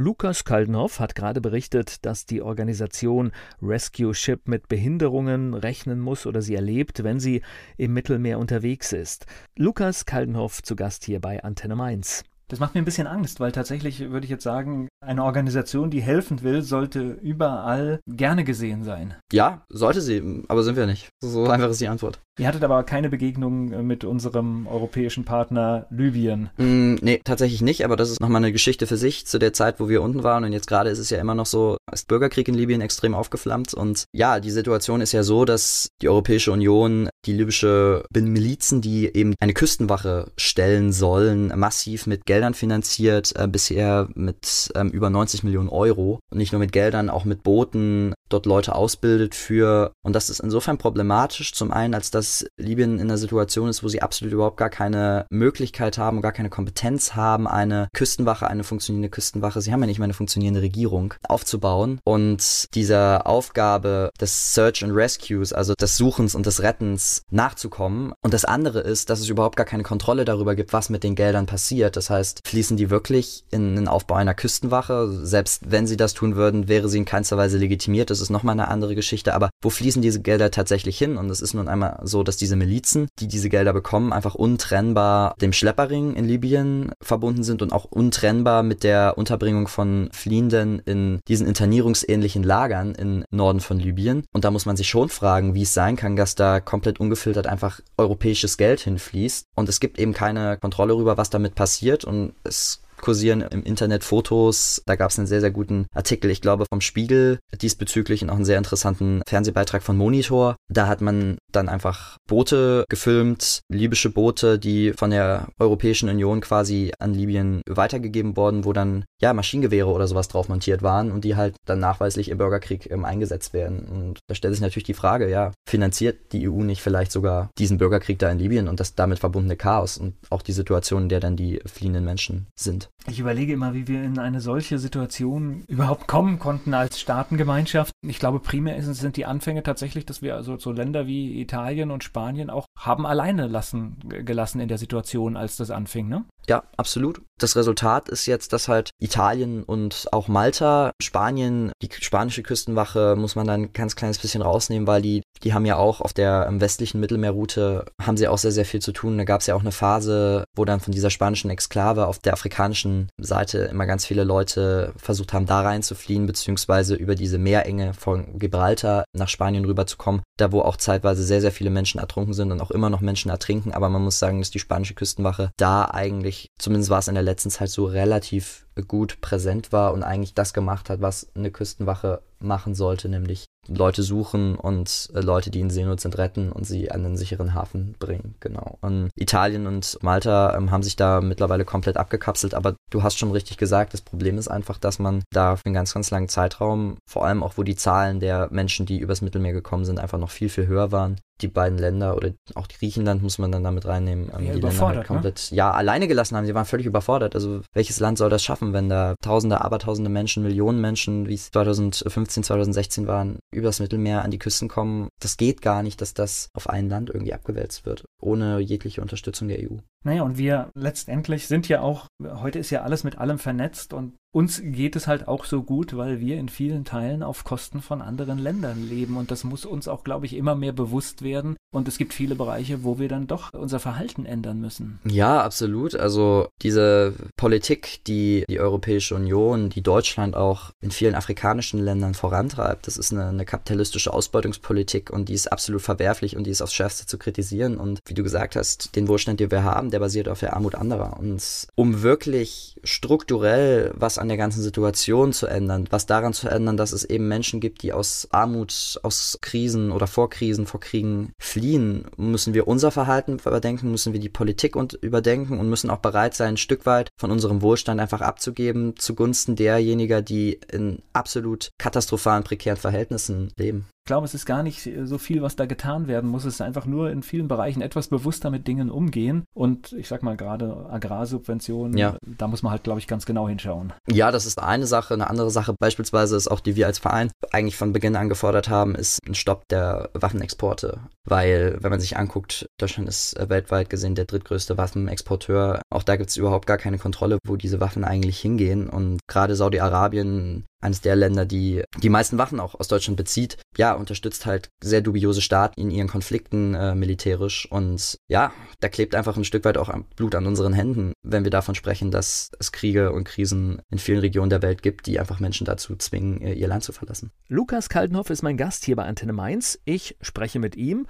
Lukas 0.00 0.44
Kaldenhoff 0.44 1.00
hat 1.00 1.16
gerade 1.16 1.40
berichtet, 1.40 2.06
dass 2.06 2.24
die 2.24 2.40
Organisation 2.40 3.32
Rescue 3.60 4.14
Ship 4.14 4.40
mit 4.46 4.68
Behinderungen 4.68 5.54
rechnen 5.54 5.98
muss 5.98 6.24
oder 6.24 6.40
sie 6.40 6.54
erlebt, 6.54 7.02
wenn 7.02 7.18
sie 7.18 7.42
im 7.76 7.94
Mittelmeer 7.94 8.38
unterwegs 8.38 8.92
ist. 8.92 9.26
Lukas 9.56 10.06
Kaldenhoff 10.06 10.62
zu 10.62 10.76
Gast 10.76 11.04
hier 11.04 11.20
bei 11.20 11.42
Antenne 11.42 11.74
Mainz. 11.74 12.22
Das 12.46 12.60
macht 12.60 12.76
mir 12.76 12.82
ein 12.82 12.84
bisschen 12.84 13.08
Angst, 13.08 13.40
weil 13.40 13.50
tatsächlich 13.50 13.98
würde 13.98 14.24
ich 14.24 14.30
jetzt 14.30 14.44
sagen, 14.44 14.86
eine 15.04 15.24
Organisation, 15.24 15.90
die 15.90 16.00
helfen 16.00 16.42
will, 16.42 16.62
sollte 16.62 17.18
überall 17.20 17.98
gerne 18.06 18.44
gesehen 18.44 18.84
sein. 18.84 19.16
Ja, 19.32 19.66
sollte 19.68 20.00
sie, 20.00 20.44
aber 20.46 20.62
sind 20.62 20.76
wir 20.76 20.86
nicht. 20.86 21.08
So 21.24 21.48
einfach 21.48 21.70
ist 21.70 21.80
die 21.80 21.88
Antwort. 21.88 22.20
Ihr 22.38 22.46
hattet 22.46 22.62
aber 22.62 22.84
keine 22.84 23.08
Begegnung 23.08 23.72
äh, 23.72 23.82
mit 23.82 24.04
unserem 24.04 24.68
europäischen 24.68 25.24
Partner 25.24 25.86
Libyen. 25.90 26.50
Mm, 26.56 26.94
nee, 27.00 27.20
tatsächlich 27.24 27.62
nicht, 27.62 27.84
aber 27.84 27.96
das 27.96 28.10
ist 28.10 28.20
nochmal 28.20 28.42
eine 28.42 28.52
Geschichte 28.52 28.86
für 28.86 28.96
sich 28.96 29.26
zu 29.26 29.40
der 29.40 29.52
Zeit, 29.52 29.80
wo 29.80 29.88
wir 29.88 30.02
unten 30.02 30.22
waren. 30.22 30.44
Und 30.44 30.52
jetzt 30.52 30.68
gerade 30.68 30.90
ist 30.90 31.00
es 31.00 31.10
ja 31.10 31.18
immer 31.18 31.34
noch 31.34 31.46
so, 31.46 31.78
ist 31.92 32.06
Bürgerkrieg 32.06 32.46
in 32.46 32.54
Libyen 32.54 32.80
extrem 32.80 33.14
aufgeflammt. 33.14 33.74
Und 33.74 34.04
ja, 34.12 34.38
die 34.38 34.52
Situation 34.52 35.00
ist 35.00 35.10
ja 35.10 35.24
so, 35.24 35.44
dass 35.44 35.88
die 36.00 36.08
Europäische 36.08 36.52
Union 36.52 37.08
die 37.26 37.32
libysche 37.32 38.04
Milizen, 38.14 38.80
die 38.80 39.12
eben 39.12 39.34
eine 39.40 39.52
Küstenwache 39.52 40.30
stellen 40.36 40.92
sollen, 40.92 41.52
massiv 41.56 42.06
mit 42.06 42.24
Geldern 42.24 42.54
finanziert, 42.54 43.34
äh, 43.36 43.48
bisher 43.48 44.08
mit 44.14 44.70
ähm, 44.76 44.90
über 44.90 45.10
90 45.10 45.42
Millionen 45.42 45.68
Euro. 45.68 46.20
Und 46.30 46.38
nicht 46.38 46.52
nur 46.52 46.60
mit 46.60 46.70
Geldern, 46.70 47.10
auch 47.10 47.24
mit 47.24 47.42
Booten, 47.42 48.14
dort 48.28 48.46
Leute 48.46 48.76
ausbildet 48.76 49.34
für. 49.34 49.92
Und 50.04 50.12
das 50.12 50.30
ist 50.30 50.38
insofern 50.38 50.78
problematisch. 50.78 51.52
Zum 51.52 51.72
einen, 51.72 51.94
als 51.94 52.12
dass 52.12 52.27
Libyen 52.56 52.96
in 52.96 53.02
einer 53.02 53.18
Situation 53.18 53.68
ist, 53.68 53.84
wo 53.84 53.88
sie 53.88 54.02
absolut 54.02 54.34
überhaupt 54.34 54.56
gar 54.56 54.70
keine 54.70 55.26
Möglichkeit 55.30 55.98
haben, 55.98 56.20
gar 56.22 56.32
keine 56.32 56.50
Kompetenz 56.50 57.14
haben, 57.14 57.46
eine 57.46 57.88
Küstenwache, 57.94 58.48
eine 58.48 58.64
funktionierende 58.64 59.08
Küstenwache, 59.08 59.60
sie 59.60 59.72
haben 59.72 59.80
ja 59.80 59.86
nicht 59.86 59.98
mal 59.98 60.04
eine 60.04 60.14
funktionierende 60.14 60.62
Regierung, 60.62 61.14
aufzubauen. 61.28 62.00
Und 62.04 62.74
dieser 62.74 63.26
Aufgabe 63.26 64.10
des 64.20 64.54
Search 64.54 64.82
and 64.82 64.94
Rescues, 64.94 65.52
also 65.52 65.74
des 65.74 65.96
Suchens 65.96 66.34
und 66.34 66.46
des 66.46 66.62
Rettens 66.62 67.22
nachzukommen. 67.30 68.12
Und 68.22 68.34
das 68.34 68.44
andere 68.44 68.80
ist, 68.80 69.10
dass 69.10 69.20
es 69.20 69.28
überhaupt 69.28 69.56
gar 69.56 69.66
keine 69.66 69.82
Kontrolle 69.82 70.24
darüber 70.24 70.54
gibt, 70.54 70.72
was 70.72 70.90
mit 70.90 71.04
den 71.04 71.14
Geldern 71.14 71.46
passiert. 71.46 71.96
Das 71.96 72.10
heißt, 72.10 72.40
fließen 72.44 72.76
die 72.76 72.90
wirklich 72.90 73.44
in 73.50 73.76
den 73.76 73.88
Aufbau 73.88 74.16
einer 74.16 74.34
Küstenwache? 74.34 75.08
Selbst 75.22 75.70
wenn 75.70 75.86
sie 75.86 75.96
das 75.96 76.14
tun 76.14 76.36
würden, 76.36 76.68
wäre 76.68 76.88
sie 76.88 76.98
in 76.98 77.04
keinster 77.04 77.36
Weise 77.36 77.58
legitimiert 77.58 78.08
das 78.10 78.20
ist 78.20 78.30
nochmal 78.30 78.54
eine 78.54 78.68
andere 78.68 78.94
Geschichte, 78.94 79.34
aber 79.34 79.50
wo 79.62 79.70
fließen 79.70 80.02
diese 80.02 80.20
Gelder 80.20 80.50
tatsächlich 80.50 80.98
hin? 80.98 81.16
Und 81.16 81.30
es 81.30 81.40
ist 81.40 81.54
nun 81.54 81.68
einmal 81.68 82.00
so, 82.02 82.17
dass 82.22 82.36
diese 82.36 82.56
Milizen, 82.56 83.08
die 83.18 83.28
diese 83.28 83.48
Gelder 83.48 83.72
bekommen, 83.72 84.12
einfach 84.12 84.34
untrennbar 84.34 85.34
dem 85.40 85.52
Schlepperring 85.52 86.14
in 86.14 86.24
Libyen 86.24 86.92
verbunden 87.02 87.42
sind 87.42 87.62
und 87.62 87.72
auch 87.72 87.84
untrennbar 87.84 88.62
mit 88.62 88.84
der 88.84 89.16
Unterbringung 89.16 89.68
von 89.68 90.08
Fliehenden 90.12 90.80
in 90.80 91.20
diesen 91.28 91.46
internierungsähnlichen 91.46 92.42
Lagern 92.42 92.94
im 92.94 93.24
Norden 93.30 93.60
von 93.60 93.78
Libyen. 93.78 94.24
Und 94.32 94.44
da 94.44 94.50
muss 94.50 94.66
man 94.66 94.76
sich 94.76 94.88
schon 94.88 95.08
fragen, 95.08 95.54
wie 95.54 95.62
es 95.62 95.74
sein 95.74 95.96
kann, 95.96 96.16
dass 96.16 96.34
da 96.34 96.60
komplett 96.60 97.00
ungefiltert 97.00 97.46
einfach 97.46 97.80
europäisches 97.96 98.56
Geld 98.56 98.80
hinfließt. 98.80 99.46
Und 99.54 99.68
es 99.68 99.80
gibt 99.80 99.98
eben 99.98 100.12
keine 100.12 100.58
Kontrolle 100.58 100.92
darüber, 100.92 101.16
was 101.16 101.30
damit 101.30 101.54
passiert. 101.54 102.04
Und 102.04 102.34
es 102.44 102.80
kursieren 103.00 103.42
im 103.42 103.62
Internet 103.62 104.04
Fotos. 104.04 104.82
Da 104.86 104.96
gab 104.96 105.10
es 105.10 105.18
einen 105.18 105.26
sehr, 105.26 105.40
sehr 105.40 105.50
guten 105.50 105.86
Artikel, 105.94 106.30
ich 106.30 106.40
glaube, 106.40 106.66
vom 106.68 106.80
Spiegel 106.80 107.38
diesbezüglich 107.60 108.22
und 108.22 108.30
auch 108.30 108.36
einen 108.36 108.44
sehr 108.44 108.58
interessanten 108.58 109.22
Fernsehbeitrag 109.26 109.82
von 109.82 109.96
Monitor. 109.96 110.56
Da 110.68 110.86
hat 110.86 111.00
man 111.00 111.38
dann 111.52 111.68
einfach 111.68 112.16
Boote 112.26 112.84
gefilmt, 112.88 113.60
libysche 113.68 114.10
Boote, 114.10 114.58
die 114.58 114.92
von 114.92 115.10
der 115.10 115.48
Europäischen 115.58 116.08
Union 116.08 116.40
quasi 116.40 116.92
an 116.98 117.14
Libyen 117.14 117.62
weitergegeben 117.68 118.36
wurden, 118.36 118.64
wo 118.64 118.72
dann 118.72 119.04
ja 119.20 119.32
Maschinengewehre 119.32 119.90
oder 119.90 120.06
sowas 120.06 120.28
drauf 120.28 120.48
montiert 120.48 120.82
waren 120.82 121.10
und 121.10 121.24
die 121.24 121.36
halt 121.36 121.56
dann 121.66 121.80
nachweislich 121.80 122.28
im 122.28 122.38
Bürgerkrieg 122.38 122.90
ähm, 122.90 123.04
eingesetzt 123.04 123.52
werden. 123.52 123.86
Und 123.88 124.18
da 124.28 124.34
stellt 124.34 124.54
sich 124.54 124.62
natürlich 124.62 124.84
die 124.84 124.94
Frage, 124.94 125.28
ja, 125.28 125.52
finanziert 125.68 126.32
die 126.32 126.48
EU 126.48 126.62
nicht 126.62 126.82
vielleicht 126.82 127.12
sogar 127.12 127.50
diesen 127.58 127.78
Bürgerkrieg 127.78 128.18
da 128.18 128.30
in 128.30 128.38
Libyen 128.38 128.68
und 128.68 128.80
das 128.80 128.94
damit 128.94 129.18
verbundene 129.18 129.56
Chaos 129.56 129.98
und 129.98 130.14
auch 130.30 130.42
die 130.42 130.52
Situation, 130.52 131.04
in 131.04 131.08
der 131.08 131.20
dann 131.20 131.36
die 131.36 131.60
fliehenden 131.66 132.04
Menschen 132.04 132.46
sind? 132.54 132.87
Ich 133.06 133.20
überlege 133.20 133.52
immer, 133.52 133.74
wie 133.74 133.88
wir 133.88 134.02
in 134.02 134.18
eine 134.18 134.40
solche 134.40 134.78
Situation 134.78 135.64
überhaupt 135.66 136.06
kommen 136.06 136.38
konnten 136.38 136.74
als 136.74 137.00
Staatengemeinschaft. 137.00 137.92
Ich 138.02 138.18
glaube, 138.18 138.40
primär 138.40 138.80
sind 138.82 139.16
die 139.16 139.26
Anfänge 139.26 139.62
tatsächlich, 139.62 140.04
dass 140.04 140.22
wir 140.22 140.34
also 140.34 140.58
so 140.58 140.72
Länder 140.72 141.06
wie 141.06 141.40
Italien 141.40 141.90
und 141.90 142.04
Spanien 142.04 142.50
auch 142.50 142.66
haben 142.78 143.06
alleine 143.06 143.46
lassen, 143.46 143.96
gelassen 144.08 144.60
in 144.60 144.68
der 144.68 144.78
Situation, 144.78 145.36
als 145.36 145.56
das 145.56 145.70
anfing, 145.70 146.08
ne? 146.08 146.24
Ja, 146.48 146.64
absolut. 146.76 147.22
Das 147.38 147.56
Resultat 147.56 148.08
ist 148.08 148.26
jetzt, 148.26 148.52
dass 148.52 148.68
halt 148.68 148.90
Italien 149.00 149.62
und 149.62 150.08
auch 150.12 150.28
Malta, 150.28 150.92
Spanien, 151.00 151.72
die 151.82 151.88
spanische 152.00 152.42
Küstenwache 152.42 153.14
muss 153.16 153.36
man 153.36 153.46
dann 153.46 153.62
ein 153.62 153.72
ganz 153.72 153.96
kleines 153.96 154.18
bisschen 154.18 154.42
rausnehmen, 154.42 154.86
weil 154.86 155.02
die, 155.02 155.22
die 155.42 155.54
haben 155.54 155.64
ja 155.64 155.76
auch 155.76 156.00
auf 156.00 156.12
der 156.12 156.48
westlichen 156.50 157.00
Mittelmeerroute, 157.00 157.86
haben 158.02 158.16
sie 158.16 158.28
auch 158.28 158.38
sehr, 158.38 158.50
sehr 158.50 158.64
viel 158.64 158.80
zu 158.80 158.92
tun. 158.92 159.18
Da 159.18 159.24
gab 159.24 159.40
es 159.40 159.46
ja 159.46 159.54
auch 159.54 159.60
eine 159.60 159.72
Phase, 159.72 160.44
wo 160.56 160.64
dann 160.64 160.80
von 160.80 160.92
dieser 160.92 161.10
spanischen 161.10 161.50
Exklave 161.50 162.06
auf 162.06 162.18
der 162.18 162.32
afrikanischen 162.32 163.08
Seite 163.20 163.58
immer 163.58 163.86
ganz 163.86 164.04
viele 164.04 164.24
Leute 164.24 164.92
versucht 164.96 165.32
haben, 165.32 165.46
da 165.46 165.60
reinzufliehen, 165.60 166.26
beziehungsweise 166.26 166.96
über 166.96 167.14
diese 167.14 167.38
Meerenge 167.38 167.94
von 167.94 168.38
Gibraltar 168.38 169.04
nach 169.16 169.28
Spanien 169.28 169.64
rüberzukommen. 169.64 170.22
Da, 170.36 170.50
wo 170.50 170.60
auch 170.60 170.76
zeitweise 170.76 171.22
sehr, 171.22 171.40
sehr 171.40 171.52
viele 171.52 171.70
Menschen 171.70 172.00
ertrunken 172.00 172.34
sind 172.34 172.50
und 172.50 172.60
auch 172.60 172.70
immer 172.70 172.90
noch 172.90 173.00
Menschen 173.00 173.30
ertrinken. 173.30 173.72
Aber 173.72 173.88
man 173.88 174.02
muss 174.02 174.18
sagen, 174.18 174.40
dass 174.40 174.50
die 174.50 174.58
spanische 174.58 174.94
Küstenwache 174.94 175.50
da 175.56 175.84
eigentlich 175.84 176.48
zumindest 176.58 176.90
war 176.90 176.98
es 176.98 177.08
in 177.08 177.14
der 177.14 177.22
letzten 177.28 177.50
Zeit 177.50 177.70
so 177.70 177.84
relativ 177.86 178.66
gut 178.86 179.20
präsent 179.20 179.72
war 179.72 179.92
und 179.92 180.02
eigentlich 180.02 180.34
das 180.34 180.52
gemacht 180.52 180.90
hat, 180.90 181.00
was 181.00 181.28
eine 181.34 181.50
Küstenwache 181.50 182.22
machen 182.40 182.74
sollte, 182.74 183.08
nämlich 183.08 183.46
Leute 183.66 184.02
suchen 184.02 184.54
und 184.54 185.10
äh, 185.14 185.20
Leute, 185.20 185.50
die 185.50 185.60
in 185.60 185.70
Seenot 185.70 186.00
sind, 186.00 186.16
retten 186.16 186.52
und 186.52 186.64
sie 186.64 186.90
an 186.90 187.02
den 187.02 187.16
sicheren 187.16 187.54
Hafen 187.54 187.94
bringen. 187.98 188.34
Genau. 188.40 188.78
Und 188.80 189.10
Italien 189.16 189.66
und 189.66 189.98
Malta 190.02 190.56
ähm, 190.56 190.70
haben 190.70 190.82
sich 190.82 190.96
da 190.96 191.20
mittlerweile 191.20 191.64
komplett 191.64 191.96
abgekapselt, 191.96 192.54
aber 192.54 192.76
du 192.90 193.02
hast 193.02 193.18
schon 193.18 193.32
richtig 193.32 193.58
gesagt, 193.58 193.92
das 193.92 194.00
Problem 194.00 194.38
ist 194.38 194.48
einfach, 194.48 194.78
dass 194.78 194.98
man 194.98 195.22
da 195.32 195.56
für 195.56 195.66
einen 195.66 195.74
ganz, 195.74 195.92
ganz 195.92 196.10
langen 196.10 196.28
Zeitraum, 196.28 196.96
vor 197.06 197.26
allem 197.26 197.42
auch 197.42 197.58
wo 197.58 197.62
die 197.62 197.76
Zahlen 197.76 198.20
der 198.20 198.48
Menschen, 198.50 198.86
die 198.86 198.98
übers 198.98 199.20
Mittelmeer 199.20 199.52
gekommen 199.52 199.84
sind, 199.84 199.98
einfach 199.98 200.18
noch 200.18 200.30
viel, 200.30 200.48
viel 200.48 200.66
höher 200.66 200.92
waren, 200.92 201.16
die 201.40 201.48
beiden 201.48 201.78
Länder 201.78 202.16
oder 202.16 202.32
auch 202.54 202.68
Griechenland 202.68 203.22
muss 203.22 203.38
man 203.38 203.52
dann 203.52 203.64
damit 203.64 203.86
reinnehmen, 203.86 204.30
ähm, 204.36 204.46
ja, 204.46 204.54
die 204.54 204.60
Länder 204.60 204.86
halt 204.86 204.98
ne? 204.98 205.04
komplett 205.04 205.48
ne? 205.50 205.56
ja 205.56 205.70
alleine 205.70 206.08
gelassen 206.08 206.36
haben. 206.36 206.46
Sie 206.46 206.54
waren 206.54 206.64
völlig 206.64 206.86
überfordert. 206.86 207.34
Also 207.34 207.62
welches 207.72 208.00
Land 208.00 208.18
soll 208.18 208.30
das 208.30 208.42
schaffen, 208.42 208.72
wenn 208.72 208.88
da 208.88 209.14
Tausende, 209.22 209.60
Abertausende 209.60 210.10
Menschen, 210.10 210.42
Millionen 210.42 210.80
Menschen, 210.80 211.28
wie 211.28 211.34
es 211.34 211.50
2015, 211.50 212.42
2016 212.42 213.06
waren, 213.06 213.38
übers 213.52 213.80
Mittelmeer 213.80 214.22
an 214.22 214.30
die 214.30 214.38
Küsten 214.38 214.68
kommen? 214.68 215.08
Das 215.20 215.36
geht 215.36 215.62
gar 215.62 215.82
nicht, 215.82 216.00
dass 216.00 216.14
das 216.14 216.48
auf 216.54 216.68
ein 216.68 216.88
Land 216.88 217.10
irgendwie 217.10 217.34
abgewälzt 217.34 217.86
wird, 217.86 218.04
ohne 218.20 218.58
jegliche 218.58 219.00
Unterstützung 219.00 219.48
der 219.48 219.58
EU. 219.58 219.76
Naja, 220.04 220.22
und 220.22 220.38
wir 220.38 220.70
letztendlich 220.74 221.48
sind 221.48 221.68
ja 221.68 221.80
auch, 221.80 222.06
heute 222.22 222.58
ist 222.58 222.70
ja 222.70 222.82
alles 222.82 223.04
mit 223.04 223.18
allem 223.18 223.38
vernetzt 223.38 223.92
und 223.92 224.14
uns 224.30 224.60
geht 224.62 224.94
es 224.94 225.06
halt 225.06 225.26
auch 225.26 225.44
so 225.46 225.62
gut, 225.62 225.96
weil 225.96 226.20
wir 226.20 226.36
in 226.36 226.48
vielen 226.48 226.84
Teilen 226.84 227.22
auf 227.22 227.44
Kosten 227.44 227.80
von 227.80 228.02
anderen 228.02 228.38
Ländern 228.38 228.86
leben. 228.86 229.16
Und 229.16 229.30
das 229.30 229.44
muss 229.44 229.64
uns 229.64 229.88
auch, 229.88 230.04
glaube 230.04 230.26
ich, 230.26 230.36
immer 230.36 230.54
mehr 230.54 230.72
bewusst 230.72 231.22
werden. 231.22 231.56
Und 231.70 231.88
es 231.88 231.98
gibt 231.98 232.14
viele 232.14 232.34
Bereiche, 232.34 232.84
wo 232.84 232.98
wir 232.98 233.08
dann 233.08 233.26
doch 233.26 233.52
unser 233.52 233.78
Verhalten 233.78 234.26
ändern 234.26 234.60
müssen. 234.60 235.00
Ja, 235.04 235.42
absolut. 235.42 235.94
Also 235.94 236.48
diese 236.62 237.14
Politik, 237.36 238.04
die 238.06 238.44
die 238.48 238.60
Europäische 238.60 239.14
Union, 239.14 239.70
die 239.70 239.82
Deutschland 239.82 240.36
auch 240.36 240.70
in 240.80 240.90
vielen 240.90 241.14
afrikanischen 241.14 241.80
Ländern 241.80 242.14
vorantreibt, 242.14 242.86
das 242.86 242.96
ist 242.96 243.12
eine, 243.12 243.28
eine 243.28 243.44
kapitalistische 243.44 244.12
Ausbeutungspolitik 244.12 245.10
und 245.10 245.28
die 245.28 245.34
ist 245.34 245.50
absolut 245.52 245.82
verwerflich 245.82 246.36
und 246.36 246.44
die 246.44 246.50
ist 246.50 246.62
aufs 246.62 246.74
Schärfste 246.74 247.06
zu 247.06 247.18
kritisieren. 247.18 247.78
Und 247.78 248.00
wie 248.06 248.14
du 248.14 248.22
gesagt 248.22 248.56
hast, 248.56 248.94
den 248.96 249.08
Wohlstand, 249.08 249.40
den 249.40 249.50
wir 249.50 249.64
haben, 249.64 249.90
der 249.90 250.00
basiert 250.00 250.28
auf 250.28 250.40
der 250.40 250.54
Armut 250.54 250.74
anderer. 250.74 251.18
Und 251.18 251.66
um 251.74 252.02
wirklich 252.02 252.76
strukturell 252.84 253.92
was 253.94 254.17
an 254.18 254.28
der 254.28 254.36
ganzen 254.36 254.62
Situation 254.62 255.32
zu 255.32 255.46
ändern, 255.46 255.86
was 255.90 256.06
daran 256.06 256.32
zu 256.32 256.48
ändern, 256.48 256.76
dass 256.76 256.92
es 256.92 257.04
eben 257.04 257.28
Menschen 257.28 257.60
gibt, 257.60 257.82
die 257.82 257.92
aus 257.92 258.28
Armut, 258.30 258.98
aus 259.02 259.38
Krisen 259.40 259.90
oder 259.92 260.06
vor 260.06 260.30
Krisen, 260.30 260.66
vor 260.66 260.80
Kriegen 260.80 261.32
fliehen, 261.38 262.06
müssen 262.16 262.54
wir 262.54 262.68
unser 262.68 262.90
Verhalten 262.90 263.34
überdenken, 263.34 263.90
müssen 263.90 264.12
wir 264.12 264.20
die 264.20 264.28
Politik 264.28 264.76
und 264.76 264.94
überdenken 264.94 265.58
und 265.58 265.68
müssen 265.68 265.90
auch 265.90 265.98
bereit 265.98 266.34
sein, 266.34 266.48
ein 266.48 266.56
Stück 266.56 266.86
weit 266.86 267.10
von 267.16 267.30
unserem 267.30 267.62
Wohlstand 267.62 268.00
einfach 268.00 268.20
abzugeben 268.20 268.94
zugunsten 268.96 269.56
derjenigen, 269.56 270.24
die 270.24 270.60
in 270.70 271.02
absolut 271.12 271.70
katastrophalen, 271.78 272.44
prekären 272.44 272.76
Verhältnissen 272.76 273.52
leben 273.56 273.86
glaube, 274.08 274.24
es 274.24 274.34
ist 274.34 274.46
gar 274.46 274.62
nicht 274.62 274.88
so 275.04 275.18
viel, 275.18 275.42
was 275.42 275.54
da 275.54 275.66
getan 275.66 276.08
werden 276.08 276.30
muss. 276.30 276.46
Es 276.46 276.54
ist 276.54 276.60
einfach 276.62 276.86
nur 276.86 277.10
in 277.10 277.22
vielen 277.22 277.46
Bereichen 277.46 277.82
etwas 277.82 278.08
bewusster 278.08 278.50
mit 278.50 278.66
Dingen 278.66 278.90
umgehen. 278.90 279.44
Und 279.54 279.92
ich 279.92 280.08
sag 280.08 280.22
mal 280.22 280.36
gerade 280.36 280.86
Agrarsubventionen, 280.90 281.96
ja. 281.96 282.16
da 282.22 282.48
muss 282.48 282.62
man 282.62 282.72
halt, 282.72 282.84
glaube 282.84 283.00
ich, 283.00 283.06
ganz 283.06 283.26
genau 283.26 283.48
hinschauen. 283.48 283.92
Ja, 284.10 284.30
das 284.30 284.46
ist 284.46 284.60
eine 284.60 284.86
Sache. 284.86 285.12
Eine 285.14 285.28
andere 285.28 285.50
Sache 285.50 285.74
beispielsweise 285.78 286.36
ist 286.36 286.48
auch, 286.48 286.60
die 286.60 286.74
wir 286.74 286.86
als 286.86 286.98
Verein 286.98 287.30
eigentlich 287.52 287.76
von 287.76 287.92
Beginn 287.92 288.16
an 288.16 288.30
gefordert 288.30 288.70
haben, 288.70 288.94
ist 288.94 289.20
ein 289.28 289.34
Stopp 289.34 289.68
der 289.68 290.08
Waffenexporte. 290.14 291.00
Weil, 291.26 291.76
wenn 291.80 291.90
man 291.90 292.00
sich 292.00 292.16
anguckt, 292.16 292.66
Deutschland 292.80 293.10
ist 293.10 293.36
weltweit 293.50 293.90
gesehen 293.90 294.14
der 294.14 294.24
drittgrößte 294.24 294.78
Waffenexporteur. 294.78 295.82
Auch 295.90 296.02
da 296.02 296.16
gibt 296.16 296.30
es 296.30 296.38
überhaupt 296.38 296.66
gar 296.66 296.78
keine 296.78 296.96
Kontrolle, 296.96 297.38
wo 297.44 297.56
diese 297.56 297.80
Waffen 297.80 298.04
eigentlich 298.04 298.40
hingehen. 298.40 298.88
Und 298.88 299.20
gerade 299.28 299.54
Saudi-Arabien 299.54 300.64
eines 300.80 301.00
der 301.00 301.16
Länder, 301.16 301.44
die 301.44 301.82
die 302.02 302.08
meisten 302.08 302.38
Waffen 302.38 302.60
auch 302.60 302.74
aus 302.74 302.88
Deutschland 302.88 303.16
bezieht, 303.16 303.58
ja, 303.76 303.92
unterstützt 303.92 304.46
halt 304.46 304.70
sehr 304.82 305.00
dubiose 305.00 305.40
Staaten 305.40 305.80
in 305.80 305.90
ihren 305.90 306.08
Konflikten 306.08 306.74
äh, 306.74 306.94
militärisch. 306.94 307.70
Und 307.70 308.18
ja, 308.28 308.52
da 308.80 308.88
klebt 308.88 309.14
einfach 309.14 309.36
ein 309.36 309.44
Stück 309.44 309.64
weit 309.64 309.76
auch 309.76 309.92
Blut 310.16 310.34
an 310.34 310.46
unseren 310.46 310.72
Händen, 310.72 311.12
wenn 311.22 311.44
wir 311.44 311.50
davon 311.50 311.74
sprechen, 311.74 312.10
dass 312.10 312.50
es 312.58 312.72
Kriege 312.72 313.12
und 313.12 313.24
Krisen 313.24 313.82
in 313.90 313.98
vielen 313.98 314.20
Regionen 314.20 314.50
der 314.50 314.62
Welt 314.62 314.82
gibt, 314.82 315.06
die 315.06 315.18
einfach 315.18 315.40
Menschen 315.40 315.64
dazu 315.64 315.96
zwingen, 315.96 316.40
ihr 316.40 316.68
Land 316.68 316.84
zu 316.84 316.92
verlassen. 316.92 317.32
Lukas 317.48 317.88
Kaltenhoff 317.88 318.30
ist 318.30 318.42
mein 318.42 318.56
Gast 318.56 318.84
hier 318.84 318.96
bei 318.96 319.04
Antenne 319.04 319.32
Mainz. 319.32 319.78
Ich 319.84 320.16
spreche 320.20 320.58
mit 320.58 320.76
ihm 320.76 321.06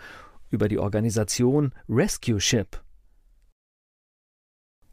über 0.51 0.69
die 0.69 0.79
Organisation 0.79 1.73
Rescue 1.89 2.41
Ship. 2.41 2.81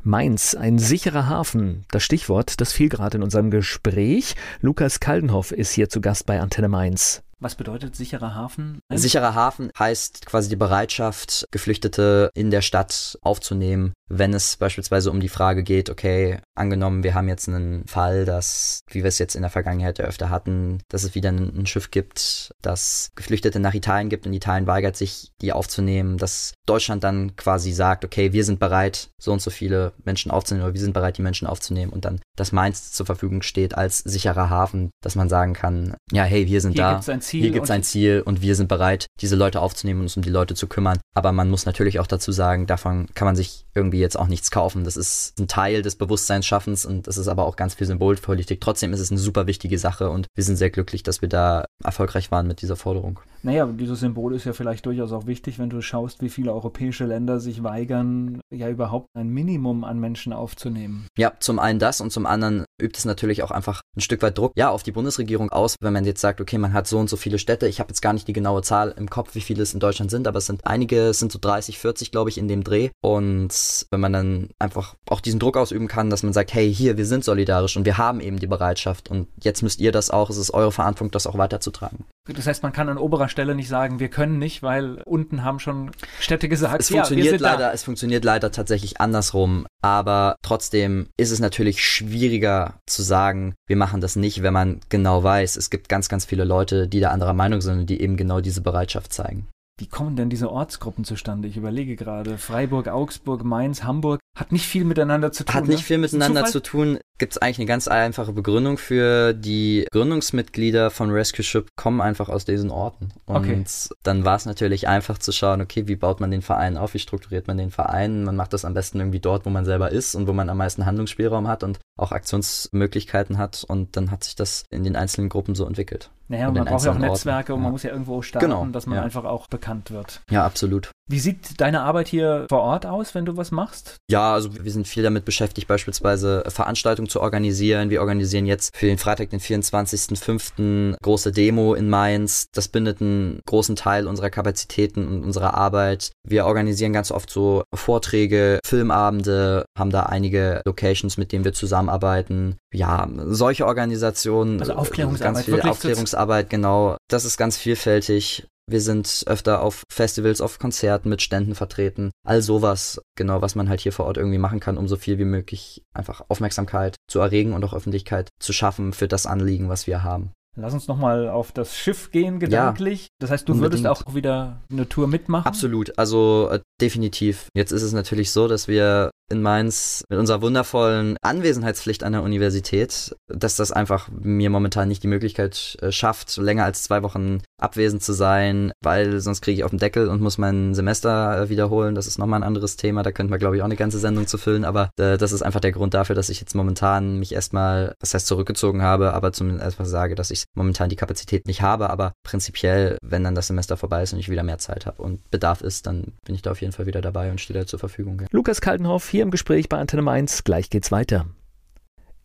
Mainz, 0.07 0.53
ein 0.53 0.77
sicherer 0.77 1.27
Hafen. 1.27 1.83
Das 1.89 2.03
Stichwort, 2.03 2.61
das 2.61 2.71
fiel 2.71 2.89
gerade 2.89 3.17
in 3.17 3.23
unserem 3.23 3.49
Gespräch. 3.49 4.35
Lukas 4.61 4.99
Kaldenhoff 4.99 5.51
ist 5.51 5.71
hier 5.71 5.89
zu 5.89 5.99
Gast 5.99 6.27
bei 6.27 6.39
Antenne 6.39 6.67
Mainz. 6.67 7.23
Was 7.39 7.55
bedeutet 7.55 7.95
sicherer 7.95 8.35
Hafen? 8.35 8.79
Sicherer 8.93 9.33
Hafen 9.33 9.71
heißt 9.77 10.27
quasi 10.27 10.47
die 10.47 10.55
Bereitschaft, 10.55 11.47
Geflüchtete 11.49 12.29
in 12.35 12.51
der 12.51 12.61
Stadt 12.61 13.17
aufzunehmen, 13.23 13.93
wenn 14.07 14.33
es 14.33 14.57
beispielsweise 14.57 15.09
um 15.09 15.19
die 15.19 15.29
Frage 15.29 15.63
geht, 15.63 15.89
okay, 15.89 16.39
angenommen, 16.55 17.03
wir 17.03 17.13
haben 17.13 17.27
jetzt 17.27 17.47
einen 17.47 17.87
Fall, 17.87 18.25
dass, 18.25 18.81
wie 18.89 19.03
wir 19.03 19.07
es 19.07 19.19
jetzt 19.19 19.35
in 19.35 19.41
der 19.41 19.51
Vergangenheit 19.51 19.97
ja 19.97 20.05
öfter 20.05 20.29
hatten, 20.29 20.79
dass 20.89 21.03
es 21.03 21.15
wieder 21.15 21.31
ein, 21.31 21.65
Schiff 21.65 21.89
gibt, 21.89 22.51
das 22.61 23.09
Geflüchtete 23.15 23.59
nach 23.59 23.73
Italien 23.73 24.09
gibt 24.09 24.27
und 24.27 24.33
Italien 24.33 24.67
weigert 24.67 24.95
sich, 24.95 25.31
die 25.41 25.51
aufzunehmen, 25.51 26.17
dass 26.19 26.53
Deutschland 26.67 27.03
dann 27.03 27.35
quasi 27.35 27.71
sagt, 27.71 28.05
okay, 28.05 28.33
wir 28.33 28.43
sind 28.43 28.59
bereit, 28.59 29.09
so 29.17 29.31
und 29.31 29.41
so 29.41 29.49
viele 29.49 29.93
Menschen 30.03 30.29
aufzunehmen 30.29 30.65
oder 30.65 30.73
wir 30.75 30.81
sind 30.81 30.93
bereit, 30.93 31.17
die 31.17 31.23
Menschen 31.23 31.47
aufzunehmen 31.47 31.91
und 31.91 32.05
dann 32.05 32.21
das 32.35 32.51
Mainz 32.51 32.91
zur 32.91 33.07
Verfügung 33.07 33.41
steht 33.41 33.75
als 33.75 33.99
sicherer 33.99 34.49
Hafen, 34.49 34.91
dass 35.01 35.15
man 35.15 35.29
sagen 35.29 35.53
kann, 35.53 35.95
ja, 36.11 36.23
hey, 36.23 36.47
wir 36.47 36.61
sind 36.61 36.73
Hier 36.73 36.83
da. 36.83 36.93
Gibt's 36.93 37.09
ein 37.09 37.21
Ziel 37.21 37.41
Hier 37.41 37.51
gibt 37.51 37.65
es 37.65 37.71
ein 37.71 37.83
Ziel 37.83 38.21
und 38.23 38.41
wir 38.41 38.55
sind 38.55 38.67
bereit, 38.67 39.07
diese 39.21 39.35
Leute 39.35 39.61
aufzunehmen 39.61 40.01
und 40.01 40.05
uns 40.05 40.17
um 40.17 40.23
die 40.23 40.29
Leute 40.29 40.53
zu 40.53 40.67
kümmern. 40.67 40.99
Aber 41.15 41.31
man 41.31 41.49
muss 41.49 41.65
natürlich 41.65 41.99
auch 41.99 42.07
dazu 42.07 42.31
sagen, 42.31 42.67
davon 42.67 43.07
kann 43.15 43.25
man 43.25 43.35
sich 43.35 43.65
irgendwie 43.73 43.94
jetzt 43.99 44.17
auch 44.17 44.27
nichts 44.27 44.51
kaufen. 44.51 44.83
Das 44.83 44.97
ist 44.97 45.39
ein 45.39 45.47
Teil 45.47 45.81
des 45.81 45.95
Bewusstseinsschaffens 45.95 46.85
und 46.85 47.07
das 47.07 47.17
ist 47.17 47.27
aber 47.27 47.45
auch 47.45 47.55
ganz 47.55 47.75
viel 47.75 47.87
Symbolpolitik. 47.87 48.61
Trotzdem 48.61 48.93
ist 48.93 48.99
es 48.99 49.11
eine 49.11 49.19
super 49.19 49.47
wichtige 49.47 49.77
Sache 49.77 50.09
und 50.09 50.27
wir 50.35 50.43
sind 50.43 50.57
sehr 50.57 50.69
glücklich, 50.69 51.03
dass 51.03 51.21
wir 51.21 51.29
da 51.29 51.65
erfolgreich 51.83 52.31
waren 52.31 52.47
mit 52.47 52.61
dieser 52.61 52.75
Forderung. 52.75 53.19
Naja, 53.45 53.67
dieses 53.67 53.99
Symbol 53.99 54.33
ist 54.33 54.45
ja 54.45 54.53
vielleicht 54.53 54.87
durchaus 54.87 55.11
auch 55.11 55.27
wichtig, 55.27 55.59
wenn 55.59 55.69
du 55.69 55.79
schaust, 55.79 56.23
wie 56.23 56.29
viele 56.29 56.51
europäische 56.51 57.05
Länder 57.05 57.39
sich 57.39 57.61
weigern, 57.61 58.41
ja 58.51 58.69
überhaupt 58.69 59.09
ein 59.13 59.29
Minimum 59.29 59.83
an 59.83 59.99
Menschen 59.99 60.33
aufzunehmen. 60.33 61.05
Ja, 61.15 61.33
zum 61.39 61.59
einen 61.59 61.77
das 61.77 62.01
und 62.01 62.11
zum 62.11 62.25
anderen 62.25 62.65
übt 62.81 62.97
es 62.97 63.05
natürlich 63.05 63.43
auch 63.43 63.51
einfach 63.51 63.81
ein 63.95 64.01
Stück 64.01 64.23
weit 64.23 64.35
Druck, 64.35 64.53
ja, 64.55 64.71
auf 64.71 64.81
die 64.81 64.91
Bundesregierung 64.91 65.51
aus, 65.51 65.75
wenn 65.79 65.93
man 65.93 66.05
jetzt 66.05 66.21
sagt, 66.21 66.41
okay, 66.41 66.57
man 66.57 66.73
hat 66.73 66.87
so 66.87 66.97
und 66.97 67.07
so 67.07 67.17
viele 67.17 67.37
Städte. 67.37 67.67
Ich 67.67 67.79
habe 67.79 67.89
jetzt 67.89 68.01
gar 68.01 68.13
nicht 68.13 68.27
die 68.27 68.33
genaue 68.33 68.63
Zahl 68.63 68.95
im 68.97 69.11
Kopf, 69.11 69.35
wie 69.35 69.41
viele 69.41 69.61
es 69.61 69.75
in 69.75 69.79
Deutschland 69.79 70.09
sind, 70.09 70.27
aber 70.27 70.39
es 70.39 70.47
sind 70.47 70.65
einige, 70.65 71.09
es 71.09 71.19
sind 71.19 71.31
so 71.31 71.37
30, 71.39 71.77
40, 71.77 72.09
glaube 72.09 72.31
ich, 72.31 72.39
in 72.39 72.47
dem 72.47 72.63
Dreh. 72.63 72.89
Und 73.03 73.85
wenn 73.91 73.99
man 73.99 74.13
dann 74.13 74.49
einfach 74.57 74.95
auch 75.07 75.21
diesen 75.21 75.39
Druck 75.39 75.55
ausüben 75.55 75.87
kann, 75.87 76.09
dass 76.09 76.23
man 76.23 76.33
sagt, 76.33 76.51
hey, 76.55 76.73
hier, 76.73 76.97
wir 76.97 77.05
sind 77.05 77.23
solidarisch 77.23 77.77
und 77.77 77.85
wir 77.85 77.99
haben 77.99 78.21
eben 78.21 78.39
die 78.39 78.47
Bereitschaft 78.47 79.11
und 79.11 79.27
jetzt 79.43 79.61
müsst 79.61 79.81
ihr 79.81 79.91
das 79.91 80.09
auch, 80.09 80.31
es 80.31 80.37
ist 80.37 80.51
eure 80.51 80.71
Verantwortung, 80.71 81.11
das 81.11 81.27
auch 81.27 81.37
weiterzutragen. 81.37 82.05
Das 82.33 82.47
heißt, 82.47 82.63
man 82.63 82.73
kann 82.73 82.89
an 82.89 82.97
oberer 82.97 83.29
Stelle 83.29 83.53
nicht 83.53 83.67
sagen, 83.67 83.99
wir 83.99 84.09
können 84.09 84.39
nicht, 84.39 84.63
weil 84.63 85.01
unten 85.05 85.43
haben 85.43 85.59
schon 85.59 85.91
Städte 86.19 86.49
gesagt, 86.49 86.81
es 86.81 86.89
funktioniert 86.89 87.39
ja, 87.39 87.49
leider, 87.51 87.67
da. 87.67 87.71
es 87.71 87.83
funktioniert 87.83 88.25
leider 88.25 88.51
tatsächlich 88.51 88.99
andersrum, 88.99 89.67
aber 89.83 90.35
trotzdem 90.41 91.07
ist 91.17 91.31
es 91.31 91.39
natürlich 91.39 91.85
schwieriger 91.85 92.79
zu 92.87 93.03
sagen, 93.03 93.53
wir 93.67 93.77
machen 93.77 94.01
das 94.01 94.15
nicht, 94.15 94.41
wenn 94.41 94.53
man 94.53 94.79
genau 94.89 95.23
weiß, 95.23 95.55
es 95.55 95.69
gibt 95.69 95.87
ganz, 95.87 96.09
ganz 96.09 96.25
viele 96.25 96.45
Leute, 96.45 96.87
die 96.87 96.99
da 96.99 97.11
anderer 97.11 97.33
Meinung 97.33 97.61
sind 97.61 97.79
und 97.81 97.89
die 97.89 98.01
eben 98.01 98.17
genau 98.17 98.41
diese 98.41 98.61
Bereitschaft 98.61 99.13
zeigen. 99.13 99.47
Wie 99.77 99.87
kommen 99.87 100.15
denn 100.15 100.29
diese 100.29 100.49
Ortsgruppen 100.49 101.03
zustande? 101.03 101.49
Ich 101.49 101.57
überlege 101.57 101.97
gerade. 101.97 102.37
Freiburg, 102.37 102.87
Augsburg, 102.87 103.43
Mainz, 103.43 103.83
Hamburg. 103.83 104.21
Hat 104.33 104.53
nicht 104.53 104.65
viel 104.65 104.85
miteinander 104.85 105.33
zu 105.33 105.43
tun. 105.43 105.53
Hat 105.53 105.67
nicht 105.67 105.79
ne? 105.79 105.83
viel 105.83 105.97
miteinander 105.97 106.45
zu 106.45 106.61
tun. 106.61 106.97
Gibt 107.17 107.33
es 107.33 107.37
eigentlich 107.37 107.59
eine 107.59 107.67
ganz 107.67 107.87
einfache 107.87 108.33
Begründung 108.33 108.77
für. 108.77 109.33
Die 109.33 109.87
Gründungsmitglieder 109.91 110.89
von 110.91 111.11
Rescue 111.11 111.43
Ship 111.43 111.67
kommen 111.77 112.01
einfach 112.01 112.27
aus 112.27 112.43
diesen 112.43 112.71
Orten. 112.71 113.13
Und 113.25 113.35
okay. 113.37 113.63
dann 114.03 114.25
war 114.25 114.35
es 114.35 114.45
natürlich 114.45 114.89
einfach 114.89 115.17
zu 115.17 115.31
schauen, 115.31 115.61
okay, 115.61 115.87
wie 115.87 115.95
baut 115.95 116.19
man 116.19 116.31
den 116.31 116.41
Verein 116.41 116.77
auf? 116.77 116.93
Wie 116.93 116.99
strukturiert 116.99 117.47
man 117.47 117.57
den 117.57 117.71
Verein? 117.71 118.25
Man 118.25 118.35
macht 118.35 118.51
das 118.51 118.65
am 118.65 118.73
besten 118.73 118.99
irgendwie 118.99 119.21
dort, 119.21 119.45
wo 119.45 119.49
man 119.49 119.63
selber 119.63 119.91
ist 119.91 120.15
und 120.15 120.27
wo 120.27 120.33
man 120.33 120.49
am 120.49 120.57
meisten 120.57 120.85
Handlungsspielraum 120.85 121.47
hat 121.47 121.63
und 121.63 121.79
auch 121.97 122.11
Aktionsmöglichkeiten 122.11 123.37
hat. 123.37 123.63
Und 123.65 123.95
dann 123.95 124.11
hat 124.11 124.25
sich 124.25 124.35
das 124.35 124.65
in 124.69 124.83
den 124.83 124.97
einzelnen 124.97 125.29
Gruppen 125.29 125.55
so 125.55 125.65
entwickelt. 125.65 126.09
Naja, 126.27 126.47
und 126.47 126.55
man 126.55 126.65
braucht 126.65 126.85
ja 126.85 126.91
auch 126.91 126.97
Netzwerke 126.97 127.53
Orten. 127.53 127.59
und 127.59 127.63
man 127.63 127.71
muss 127.71 127.83
ja 127.83 127.91
irgendwo 127.91 128.21
starten, 128.21 128.47
genau, 128.47 128.65
dass 128.65 128.87
man 128.87 128.97
ja. 128.97 129.03
einfach 129.03 129.25
auch 129.25 129.47
bekannt 129.47 129.91
wird. 129.91 130.21
Ja, 130.29 130.45
absolut. 130.45 130.89
Wie 131.07 131.19
sieht 131.19 131.61
deine 131.61 131.81
Arbeit 131.81 132.07
hier 132.07 132.47
vor 132.49 132.61
Ort 132.61 132.87
aus, 132.87 133.13
wenn 133.13 133.25
du 133.25 133.37
was 133.37 133.51
machst? 133.51 133.97
Ja, 134.09 134.33
also 134.33 134.49
wir 134.63 134.71
sind 134.71 134.87
viel 134.87 135.03
damit 135.03 135.23
beschäftigt, 135.23 135.67
beispielsweise 135.67 136.43
Veranstaltungen 136.47 137.09
zu 137.09 137.21
organisieren. 137.21 137.91
Wir 137.91 138.01
organisieren 138.01 138.47
jetzt 138.47 138.75
für 138.75 138.87
den 138.87 138.97
Freitag, 138.97 139.29
den 139.29 139.39
24.05. 139.39 140.95
große 141.03 141.31
Demo 141.31 141.75
in 141.75 141.89
Mainz. 141.89 142.47
Das 142.53 142.69
bindet 142.69 143.01
einen 143.01 143.39
großen 143.45 143.75
Teil 143.75 144.07
unserer 144.07 144.31
Kapazitäten 144.31 145.07
und 145.07 145.23
unserer 145.23 145.53
Arbeit. 145.53 146.11
Wir 146.27 146.47
organisieren 146.47 146.91
ganz 146.91 147.11
oft 147.11 147.29
so 147.29 147.63
Vorträge, 147.71 148.59
Filmabende, 148.65 149.65
haben 149.77 149.91
da 149.91 150.03
einige 150.03 150.61
Locations, 150.65 151.17
mit 151.17 151.31
denen 151.31 151.45
wir 151.45 151.53
zusammenarbeiten. 151.53 152.55
Ja, 152.73 153.07
solche 153.27 153.67
Organisationen. 153.67 154.59
Also 154.59 154.73
Aufklärungsarbeit. 154.73 155.35
Ganz 155.35 155.45
viel 155.45 155.61
Aufklärungsarbeit, 155.61 156.49
genau. 156.49 156.97
Das 157.09 157.25
ist 157.25 157.37
ganz 157.37 157.57
vielfältig. 157.57 158.47
Wir 158.67 158.81
sind 158.81 159.23
öfter 159.27 159.61
auf 159.61 159.83
Festivals, 159.91 160.41
auf 160.41 160.57
Konzerten 160.57 161.09
mit 161.09 161.21
Ständen 161.21 161.53
vertreten. 161.53 162.11
All 162.25 162.41
sowas, 162.41 162.99
genau, 163.15 163.41
was 163.41 163.55
man 163.55 163.69
halt 163.69 163.81
hier 163.81 163.91
vor 163.91 164.05
Ort 164.05 164.17
irgendwie 164.17 164.39
machen 164.39 164.59
kann, 164.59 164.77
um 164.77 164.87
so 164.87 164.95
viel 164.95 165.19
wie 165.19 165.25
möglich 165.25 165.83
einfach 165.93 166.25
Aufmerksamkeit 166.29 166.95
zu 167.07 167.19
erregen 167.19 167.53
und 167.53 167.63
auch 167.63 167.73
Öffentlichkeit 167.73 168.29
zu 168.39 168.53
schaffen 168.53 168.93
für 168.93 169.07
das 169.07 169.27
Anliegen, 169.27 169.69
was 169.69 169.85
wir 169.85 170.03
haben. 170.03 170.31
Lass 170.57 170.73
uns 170.73 170.87
nochmal 170.87 171.27
auf 171.27 171.51
das 171.51 171.75
Schiff 171.75 172.11
gehen, 172.11 172.39
gedanklich. 172.39 173.03
Ja, 173.03 173.07
das 173.19 173.31
heißt, 173.31 173.49
du 173.49 173.53
unbedingt. 173.53 173.83
würdest 173.83 174.07
auch 174.07 174.15
wieder 174.15 174.61
eine 174.71 174.87
Tour 174.87 175.07
mitmachen? 175.07 175.45
Absolut, 175.45 175.97
also 175.99 176.49
äh, 176.49 176.61
definitiv. 176.79 177.49
Jetzt 177.53 177.71
ist 177.71 177.81
es 177.81 177.91
natürlich 177.91 178.31
so, 178.31 178.47
dass 178.47 178.69
wir 178.69 179.11
in 179.29 179.41
Mainz 179.41 180.03
mit 180.09 180.17
unserer 180.17 180.41
wundervollen 180.41 181.17
Anwesenheitspflicht 181.21 182.03
an 182.03 182.13
der 182.13 182.23
Universität, 182.23 183.15
dass 183.27 183.57
das 183.57 183.71
einfach 183.71 184.07
mir 184.09 184.49
momentan 184.49 184.87
nicht 184.87 185.03
die 185.03 185.07
Möglichkeit 185.07 185.77
äh, 185.81 185.91
schafft, 185.91 186.37
länger 186.37 186.63
als 186.63 186.83
zwei 186.83 187.03
Wochen 187.03 187.41
abwesend 187.57 188.03
zu 188.03 188.13
sein, 188.13 188.71
weil 188.81 189.19
sonst 189.19 189.41
kriege 189.41 189.57
ich 189.57 189.63
auf 189.63 189.71
den 189.71 189.79
Deckel 189.79 190.09
und 190.09 190.21
muss 190.21 190.37
mein 190.37 190.73
Semester 190.73 191.41
äh, 191.41 191.49
wiederholen. 191.49 191.95
Das 191.95 192.07
ist 192.07 192.17
nochmal 192.17 192.39
ein 192.39 192.47
anderes 192.47 192.75
Thema. 192.75 193.03
Da 193.03 193.11
könnte 193.11 193.31
man, 193.31 193.39
glaube 193.39 193.55
ich, 193.55 193.61
auch 193.61 193.65
eine 193.65 193.75
ganze 193.75 193.99
Sendung 193.99 194.27
zu 194.27 194.37
füllen. 194.37 194.65
Aber 194.65 194.89
äh, 194.97 195.17
das 195.17 195.31
ist 195.31 195.41
einfach 195.41 195.59
der 195.59 195.71
Grund 195.71 195.93
dafür, 195.93 196.15
dass 196.15 196.29
ich 196.29 196.39
jetzt 196.39 196.55
momentan 196.55 197.17
mich 197.17 197.33
erstmal, 197.33 197.95
das 197.99 198.13
heißt 198.13 198.27
zurückgezogen 198.27 198.81
habe, 198.81 199.13
aber 199.13 199.31
zumindest 199.31 199.63
erstmal 199.63 199.87
sage, 199.87 200.15
dass 200.15 200.31
ich 200.31 200.45
momentan 200.55 200.89
die 200.89 200.95
Kapazität 200.95 201.47
nicht 201.47 201.61
habe. 201.61 201.89
Aber 201.89 202.13
prinzipiell, 202.23 202.97
wenn 203.01 203.23
dann 203.23 203.35
das 203.35 203.47
Semester 203.47 203.77
vorbei 203.77 204.03
ist 204.03 204.13
und 204.13 204.19
ich 204.19 204.29
wieder 204.29 204.43
mehr 204.43 204.57
Zeit 204.57 204.85
habe 204.85 205.01
und 205.01 205.29
Bedarf 205.31 205.61
ist, 205.61 205.87
dann 205.87 206.13
bin 206.25 206.35
ich 206.35 206.41
da 206.41 206.51
auf 206.51 206.61
jeden 206.61 206.73
Fall 206.73 206.85
wieder 206.85 207.01
dabei 207.01 207.31
und 207.31 207.39
stehe 207.39 207.59
da 207.59 207.65
zur 207.65 207.79
Verfügung. 207.79 208.23
Lukas 208.31 208.61
Kaltenhoff 208.61 209.09
hier 209.09 209.23
im 209.23 209.31
Gespräch 209.31 209.69
bei 209.69 209.77
Antenne 209.77 210.01
Mainz. 210.01 210.43
Gleich 210.43 210.69
geht's 210.69 210.91
weiter. 210.91 211.25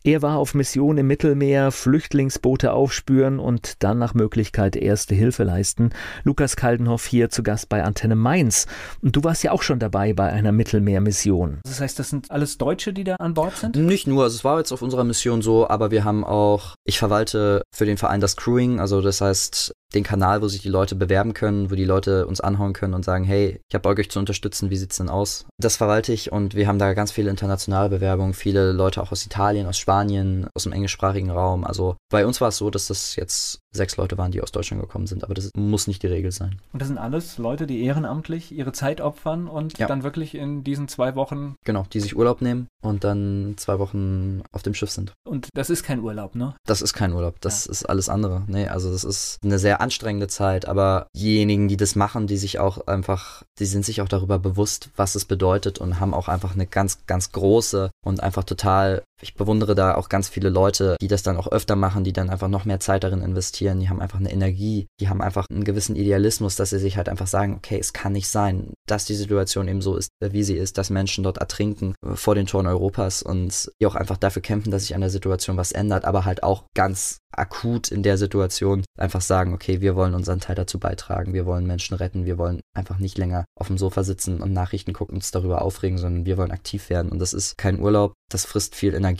Er 0.03 0.23
war 0.23 0.37
auf 0.37 0.55
Mission 0.55 0.97
im 0.97 1.05
Mittelmeer, 1.05 1.71
Flüchtlingsboote 1.71 2.73
aufspüren 2.73 3.37
und 3.37 3.83
dann 3.83 3.99
nach 3.99 4.15
Möglichkeit 4.15 4.75
erste 4.75 5.13
Hilfe 5.13 5.43
leisten. 5.43 5.91
Lukas 6.23 6.55
Kaldenhoff 6.55 7.05
hier 7.05 7.29
zu 7.29 7.43
Gast 7.43 7.69
bei 7.69 7.83
Antenne 7.83 8.15
Mainz. 8.15 8.65
Und 9.03 9.15
du 9.15 9.23
warst 9.23 9.43
ja 9.43 9.51
auch 9.51 9.61
schon 9.61 9.77
dabei 9.77 10.13
bei 10.13 10.27
einer 10.31 10.51
Mittelmeermission. 10.51 11.59
Das 11.63 11.81
heißt, 11.81 11.99
das 11.99 12.09
sind 12.09 12.31
alles 12.31 12.57
Deutsche, 12.57 12.93
die 12.93 13.03
da 13.03 13.17
an 13.17 13.35
Bord 13.35 13.55
sind? 13.55 13.75
Nicht 13.75 14.07
nur, 14.07 14.23
also 14.23 14.37
es 14.37 14.43
war 14.43 14.57
jetzt 14.57 14.71
auf 14.71 14.81
unserer 14.81 15.03
Mission 15.03 15.43
so, 15.43 15.69
aber 15.69 15.91
wir 15.91 16.03
haben 16.03 16.23
auch, 16.23 16.73
ich 16.83 16.97
verwalte 16.97 17.61
für 17.71 17.85
den 17.85 17.97
Verein 17.97 18.21
das 18.21 18.35
Crewing, 18.35 18.79
also 18.79 19.01
das 19.01 19.21
heißt 19.21 19.75
den 19.93 20.03
Kanal, 20.03 20.41
wo 20.41 20.47
sich 20.47 20.61
die 20.61 20.69
Leute 20.69 20.95
bewerben 20.95 21.33
können, 21.33 21.71
wo 21.71 21.75
die 21.75 21.85
Leute 21.85 22.25
uns 22.27 22.41
anhauen 22.41 22.73
können 22.73 22.93
und 22.93 23.05
sagen, 23.05 23.23
hey, 23.23 23.59
ich 23.69 23.75
habe 23.75 23.89
euch 23.89 24.09
zu 24.09 24.19
unterstützen, 24.19 24.69
wie 24.69 24.77
sieht's 24.77 24.97
denn 24.97 25.09
aus? 25.09 25.45
Das 25.57 25.77
verwalte 25.77 26.13
ich 26.13 26.31
und 26.31 26.55
wir 26.55 26.67
haben 26.67 26.79
da 26.79 26.93
ganz 26.93 27.11
viele 27.11 27.29
internationale 27.29 27.89
Bewerbungen, 27.89 28.33
viele 28.33 28.71
Leute 28.71 29.01
auch 29.01 29.11
aus 29.11 29.25
Italien, 29.25 29.67
aus 29.67 29.77
Spanien, 29.77 30.47
aus 30.55 30.63
dem 30.63 30.73
englischsprachigen 30.73 31.31
Raum. 31.31 31.63
Also 31.63 31.95
bei 32.09 32.25
uns 32.25 32.41
war 32.41 32.49
es 32.49 32.57
so, 32.57 32.69
dass 32.69 32.87
das 32.87 33.15
jetzt 33.15 33.60
sechs 33.71 33.97
Leute 33.97 34.17
waren, 34.17 34.31
die 34.31 34.41
aus 34.41 34.51
Deutschland 34.51 34.81
gekommen 34.81 35.07
sind, 35.07 35.23
aber 35.23 35.33
das 35.33 35.51
muss 35.55 35.87
nicht 35.87 36.03
die 36.03 36.07
Regel 36.07 36.31
sein. 36.31 36.59
Und 36.73 36.81
das 36.81 36.87
sind 36.87 36.97
alles 36.97 37.37
Leute, 37.37 37.67
die 37.67 37.83
ehrenamtlich 37.83 38.51
ihre 38.51 38.71
Zeit 38.71 39.01
opfern 39.01 39.47
und 39.47 39.77
ja. 39.77 39.87
dann 39.87 40.03
wirklich 40.03 40.35
in 40.35 40.63
diesen 40.63 40.87
zwei 40.87 41.15
Wochen. 41.15 41.55
Genau, 41.65 41.85
die 41.91 41.99
sich 41.99 42.15
Urlaub 42.15 42.41
nehmen 42.41 42.67
und 42.81 43.03
dann 43.03 43.55
zwei 43.57 43.79
Wochen 43.79 44.41
auf 44.51 44.63
dem 44.63 44.73
Schiff 44.73 44.91
sind. 44.91 45.13
Und 45.23 45.49
das 45.53 45.69
ist 45.69 45.83
kein 45.83 46.01
Urlaub, 46.01 46.35
ne? 46.35 46.55
Das 46.65 46.81
ist 46.81 46.93
kein 46.93 47.13
Urlaub, 47.13 47.39
das 47.41 47.65
ja. 47.65 47.71
ist 47.71 47.85
alles 47.85 48.09
andere. 48.09 48.43
Nee, 48.47 48.67
also 48.67 48.91
das 48.91 49.03
ist 49.03 49.39
eine 49.43 49.59
sehr 49.59 49.81
anstrengende 49.81 50.27
Zeit, 50.27 50.67
aber 50.67 51.07
diejenigen, 51.15 51.67
die 51.67 51.77
das 51.77 51.95
machen, 51.95 52.27
die 52.27 52.37
sich 52.37 52.59
auch 52.59 52.87
einfach, 52.87 53.43
die 53.59 53.65
sind 53.65 53.85
sich 53.85 54.01
auch 54.01 54.09
darüber 54.09 54.39
bewusst, 54.39 54.89
was 54.95 55.15
es 55.15 55.25
bedeutet 55.25 55.79
und 55.79 55.99
haben 55.99 56.13
auch 56.13 56.27
einfach 56.27 56.53
eine 56.53 56.67
ganz, 56.67 57.05
ganz 57.07 57.31
große 57.31 57.89
und 58.05 58.21
einfach 58.21 58.43
total 58.43 59.03
ich 59.21 59.35
bewundere 59.35 59.75
da 59.75 59.95
auch 59.95 60.09
ganz 60.09 60.29
viele 60.29 60.49
Leute, 60.49 60.95
die 61.01 61.07
das 61.07 61.23
dann 61.23 61.37
auch 61.37 61.47
öfter 61.47 61.75
machen, 61.75 62.03
die 62.03 62.13
dann 62.13 62.29
einfach 62.29 62.47
noch 62.47 62.65
mehr 62.65 62.79
Zeit 62.79 63.03
darin 63.03 63.21
investieren. 63.21 63.79
Die 63.79 63.89
haben 63.89 64.01
einfach 64.01 64.19
eine 64.19 64.31
Energie, 64.31 64.87
die 64.99 65.09
haben 65.09 65.21
einfach 65.21 65.45
einen 65.49 65.63
gewissen 65.63 65.95
Idealismus, 65.95 66.55
dass 66.55 66.71
sie 66.71 66.79
sich 66.79 66.97
halt 66.97 67.09
einfach 67.09 67.27
sagen, 67.27 67.55
okay, 67.55 67.77
es 67.79 67.93
kann 67.93 68.13
nicht 68.13 68.27
sein, 68.27 68.73
dass 68.87 69.05
die 69.05 69.15
Situation 69.15 69.67
eben 69.67 69.81
so 69.81 69.95
ist, 69.95 70.09
wie 70.19 70.43
sie 70.43 70.57
ist, 70.57 70.77
dass 70.77 70.89
Menschen 70.89 71.23
dort 71.23 71.37
ertrinken 71.37 71.95
vor 72.13 72.35
den 72.35 72.47
Toren 72.47 72.67
Europas 72.67 73.21
und 73.21 73.71
die 73.79 73.85
auch 73.85 73.95
einfach 73.95 74.17
dafür 74.17 74.41
kämpfen, 74.41 74.71
dass 74.71 74.83
sich 74.83 74.95
an 74.95 75.01
der 75.01 75.09
Situation 75.09 75.57
was 75.57 75.71
ändert, 75.71 76.05
aber 76.05 76.25
halt 76.25 76.43
auch 76.43 76.65
ganz 76.73 77.19
akut 77.31 77.89
in 77.89 78.03
der 78.03 78.17
Situation 78.17 78.83
einfach 78.97 79.21
sagen, 79.21 79.53
okay, 79.53 79.81
wir 79.81 79.95
wollen 79.95 80.13
unseren 80.13 80.39
Teil 80.39 80.55
dazu 80.55 80.79
beitragen, 80.79 81.33
wir 81.33 81.45
wollen 81.45 81.65
Menschen 81.65 81.95
retten, 81.95 82.25
wir 82.25 82.37
wollen 82.37 82.61
einfach 82.73 82.99
nicht 82.99 83.17
länger 83.17 83.45
auf 83.55 83.67
dem 83.67 83.77
Sofa 83.77 84.03
sitzen 84.03 84.41
und 84.41 84.53
Nachrichten 84.53 84.93
gucken, 84.93 85.15
uns 85.15 85.31
darüber 85.31 85.61
aufregen, 85.61 85.97
sondern 85.97 86.25
wir 86.25 86.37
wollen 86.37 86.51
aktiv 86.51 86.89
werden. 86.89 87.11
Und 87.11 87.19
das 87.19 87.33
ist 87.33 87.57
kein 87.57 87.79
Urlaub, 87.79 88.13
das 88.29 88.45
frisst 88.45 88.75
viel 88.75 88.93
Energie, 88.93 89.10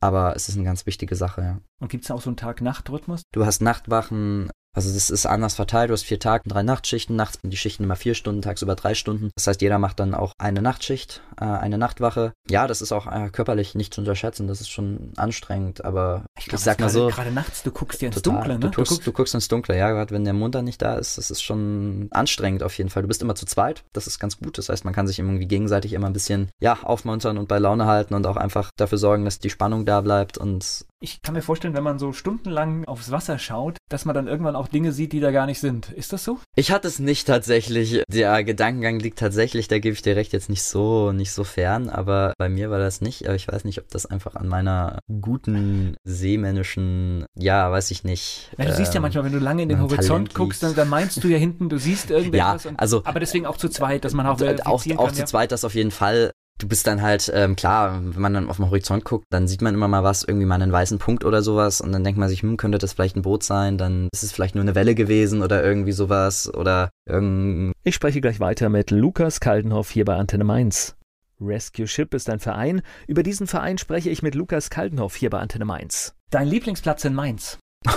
aber 0.00 0.36
es 0.36 0.48
ist 0.48 0.56
eine 0.56 0.64
ganz 0.64 0.86
wichtige 0.86 1.16
Sache, 1.16 1.42
ja. 1.42 1.60
Und 1.80 1.88
gibt 1.88 2.04
es 2.04 2.10
auch 2.10 2.20
so 2.20 2.30
einen 2.30 2.36
Tag-Nacht-Rhythmus? 2.36 3.22
Du 3.32 3.44
hast 3.46 3.62
Nachtwachen, 3.62 4.50
also 4.74 4.92
das 4.92 5.10
ist 5.10 5.26
anders 5.26 5.54
verteilt. 5.54 5.90
Du 5.90 5.92
hast 5.92 6.04
vier 6.04 6.20
Tage, 6.20 6.48
drei 6.48 6.62
Nachtschichten. 6.62 7.16
Nachts 7.16 7.38
sind 7.40 7.50
die 7.50 7.56
Schichten 7.56 7.84
immer 7.84 7.96
vier 7.96 8.14
Stunden, 8.14 8.42
tagsüber 8.42 8.76
drei 8.76 8.94
Stunden. 8.94 9.30
Das 9.34 9.46
heißt, 9.46 9.60
jeder 9.60 9.78
macht 9.78 9.98
dann 9.98 10.14
auch 10.14 10.32
eine 10.38 10.62
Nachtschicht, 10.62 11.22
äh, 11.40 11.44
eine 11.44 11.78
Nachtwache. 11.78 12.32
Ja, 12.48 12.66
das 12.66 12.80
ist 12.80 12.92
auch 12.92 13.06
äh, 13.06 13.30
körperlich 13.30 13.74
nicht 13.74 13.94
zu 13.94 14.00
unterschätzen. 14.00 14.46
Das 14.46 14.60
ist 14.60 14.70
schon 14.70 15.12
anstrengend, 15.16 15.84
aber 15.84 16.26
ich, 16.38 16.46
glaub, 16.46 16.58
ich 16.58 16.64
sag 16.64 16.80
mal 16.80 16.90
so. 16.90 17.08
Gerade 17.08 17.32
nachts, 17.32 17.62
du 17.62 17.70
guckst 17.70 18.00
dir 18.00 18.06
ins 18.06 18.22
total, 18.22 18.34
Dunkle, 18.34 18.54
ne? 18.54 18.60
Du 18.60 18.66
guckst, 18.70 18.90
du 18.90 18.94
guckst, 18.94 19.06
du 19.06 19.12
guckst 19.12 19.34
ins 19.34 19.48
Dunkle, 19.48 19.76
ja. 19.76 19.90
Gerade 19.90 20.14
wenn 20.14 20.24
der 20.24 20.34
Mond 20.34 20.54
dann 20.54 20.64
nicht 20.64 20.80
da 20.80 20.96
ist, 20.96 21.18
das 21.18 21.30
ist 21.30 21.42
schon 21.42 22.08
anstrengend 22.10 22.62
auf 22.62 22.76
jeden 22.78 22.90
Fall. 22.90 23.02
Du 23.02 23.08
bist 23.08 23.22
immer 23.22 23.34
zu 23.34 23.46
zweit. 23.46 23.84
Das 23.92 24.06
ist 24.06 24.18
ganz 24.18 24.38
gut. 24.38 24.58
Das 24.58 24.68
heißt, 24.68 24.84
man 24.84 24.94
kann 24.94 25.06
sich 25.06 25.18
irgendwie 25.18 25.46
gegenseitig 25.46 25.92
immer 25.92 26.06
ein 26.06 26.12
bisschen, 26.12 26.50
ja, 26.60 26.78
aufmuntern 26.82 27.38
und 27.38 27.48
bei 27.48 27.58
Laune 27.58 27.86
halten 27.86 28.14
und 28.14 28.26
auch 28.26 28.36
einfach 28.36 28.70
dafür 28.76 28.98
sorgen, 28.98 29.24
dass 29.24 29.38
die 29.38 29.50
Spannung 29.50 29.86
da 29.86 30.00
bleibt 30.02 30.38
und 30.38 30.84
ich 31.00 31.22
kann 31.22 31.34
mir 31.34 31.42
vorstellen, 31.42 31.74
wenn 31.74 31.82
man 31.82 31.98
so 31.98 32.12
stundenlang 32.12 32.84
aufs 32.86 33.10
Wasser 33.10 33.38
schaut, 33.38 33.76
dass 33.88 34.04
man 34.04 34.14
dann 34.14 34.26
irgendwann 34.26 34.56
auch 34.56 34.68
Dinge 34.68 34.92
sieht, 34.92 35.12
die 35.12 35.20
da 35.20 35.30
gar 35.30 35.46
nicht 35.46 35.60
sind. 35.60 35.90
Ist 35.92 36.12
das 36.12 36.24
so? 36.24 36.38
Ich 36.56 36.72
hatte 36.72 36.88
es 36.88 36.98
nicht 36.98 37.26
tatsächlich. 37.26 38.02
Der 38.08 38.42
Gedankengang 38.42 38.98
liegt 38.98 39.18
tatsächlich, 39.18 39.68
da 39.68 39.78
gebe 39.78 39.94
ich 39.94 40.02
dir 40.02 40.16
recht, 40.16 40.32
jetzt 40.32 40.48
nicht 40.48 40.62
so, 40.62 41.12
nicht 41.12 41.32
so 41.32 41.44
fern, 41.44 41.88
aber 41.88 42.32
bei 42.38 42.48
mir 42.48 42.70
war 42.70 42.78
das 42.78 43.00
nicht. 43.00 43.26
Aber 43.26 43.36
ich 43.36 43.46
weiß 43.46 43.64
nicht, 43.64 43.78
ob 43.78 43.88
das 43.90 44.06
einfach 44.06 44.34
an 44.34 44.48
meiner 44.48 44.98
guten 45.20 45.96
seemännischen, 46.04 47.26
ja, 47.36 47.70
weiß 47.70 47.90
ich 47.92 48.04
nicht. 48.04 48.50
Ja, 48.58 48.64
du 48.64 48.70
ähm, 48.70 48.76
siehst 48.76 48.94
ja 48.94 48.98
ähm, 48.98 49.02
manchmal, 49.02 49.24
wenn 49.24 49.32
du 49.32 49.38
lange 49.38 49.62
in 49.62 49.68
den 49.68 49.80
Horizont 49.80 50.34
guckst, 50.34 50.62
dann, 50.62 50.74
dann, 50.74 50.88
meinst 50.88 51.22
du 51.22 51.28
ja 51.28 51.38
hinten, 51.38 51.68
du 51.68 51.78
siehst 51.78 52.10
irgendwas. 52.10 52.64
Ja, 52.64 52.72
also, 52.76 53.02
aber 53.04 53.20
deswegen 53.20 53.46
auch 53.46 53.56
zu 53.56 53.68
zweit, 53.68 54.04
dass 54.04 54.14
man 54.14 54.26
auch 54.26 54.40
auch, 54.40 54.64
auch 54.66 54.84
kann, 54.84 55.14
zu 55.14 55.20
ja. 55.20 55.26
zweit 55.26 55.52
das 55.52 55.64
auf 55.64 55.74
jeden 55.74 55.90
Fall 55.90 56.32
du 56.58 56.68
bist 56.68 56.86
dann 56.86 57.02
halt, 57.02 57.30
ähm, 57.34 57.56
klar, 57.56 58.00
wenn 58.02 58.20
man 58.20 58.34
dann 58.34 58.48
auf 58.50 58.56
den 58.56 58.66
Horizont 58.66 59.04
guckt, 59.04 59.26
dann 59.30 59.48
sieht 59.48 59.62
man 59.62 59.74
immer 59.74 59.88
mal 59.88 60.02
was, 60.04 60.24
irgendwie 60.24 60.46
mal 60.46 60.60
einen 60.60 60.72
weißen 60.72 60.98
Punkt 60.98 61.24
oder 61.24 61.42
sowas 61.42 61.80
und 61.80 61.92
dann 61.92 62.04
denkt 62.04 62.18
man 62.18 62.28
sich, 62.28 62.42
hm, 62.42 62.56
könnte 62.56 62.78
das 62.78 62.92
vielleicht 62.92 63.16
ein 63.16 63.22
Boot 63.22 63.42
sein, 63.42 63.78
dann 63.78 64.08
ist 64.12 64.22
es 64.22 64.32
vielleicht 64.32 64.54
nur 64.54 64.62
eine 64.62 64.74
Welle 64.74 64.94
gewesen 64.94 65.42
oder 65.42 65.64
irgendwie 65.64 65.92
sowas 65.92 66.52
oder 66.52 66.90
irgendein... 67.06 67.72
Ich 67.84 67.94
spreche 67.94 68.20
gleich 68.20 68.40
weiter 68.40 68.68
mit 68.68 68.90
Lukas 68.90 69.40
Kaldenhoff 69.40 69.90
hier 69.90 70.04
bei 70.04 70.16
Antenne 70.16 70.44
Mainz. 70.44 70.96
Rescue 71.40 71.86
Ship 71.86 72.12
ist 72.14 72.28
ein 72.28 72.40
Verein. 72.40 72.82
Über 73.06 73.22
diesen 73.22 73.46
Verein 73.46 73.78
spreche 73.78 74.10
ich 74.10 74.22
mit 74.22 74.34
Lukas 74.34 74.70
Kaldenhoff 74.70 75.14
hier 75.14 75.30
bei 75.30 75.38
Antenne 75.38 75.64
Mainz. 75.64 76.14
Dein 76.30 76.48
Lieblingsplatz 76.48 77.04
in 77.04 77.14
Mainz? 77.14 77.58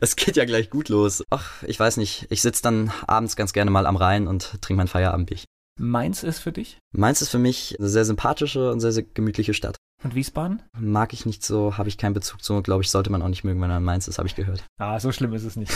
Es 0.00 0.16
geht 0.16 0.34
ja 0.34 0.44
gleich 0.44 0.70
gut 0.70 0.88
los. 0.88 1.22
Ach, 1.30 1.62
ich 1.62 1.78
weiß 1.78 1.96
nicht. 1.96 2.26
Ich 2.30 2.42
sitze 2.42 2.62
dann 2.62 2.90
abends 3.06 3.36
ganz 3.36 3.52
gerne 3.52 3.70
mal 3.70 3.86
am 3.86 3.94
Rhein 3.94 4.26
und 4.26 4.60
trinke 4.60 4.78
mein 4.78 4.88
Feierabendbier. 4.88 5.38
Mainz 5.78 6.22
ist 6.22 6.40
für 6.40 6.52
dich? 6.52 6.78
Mainz 6.92 7.22
ist 7.22 7.30
für 7.30 7.38
mich 7.38 7.76
eine 7.78 7.88
sehr 7.88 8.04
sympathische 8.04 8.70
und 8.70 8.80
sehr, 8.80 8.92
sehr 8.92 9.04
gemütliche 9.04 9.54
Stadt. 9.54 9.76
Und 10.04 10.14
Wiesbaden? 10.14 10.62
Mag 10.78 11.12
ich 11.12 11.26
nicht 11.26 11.44
so, 11.44 11.78
habe 11.78 11.88
ich 11.88 11.96
keinen 11.96 12.14
Bezug 12.14 12.42
zu. 12.42 12.60
Glaube 12.62 12.82
ich, 12.82 12.90
sollte 12.90 13.10
man 13.10 13.22
auch 13.22 13.28
nicht 13.28 13.44
mögen, 13.44 13.60
wenn 13.60 13.70
er 13.70 13.78
in 13.78 13.84
Mainz 13.84 14.08
ist, 14.08 14.18
habe 14.18 14.28
ich 14.28 14.34
gehört. 14.34 14.64
Ah, 14.78 14.98
so 14.98 15.12
schlimm 15.12 15.32
ist 15.32 15.44
es 15.44 15.56
nicht. 15.56 15.72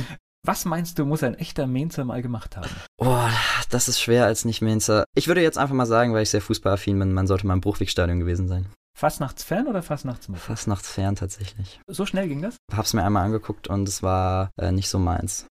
Was 0.44 0.64
meinst 0.64 0.98
du, 0.98 1.06
muss 1.06 1.22
ein 1.22 1.36
echter 1.36 1.68
Mainzer 1.68 2.04
mal 2.04 2.20
gemacht 2.20 2.56
haben? 2.56 2.68
Oh, 2.98 3.28
das 3.70 3.88
ist 3.88 4.00
schwer 4.00 4.26
als 4.26 4.44
nicht 4.44 4.60
Mainzer. 4.60 5.04
Ich 5.14 5.28
würde 5.28 5.40
jetzt 5.40 5.56
einfach 5.56 5.74
mal 5.74 5.86
sagen, 5.86 6.12
weil 6.12 6.24
ich 6.24 6.30
sehr 6.30 6.40
fußballaffin 6.40 6.98
bin, 6.98 7.12
man 7.12 7.28
sollte 7.28 7.46
mal 7.46 7.54
im 7.54 7.60
Bruchwegstadion 7.60 8.18
gewesen 8.18 8.48
sein. 8.48 8.66
Fastnachtsfern 8.98 9.68
oder 9.68 9.82
Fastnachtsmuff? 9.82 10.42
Fastnachtsfern 10.42 11.16
tatsächlich. 11.16 11.80
So 11.86 12.06
schnell 12.06 12.28
ging 12.28 12.42
das? 12.42 12.56
Hab's 12.72 12.92
mir 12.92 13.04
einmal 13.04 13.24
angeguckt 13.24 13.68
und 13.68 13.88
es 13.88 14.02
war 14.02 14.50
äh, 14.60 14.72
nicht 14.72 14.88
so 14.88 14.98
meins. 14.98 15.46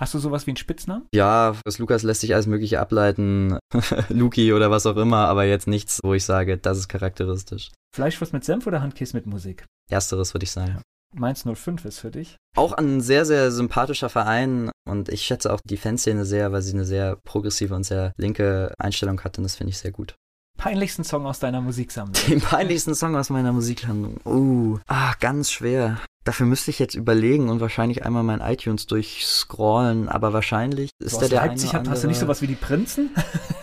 Hast 0.00 0.14
du 0.14 0.18
sowas 0.18 0.46
wie 0.46 0.52
einen 0.52 0.56
Spitznamen? 0.56 1.06
Ja, 1.14 1.54
das 1.62 1.76
Lukas 1.76 2.02
lässt 2.02 2.22
sich 2.22 2.32
alles 2.32 2.46
Mögliche 2.46 2.80
ableiten. 2.80 3.58
Luki 4.08 4.54
oder 4.54 4.70
was 4.70 4.86
auch 4.86 4.96
immer, 4.96 5.28
aber 5.28 5.44
jetzt 5.44 5.66
nichts, 5.66 6.00
wo 6.02 6.14
ich 6.14 6.24
sage, 6.24 6.56
das 6.56 6.78
ist 6.78 6.88
charakteristisch. 6.88 7.70
Fleischwurst 7.94 8.32
mit 8.32 8.42
Senf 8.42 8.66
oder 8.66 8.80
Handkäse 8.80 9.14
mit 9.14 9.26
Musik? 9.26 9.66
Ersteres 9.90 10.32
würde 10.32 10.44
ich 10.44 10.52
sagen. 10.52 10.80
Mainz 11.14 11.44
05 11.44 11.84
ist 11.84 11.98
für 11.98 12.10
dich? 12.10 12.36
Auch 12.56 12.72
ein 12.72 13.02
sehr, 13.02 13.26
sehr 13.26 13.50
sympathischer 13.50 14.08
Verein 14.08 14.70
und 14.88 15.10
ich 15.10 15.20
schätze 15.20 15.52
auch 15.52 15.60
die 15.62 15.76
Fanszene 15.76 16.24
sehr, 16.24 16.50
weil 16.50 16.62
sie 16.62 16.72
eine 16.72 16.86
sehr 16.86 17.16
progressive 17.16 17.74
und 17.74 17.84
sehr 17.84 18.14
linke 18.16 18.72
Einstellung 18.78 19.20
hat 19.20 19.36
und 19.36 19.44
das 19.44 19.56
finde 19.56 19.72
ich 19.72 19.78
sehr 19.78 19.92
gut. 19.92 20.14
Peinlichsten 20.56 21.04
Song 21.04 21.26
aus 21.26 21.40
deiner 21.40 21.60
Musiksammlung? 21.60 22.14
Den 22.28 22.40
peinlichsten 22.40 22.94
Song 22.94 23.16
aus 23.16 23.28
meiner 23.28 23.52
Musiksammlung? 23.52 24.18
Uh, 24.24 24.78
ah, 24.86 25.12
ganz 25.20 25.50
schwer. 25.50 25.98
Dafür 26.24 26.44
müsste 26.44 26.70
ich 26.70 26.78
jetzt 26.78 26.94
überlegen 26.94 27.48
und 27.48 27.60
wahrscheinlich 27.60 28.04
einmal 28.04 28.22
mein 28.22 28.40
iTunes 28.40 28.86
durchscrollen, 28.86 30.10
aber 30.10 30.34
wahrscheinlich 30.34 30.90
ist 30.98 31.18
der 31.18 31.30
der 31.30 31.40
Leipzig 31.46 31.70
eine 31.70 31.80
hat, 31.80 31.88
Hast 31.88 32.04
du 32.04 32.08
nicht 32.08 32.18
sowas 32.18 32.42
wie 32.42 32.46
die 32.46 32.56
Prinzen? 32.56 33.08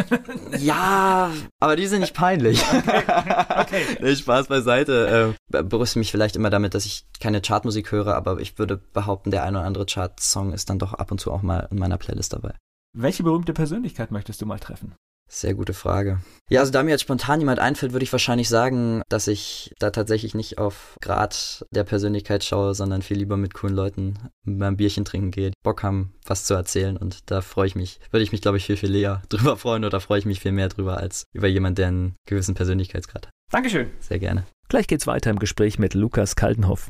ja, 0.57 1.31
aber 1.59 1.75
die 1.75 1.85
sind 1.85 2.01
nicht 2.01 2.15
peinlich. 2.15 2.63
Okay. 2.77 3.03
okay. 3.49 3.83
nee, 4.01 4.15
Spaß 4.15 4.47
beiseite. 4.47 5.35
Äh, 5.51 5.63
berüste 5.63 5.99
mich 5.99 6.11
vielleicht 6.11 6.35
immer 6.35 6.49
damit, 6.49 6.73
dass 6.73 6.85
ich 6.85 7.05
keine 7.19 7.41
Chartmusik 7.41 7.91
höre, 7.91 8.15
aber 8.15 8.39
ich 8.39 8.57
würde 8.57 8.77
behaupten, 8.77 9.29
der 9.31 9.43
ein 9.43 9.55
oder 9.55 9.65
andere 9.65 9.85
Chartsong 9.85 10.53
ist 10.53 10.69
dann 10.69 10.79
doch 10.79 10.93
ab 10.93 11.11
und 11.11 11.19
zu 11.19 11.31
auch 11.31 11.41
mal 11.41 11.67
in 11.69 11.77
meiner 11.77 11.97
Playlist 11.97 12.33
dabei. 12.33 12.53
Welche 12.95 13.23
berühmte 13.23 13.53
Persönlichkeit 13.53 14.11
möchtest 14.11 14.41
du 14.41 14.45
mal 14.45 14.59
treffen? 14.59 14.95
Sehr 15.30 15.53
gute 15.53 15.73
Frage. 15.73 16.19
Ja, 16.49 16.61
also 16.61 16.71
da 16.71 16.84
mir 16.84 16.91
jetzt 16.91 17.01
spontan 17.01 17.41
jemand 17.41 17.59
einfällt, 17.59 17.91
würde 17.91 18.03
ich 18.03 18.11
wahrscheinlich 18.13 18.47
sagen, 18.47 19.01
dass 19.09 19.28
ich 19.28 19.73
da 19.78 19.91
tatsächlich 19.91 20.36
nicht 20.36 20.57
auf 20.57 20.95
Grad 21.01 21.65
der 21.71 21.84
Persönlichkeit 21.84 22.45
schaue, 22.45 22.73
sondern 22.73 23.01
viel 23.01 23.17
lieber 23.17 23.36
mit 23.36 23.53
coolen 23.53 23.75
Leuten 23.75 24.17
beim 24.45 24.78
Bierchen 24.78 25.03
trinken 25.03 25.32
gehe, 25.32 25.51
die 25.51 25.57
Bock 25.63 25.84
haben, 25.84 26.13
was 26.25 26.45
zu 26.45 26.53
erzählen 26.53 26.95
und 26.95 27.30
da 27.30 27.41
freue 27.41 27.67
ich 27.67 27.75
mich, 27.75 27.99
würde 28.11 28.23
ich 28.23 28.32
mich 28.32 28.41
glaube 28.41 28.57
ich 28.57 28.65
viel, 28.65 28.78
viel 28.78 28.95
eher 28.95 29.21
drüber 29.30 29.57
freuen 29.57 29.84
oder 29.84 29.99
freue 29.99 30.19
ich 30.19 30.25
mich 30.25 30.39
viel 30.39 30.53
mehr 30.53 30.69
drüber 30.69 30.97
als 30.97 31.25
über 31.34 31.47
jemanden, 31.47 31.75
der 31.75 31.88
einen 31.88 32.15
gewissen 32.25 32.55
Persönlichkeitsgrad 32.55 33.28
hat. 33.28 33.34
Dankeschön. 33.51 33.91
Sehr 33.99 34.19
gerne. 34.19 34.45
Gleich 34.69 34.88
geht's 34.88 35.07
weiter 35.07 35.30
im 35.30 35.39
Gespräch 35.39 35.78
mit 35.80 35.93
Lukas 35.93 36.36
Kaltenhoff. 36.36 36.89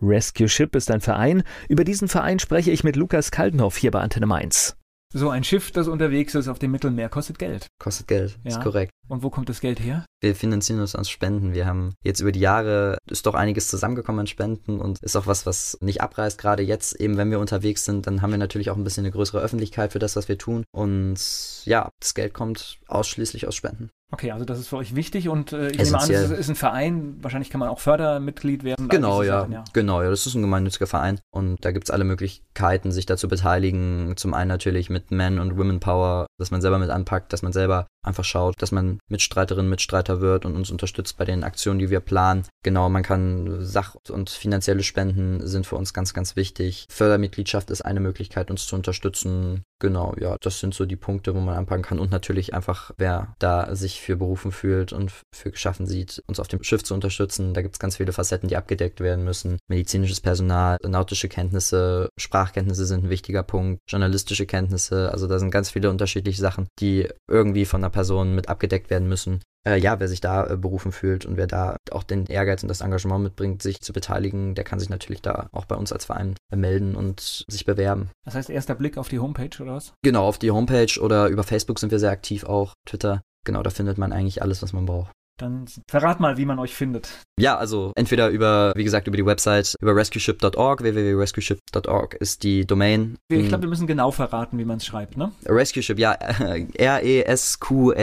Rescue 0.00 0.48
Ship 0.48 0.74
ist 0.76 0.90
ein 0.92 1.00
Verein. 1.00 1.42
Über 1.68 1.82
diesen 1.82 2.06
Verein 2.06 2.38
spreche 2.38 2.70
ich 2.70 2.84
mit 2.84 2.94
Lukas 2.94 3.32
Kaltenhoff 3.32 3.76
hier 3.76 3.90
bei 3.90 4.00
Antenne 4.00 4.26
Mainz. 4.26 4.77
So 5.14 5.30
ein 5.30 5.42
Schiff, 5.42 5.70
das 5.70 5.88
unterwegs 5.88 6.34
ist 6.34 6.48
auf 6.48 6.58
dem 6.58 6.70
Mittelmeer, 6.70 7.08
kostet 7.08 7.38
Geld. 7.38 7.66
Kostet 7.78 8.08
Geld, 8.08 8.38
Ja. 8.44 8.50
ist 8.50 8.60
korrekt. 8.60 8.92
Und 9.08 9.22
wo 9.22 9.30
kommt 9.30 9.48
das 9.48 9.60
Geld 9.60 9.80
her? 9.80 10.04
Wir 10.20 10.34
finanzieren 10.34 10.80
uns 10.80 10.94
aus 10.94 11.08
Spenden. 11.08 11.54
Wir 11.54 11.64
haben 11.64 11.94
jetzt 12.04 12.20
über 12.20 12.30
die 12.30 12.40
Jahre 12.40 12.98
ist 13.08 13.24
doch 13.24 13.34
einiges 13.34 13.68
zusammengekommen 13.68 14.20
an 14.20 14.26
Spenden 14.26 14.80
und 14.80 14.98
ist 15.00 15.16
auch 15.16 15.26
was, 15.26 15.46
was 15.46 15.78
nicht 15.80 16.02
abreißt. 16.02 16.38
Gerade 16.38 16.62
jetzt, 16.62 16.94
eben 17.00 17.16
wenn 17.16 17.30
wir 17.30 17.38
unterwegs 17.38 17.86
sind, 17.86 18.06
dann 18.06 18.20
haben 18.20 18.32
wir 18.32 18.38
natürlich 18.38 18.68
auch 18.68 18.76
ein 18.76 18.84
bisschen 18.84 19.04
eine 19.06 19.12
größere 19.12 19.40
Öffentlichkeit 19.40 19.92
für 19.92 19.98
das, 19.98 20.14
was 20.14 20.28
wir 20.28 20.36
tun. 20.36 20.64
Und 20.72 21.18
ja, 21.64 21.88
das 22.00 22.12
Geld 22.14 22.34
kommt 22.34 22.78
ausschließlich 22.88 23.46
aus 23.48 23.54
Spenden. 23.54 23.88
Okay, 24.10 24.30
also 24.30 24.46
das 24.46 24.58
ist 24.58 24.68
für 24.68 24.78
euch 24.78 24.94
wichtig 24.94 25.28
und 25.28 25.52
äh, 25.52 25.68
ich 25.68 25.78
nehme 25.82 26.00
an, 26.00 26.10
es 26.10 26.30
ist 26.30 26.48
ein 26.48 26.56
Verein. 26.56 27.18
Wahrscheinlich 27.20 27.50
kann 27.50 27.58
man 27.58 27.68
auch 27.68 27.78
Fördermitglied 27.78 28.64
werden. 28.64 28.88
Genau, 28.88 29.22
ja. 29.22 29.40
Sachen, 29.40 29.52
ja. 29.52 29.64
Genau, 29.74 30.02
ja. 30.02 30.08
Das 30.08 30.26
ist 30.26 30.34
ein 30.34 30.40
gemeinnütziger 30.40 30.86
Verein 30.86 31.20
und 31.30 31.62
da 31.62 31.72
gibt's 31.72 31.90
alle 31.90 32.04
Möglichkeiten, 32.04 32.90
sich 32.90 33.04
da 33.04 33.18
zu 33.18 33.28
beteiligen. 33.28 34.14
Zum 34.16 34.32
einen 34.32 34.48
natürlich 34.48 34.88
mit 34.88 35.10
Men- 35.10 35.38
und 35.38 35.58
Women 35.58 35.78
Power, 35.78 36.26
dass 36.38 36.50
man 36.50 36.62
selber 36.62 36.78
mit 36.78 36.88
anpackt, 36.88 37.34
dass 37.34 37.42
man 37.42 37.52
selber 37.52 37.86
einfach 38.02 38.24
schaut, 38.24 38.54
dass 38.62 38.72
man 38.72 38.98
Mitstreiterin, 39.10 39.68
Mitstreiter 39.68 40.22
wird 40.22 40.46
und 40.46 40.56
uns 40.56 40.70
unterstützt 40.70 41.18
bei 41.18 41.26
den 41.26 41.44
Aktionen, 41.44 41.78
die 41.78 41.90
wir 41.90 42.00
planen. 42.00 42.44
Genau, 42.64 42.88
man 42.88 43.02
kann 43.02 43.58
Sach- 43.60 43.96
und 44.08 44.30
finanzielle 44.30 44.82
Spenden 44.82 45.46
sind 45.46 45.66
für 45.66 45.76
uns 45.76 45.92
ganz, 45.92 46.14
ganz 46.14 46.34
wichtig. 46.34 46.86
Fördermitgliedschaft 46.90 47.70
ist 47.70 47.82
eine 47.82 48.00
Möglichkeit, 48.00 48.50
uns 48.50 48.66
zu 48.66 48.74
unterstützen. 48.74 49.64
Genau, 49.80 50.12
ja, 50.18 50.36
das 50.40 50.58
sind 50.58 50.74
so 50.74 50.86
die 50.86 50.96
Punkte, 50.96 51.36
wo 51.36 51.40
man 51.40 51.56
anpacken 51.56 51.84
kann 51.84 51.98
und 52.00 52.10
natürlich 52.10 52.52
einfach, 52.52 52.90
wer 52.96 53.34
da 53.38 53.76
sich 53.76 54.00
für 54.00 54.16
berufen 54.16 54.50
fühlt 54.50 54.92
und 54.92 55.12
für 55.32 55.52
geschaffen 55.52 55.86
sieht, 55.86 56.20
uns 56.26 56.40
auf 56.40 56.48
dem 56.48 56.64
Schiff 56.64 56.82
zu 56.82 56.94
unterstützen. 56.94 57.54
Da 57.54 57.62
gibt's 57.62 57.78
ganz 57.78 57.96
viele 57.96 58.12
Facetten, 58.12 58.48
die 58.48 58.56
abgedeckt 58.56 59.00
werden 59.00 59.24
müssen. 59.24 59.58
Medizinisches 59.68 60.20
Personal, 60.20 60.78
nautische 60.84 61.28
Kenntnisse, 61.28 62.08
Sprachkenntnisse 62.18 62.86
sind 62.86 63.04
ein 63.04 63.10
wichtiger 63.10 63.44
Punkt, 63.44 63.80
journalistische 63.88 64.46
Kenntnisse, 64.46 65.12
also 65.12 65.28
da 65.28 65.38
sind 65.38 65.52
ganz 65.52 65.70
viele 65.70 65.90
unterschiedliche 65.90 66.40
Sachen, 66.40 66.66
die 66.80 67.08
irgendwie 67.30 67.64
von 67.64 67.82
einer 67.82 67.90
Person 67.90 68.34
mit 68.34 68.48
abgedeckt 68.48 68.90
werden 68.90 69.08
müssen. 69.08 69.40
Äh, 69.66 69.78
ja, 69.78 69.98
wer 70.00 70.08
sich 70.08 70.20
da 70.20 70.46
äh, 70.46 70.56
berufen 70.56 70.92
fühlt 70.92 71.26
und 71.26 71.36
wer 71.36 71.46
da 71.46 71.76
auch 71.90 72.02
den 72.02 72.26
Ehrgeiz 72.26 72.62
und 72.62 72.68
das 72.68 72.80
Engagement 72.80 73.22
mitbringt, 73.24 73.62
sich 73.62 73.80
zu 73.80 73.92
beteiligen, 73.92 74.54
der 74.54 74.64
kann 74.64 74.78
sich 74.78 74.88
natürlich 74.88 75.22
da 75.22 75.48
auch 75.52 75.64
bei 75.64 75.76
uns 75.76 75.92
als 75.92 76.04
Verein 76.04 76.36
äh, 76.52 76.56
melden 76.56 76.94
und 76.94 77.44
sich 77.48 77.64
bewerben. 77.64 78.10
Das 78.24 78.34
heißt, 78.34 78.50
erster 78.50 78.74
Blick 78.74 78.96
auf 78.98 79.08
die 79.08 79.18
Homepage 79.18 79.60
oder 79.60 79.74
was? 79.74 79.92
Genau, 80.02 80.26
auf 80.26 80.38
die 80.38 80.50
Homepage 80.50 81.00
oder 81.00 81.28
über 81.28 81.42
Facebook 81.42 81.78
sind 81.78 81.90
wir 81.90 81.98
sehr 81.98 82.10
aktiv 82.10 82.44
auch, 82.44 82.74
Twitter. 82.86 83.22
Genau, 83.44 83.62
da 83.62 83.70
findet 83.70 83.98
man 83.98 84.12
eigentlich 84.12 84.42
alles, 84.42 84.62
was 84.62 84.72
man 84.72 84.86
braucht. 84.86 85.10
Dann 85.38 85.66
verrat 85.88 86.20
mal, 86.20 86.36
wie 86.36 86.44
man 86.44 86.58
euch 86.58 86.74
findet. 86.74 87.08
Ja, 87.38 87.56
also 87.56 87.92
entweder 87.94 88.28
über, 88.28 88.72
wie 88.74 88.82
gesagt, 88.84 89.06
über 89.06 89.16
die 89.16 89.24
Website, 89.24 89.76
über 89.80 89.94
rescueship.org, 89.94 90.82
www.rescueship.org 90.82 92.14
ist 92.14 92.42
die 92.42 92.66
Domain. 92.66 93.16
Ich 93.28 93.48
glaube, 93.48 93.62
wir 93.62 93.68
müssen 93.68 93.86
genau 93.86 94.10
verraten, 94.10 94.58
wie 94.58 94.64
man 94.64 94.78
es 94.78 94.86
schreibt, 94.86 95.16
ne? 95.16 95.30
Rescueship, 95.46 95.98
ja, 95.98 96.12
R-E-S-Q-S-H-I-P. 96.74 97.96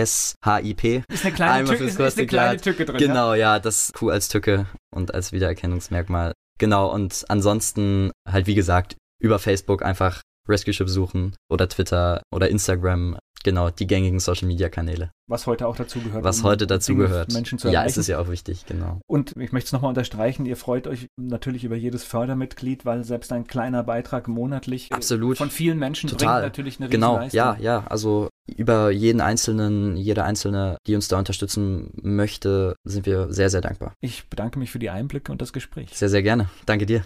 Ist 1.09 1.25
eine 1.25 1.33
kleine, 1.35 1.51
Einmal 1.51 1.75
Tücke, 1.75 1.89
ist, 1.89 1.99
ist 1.99 2.17
eine 2.17 2.27
kleine. 2.27 2.61
Tücke 2.61 2.85
drin. 2.85 2.99
Ja? 2.99 3.07
Genau, 3.07 3.33
ja, 3.33 3.59
das 3.59 3.91
Q 3.93 4.09
als 4.09 4.29
Tücke 4.29 4.67
und 4.93 5.13
als 5.13 5.33
Wiedererkennungsmerkmal. 5.33 6.31
Genau, 6.57 6.89
und 6.93 7.25
ansonsten 7.27 8.11
halt, 8.27 8.47
wie 8.47 8.55
gesagt, 8.55 8.95
über 9.21 9.39
Facebook 9.39 9.83
einfach 9.83 10.21
Rescue 10.47 10.73
Ship 10.73 10.89
suchen 10.89 11.35
oder 11.49 11.67
Twitter 11.69 12.21
oder 12.33 12.49
Instagram. 12.49 13.17
Genau, 13.43 13.69
die 13.69 13.85
gängigen 13.85 14.19
Social 14.19 14.47
Media 14.47 14.69
Kanäle. 14.69 15.11
Was 15.29 15.45
heute 15.45 15.67
auch 15.67 15.75
dazu 15.75 15.99
gehört. 15.99 16.23
Was 16.23 16.39
um 16.39 16.45
heute 16.45 16.65
dazu 16.65 16.95
gehört. 16.95 17.31
Menschen 17.31 17.59
zu 17.59 17.67
Ja, 17.67 17.73
erreichen. 17.81 17.91
es 17.91 17.97
ist 17.97 18.07
ja 18.07 18.17
auch 18.17 18.27
wichtig, 18.27 18.65
genau. 18.65 19.01
Und 19.05 19.33
ich 19.37 19.51
möchte 19.51 19.67
es 19.67 19.71
nochmal 19.71 19.89
unterstreichen, 19.89 20.47
ihr 20.47 20.57
freut 20.57 20.87
euch 20.87 21.05
natürlich 21.15 21.63
über 21.63 21.75
jedes 21.75 22.03
Fördermitglied, 22.03 22.85
weil 22.85 23.03
selbst 23.03 23.31
ein 23.31 23.45
kleiner 23.45 23.83
Beitrag 23.83 24.27
monatlich 24.27 24.89
äh, 24.89 24.95
Absolut. 24.95 25.37
von 25.37 25.51
vielen 25.51 25.77
Menschen 25.77 26.09
Total. 26.09 26.41
bringt 26.41 26.43
natürlich 26.57 26.79
eine 26.79 26.89
Genau, 26.89 27.17
Riesenleistung. 27.17 27.63
ja, 27.63 27.79
ja. 27.81 27.87
Also 27.87 28.29
über 28.47 28.89
jeden 28.89 29.21
Einzelnen, 29.21 29.95
jede 29.95 30.23
Einzelne, 30.23 30.77
die 30.87 30.95
uns 30.95 31.07
da 31.07 31.19
unterstützen 31.19 31.91
möchte, 32.01 32.75
sind 32.83 33.05
wir 33.05 33.31
sehr, 33.31 33.51
sehr 33.51 33.61
dankbar. 33.61 33.93
Ich 34.01 34.27
bedanke 34.27 34.57
mich 34.57 34.71
für 34.71 34.79
die 34.79 34.89
Einblicke 34.89 35.31
und 35.31 35.39
das 35.39 35.53
Gespräch. 35.53 35.89
Sehr, 35.93 36.09
sehr 36.09 36.23
gerne. 36.23 36.49
Danke 36.65 36.87
dir. 36.87 37.05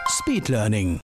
Speed 0.11 0.49
Learning. 0.49 0.99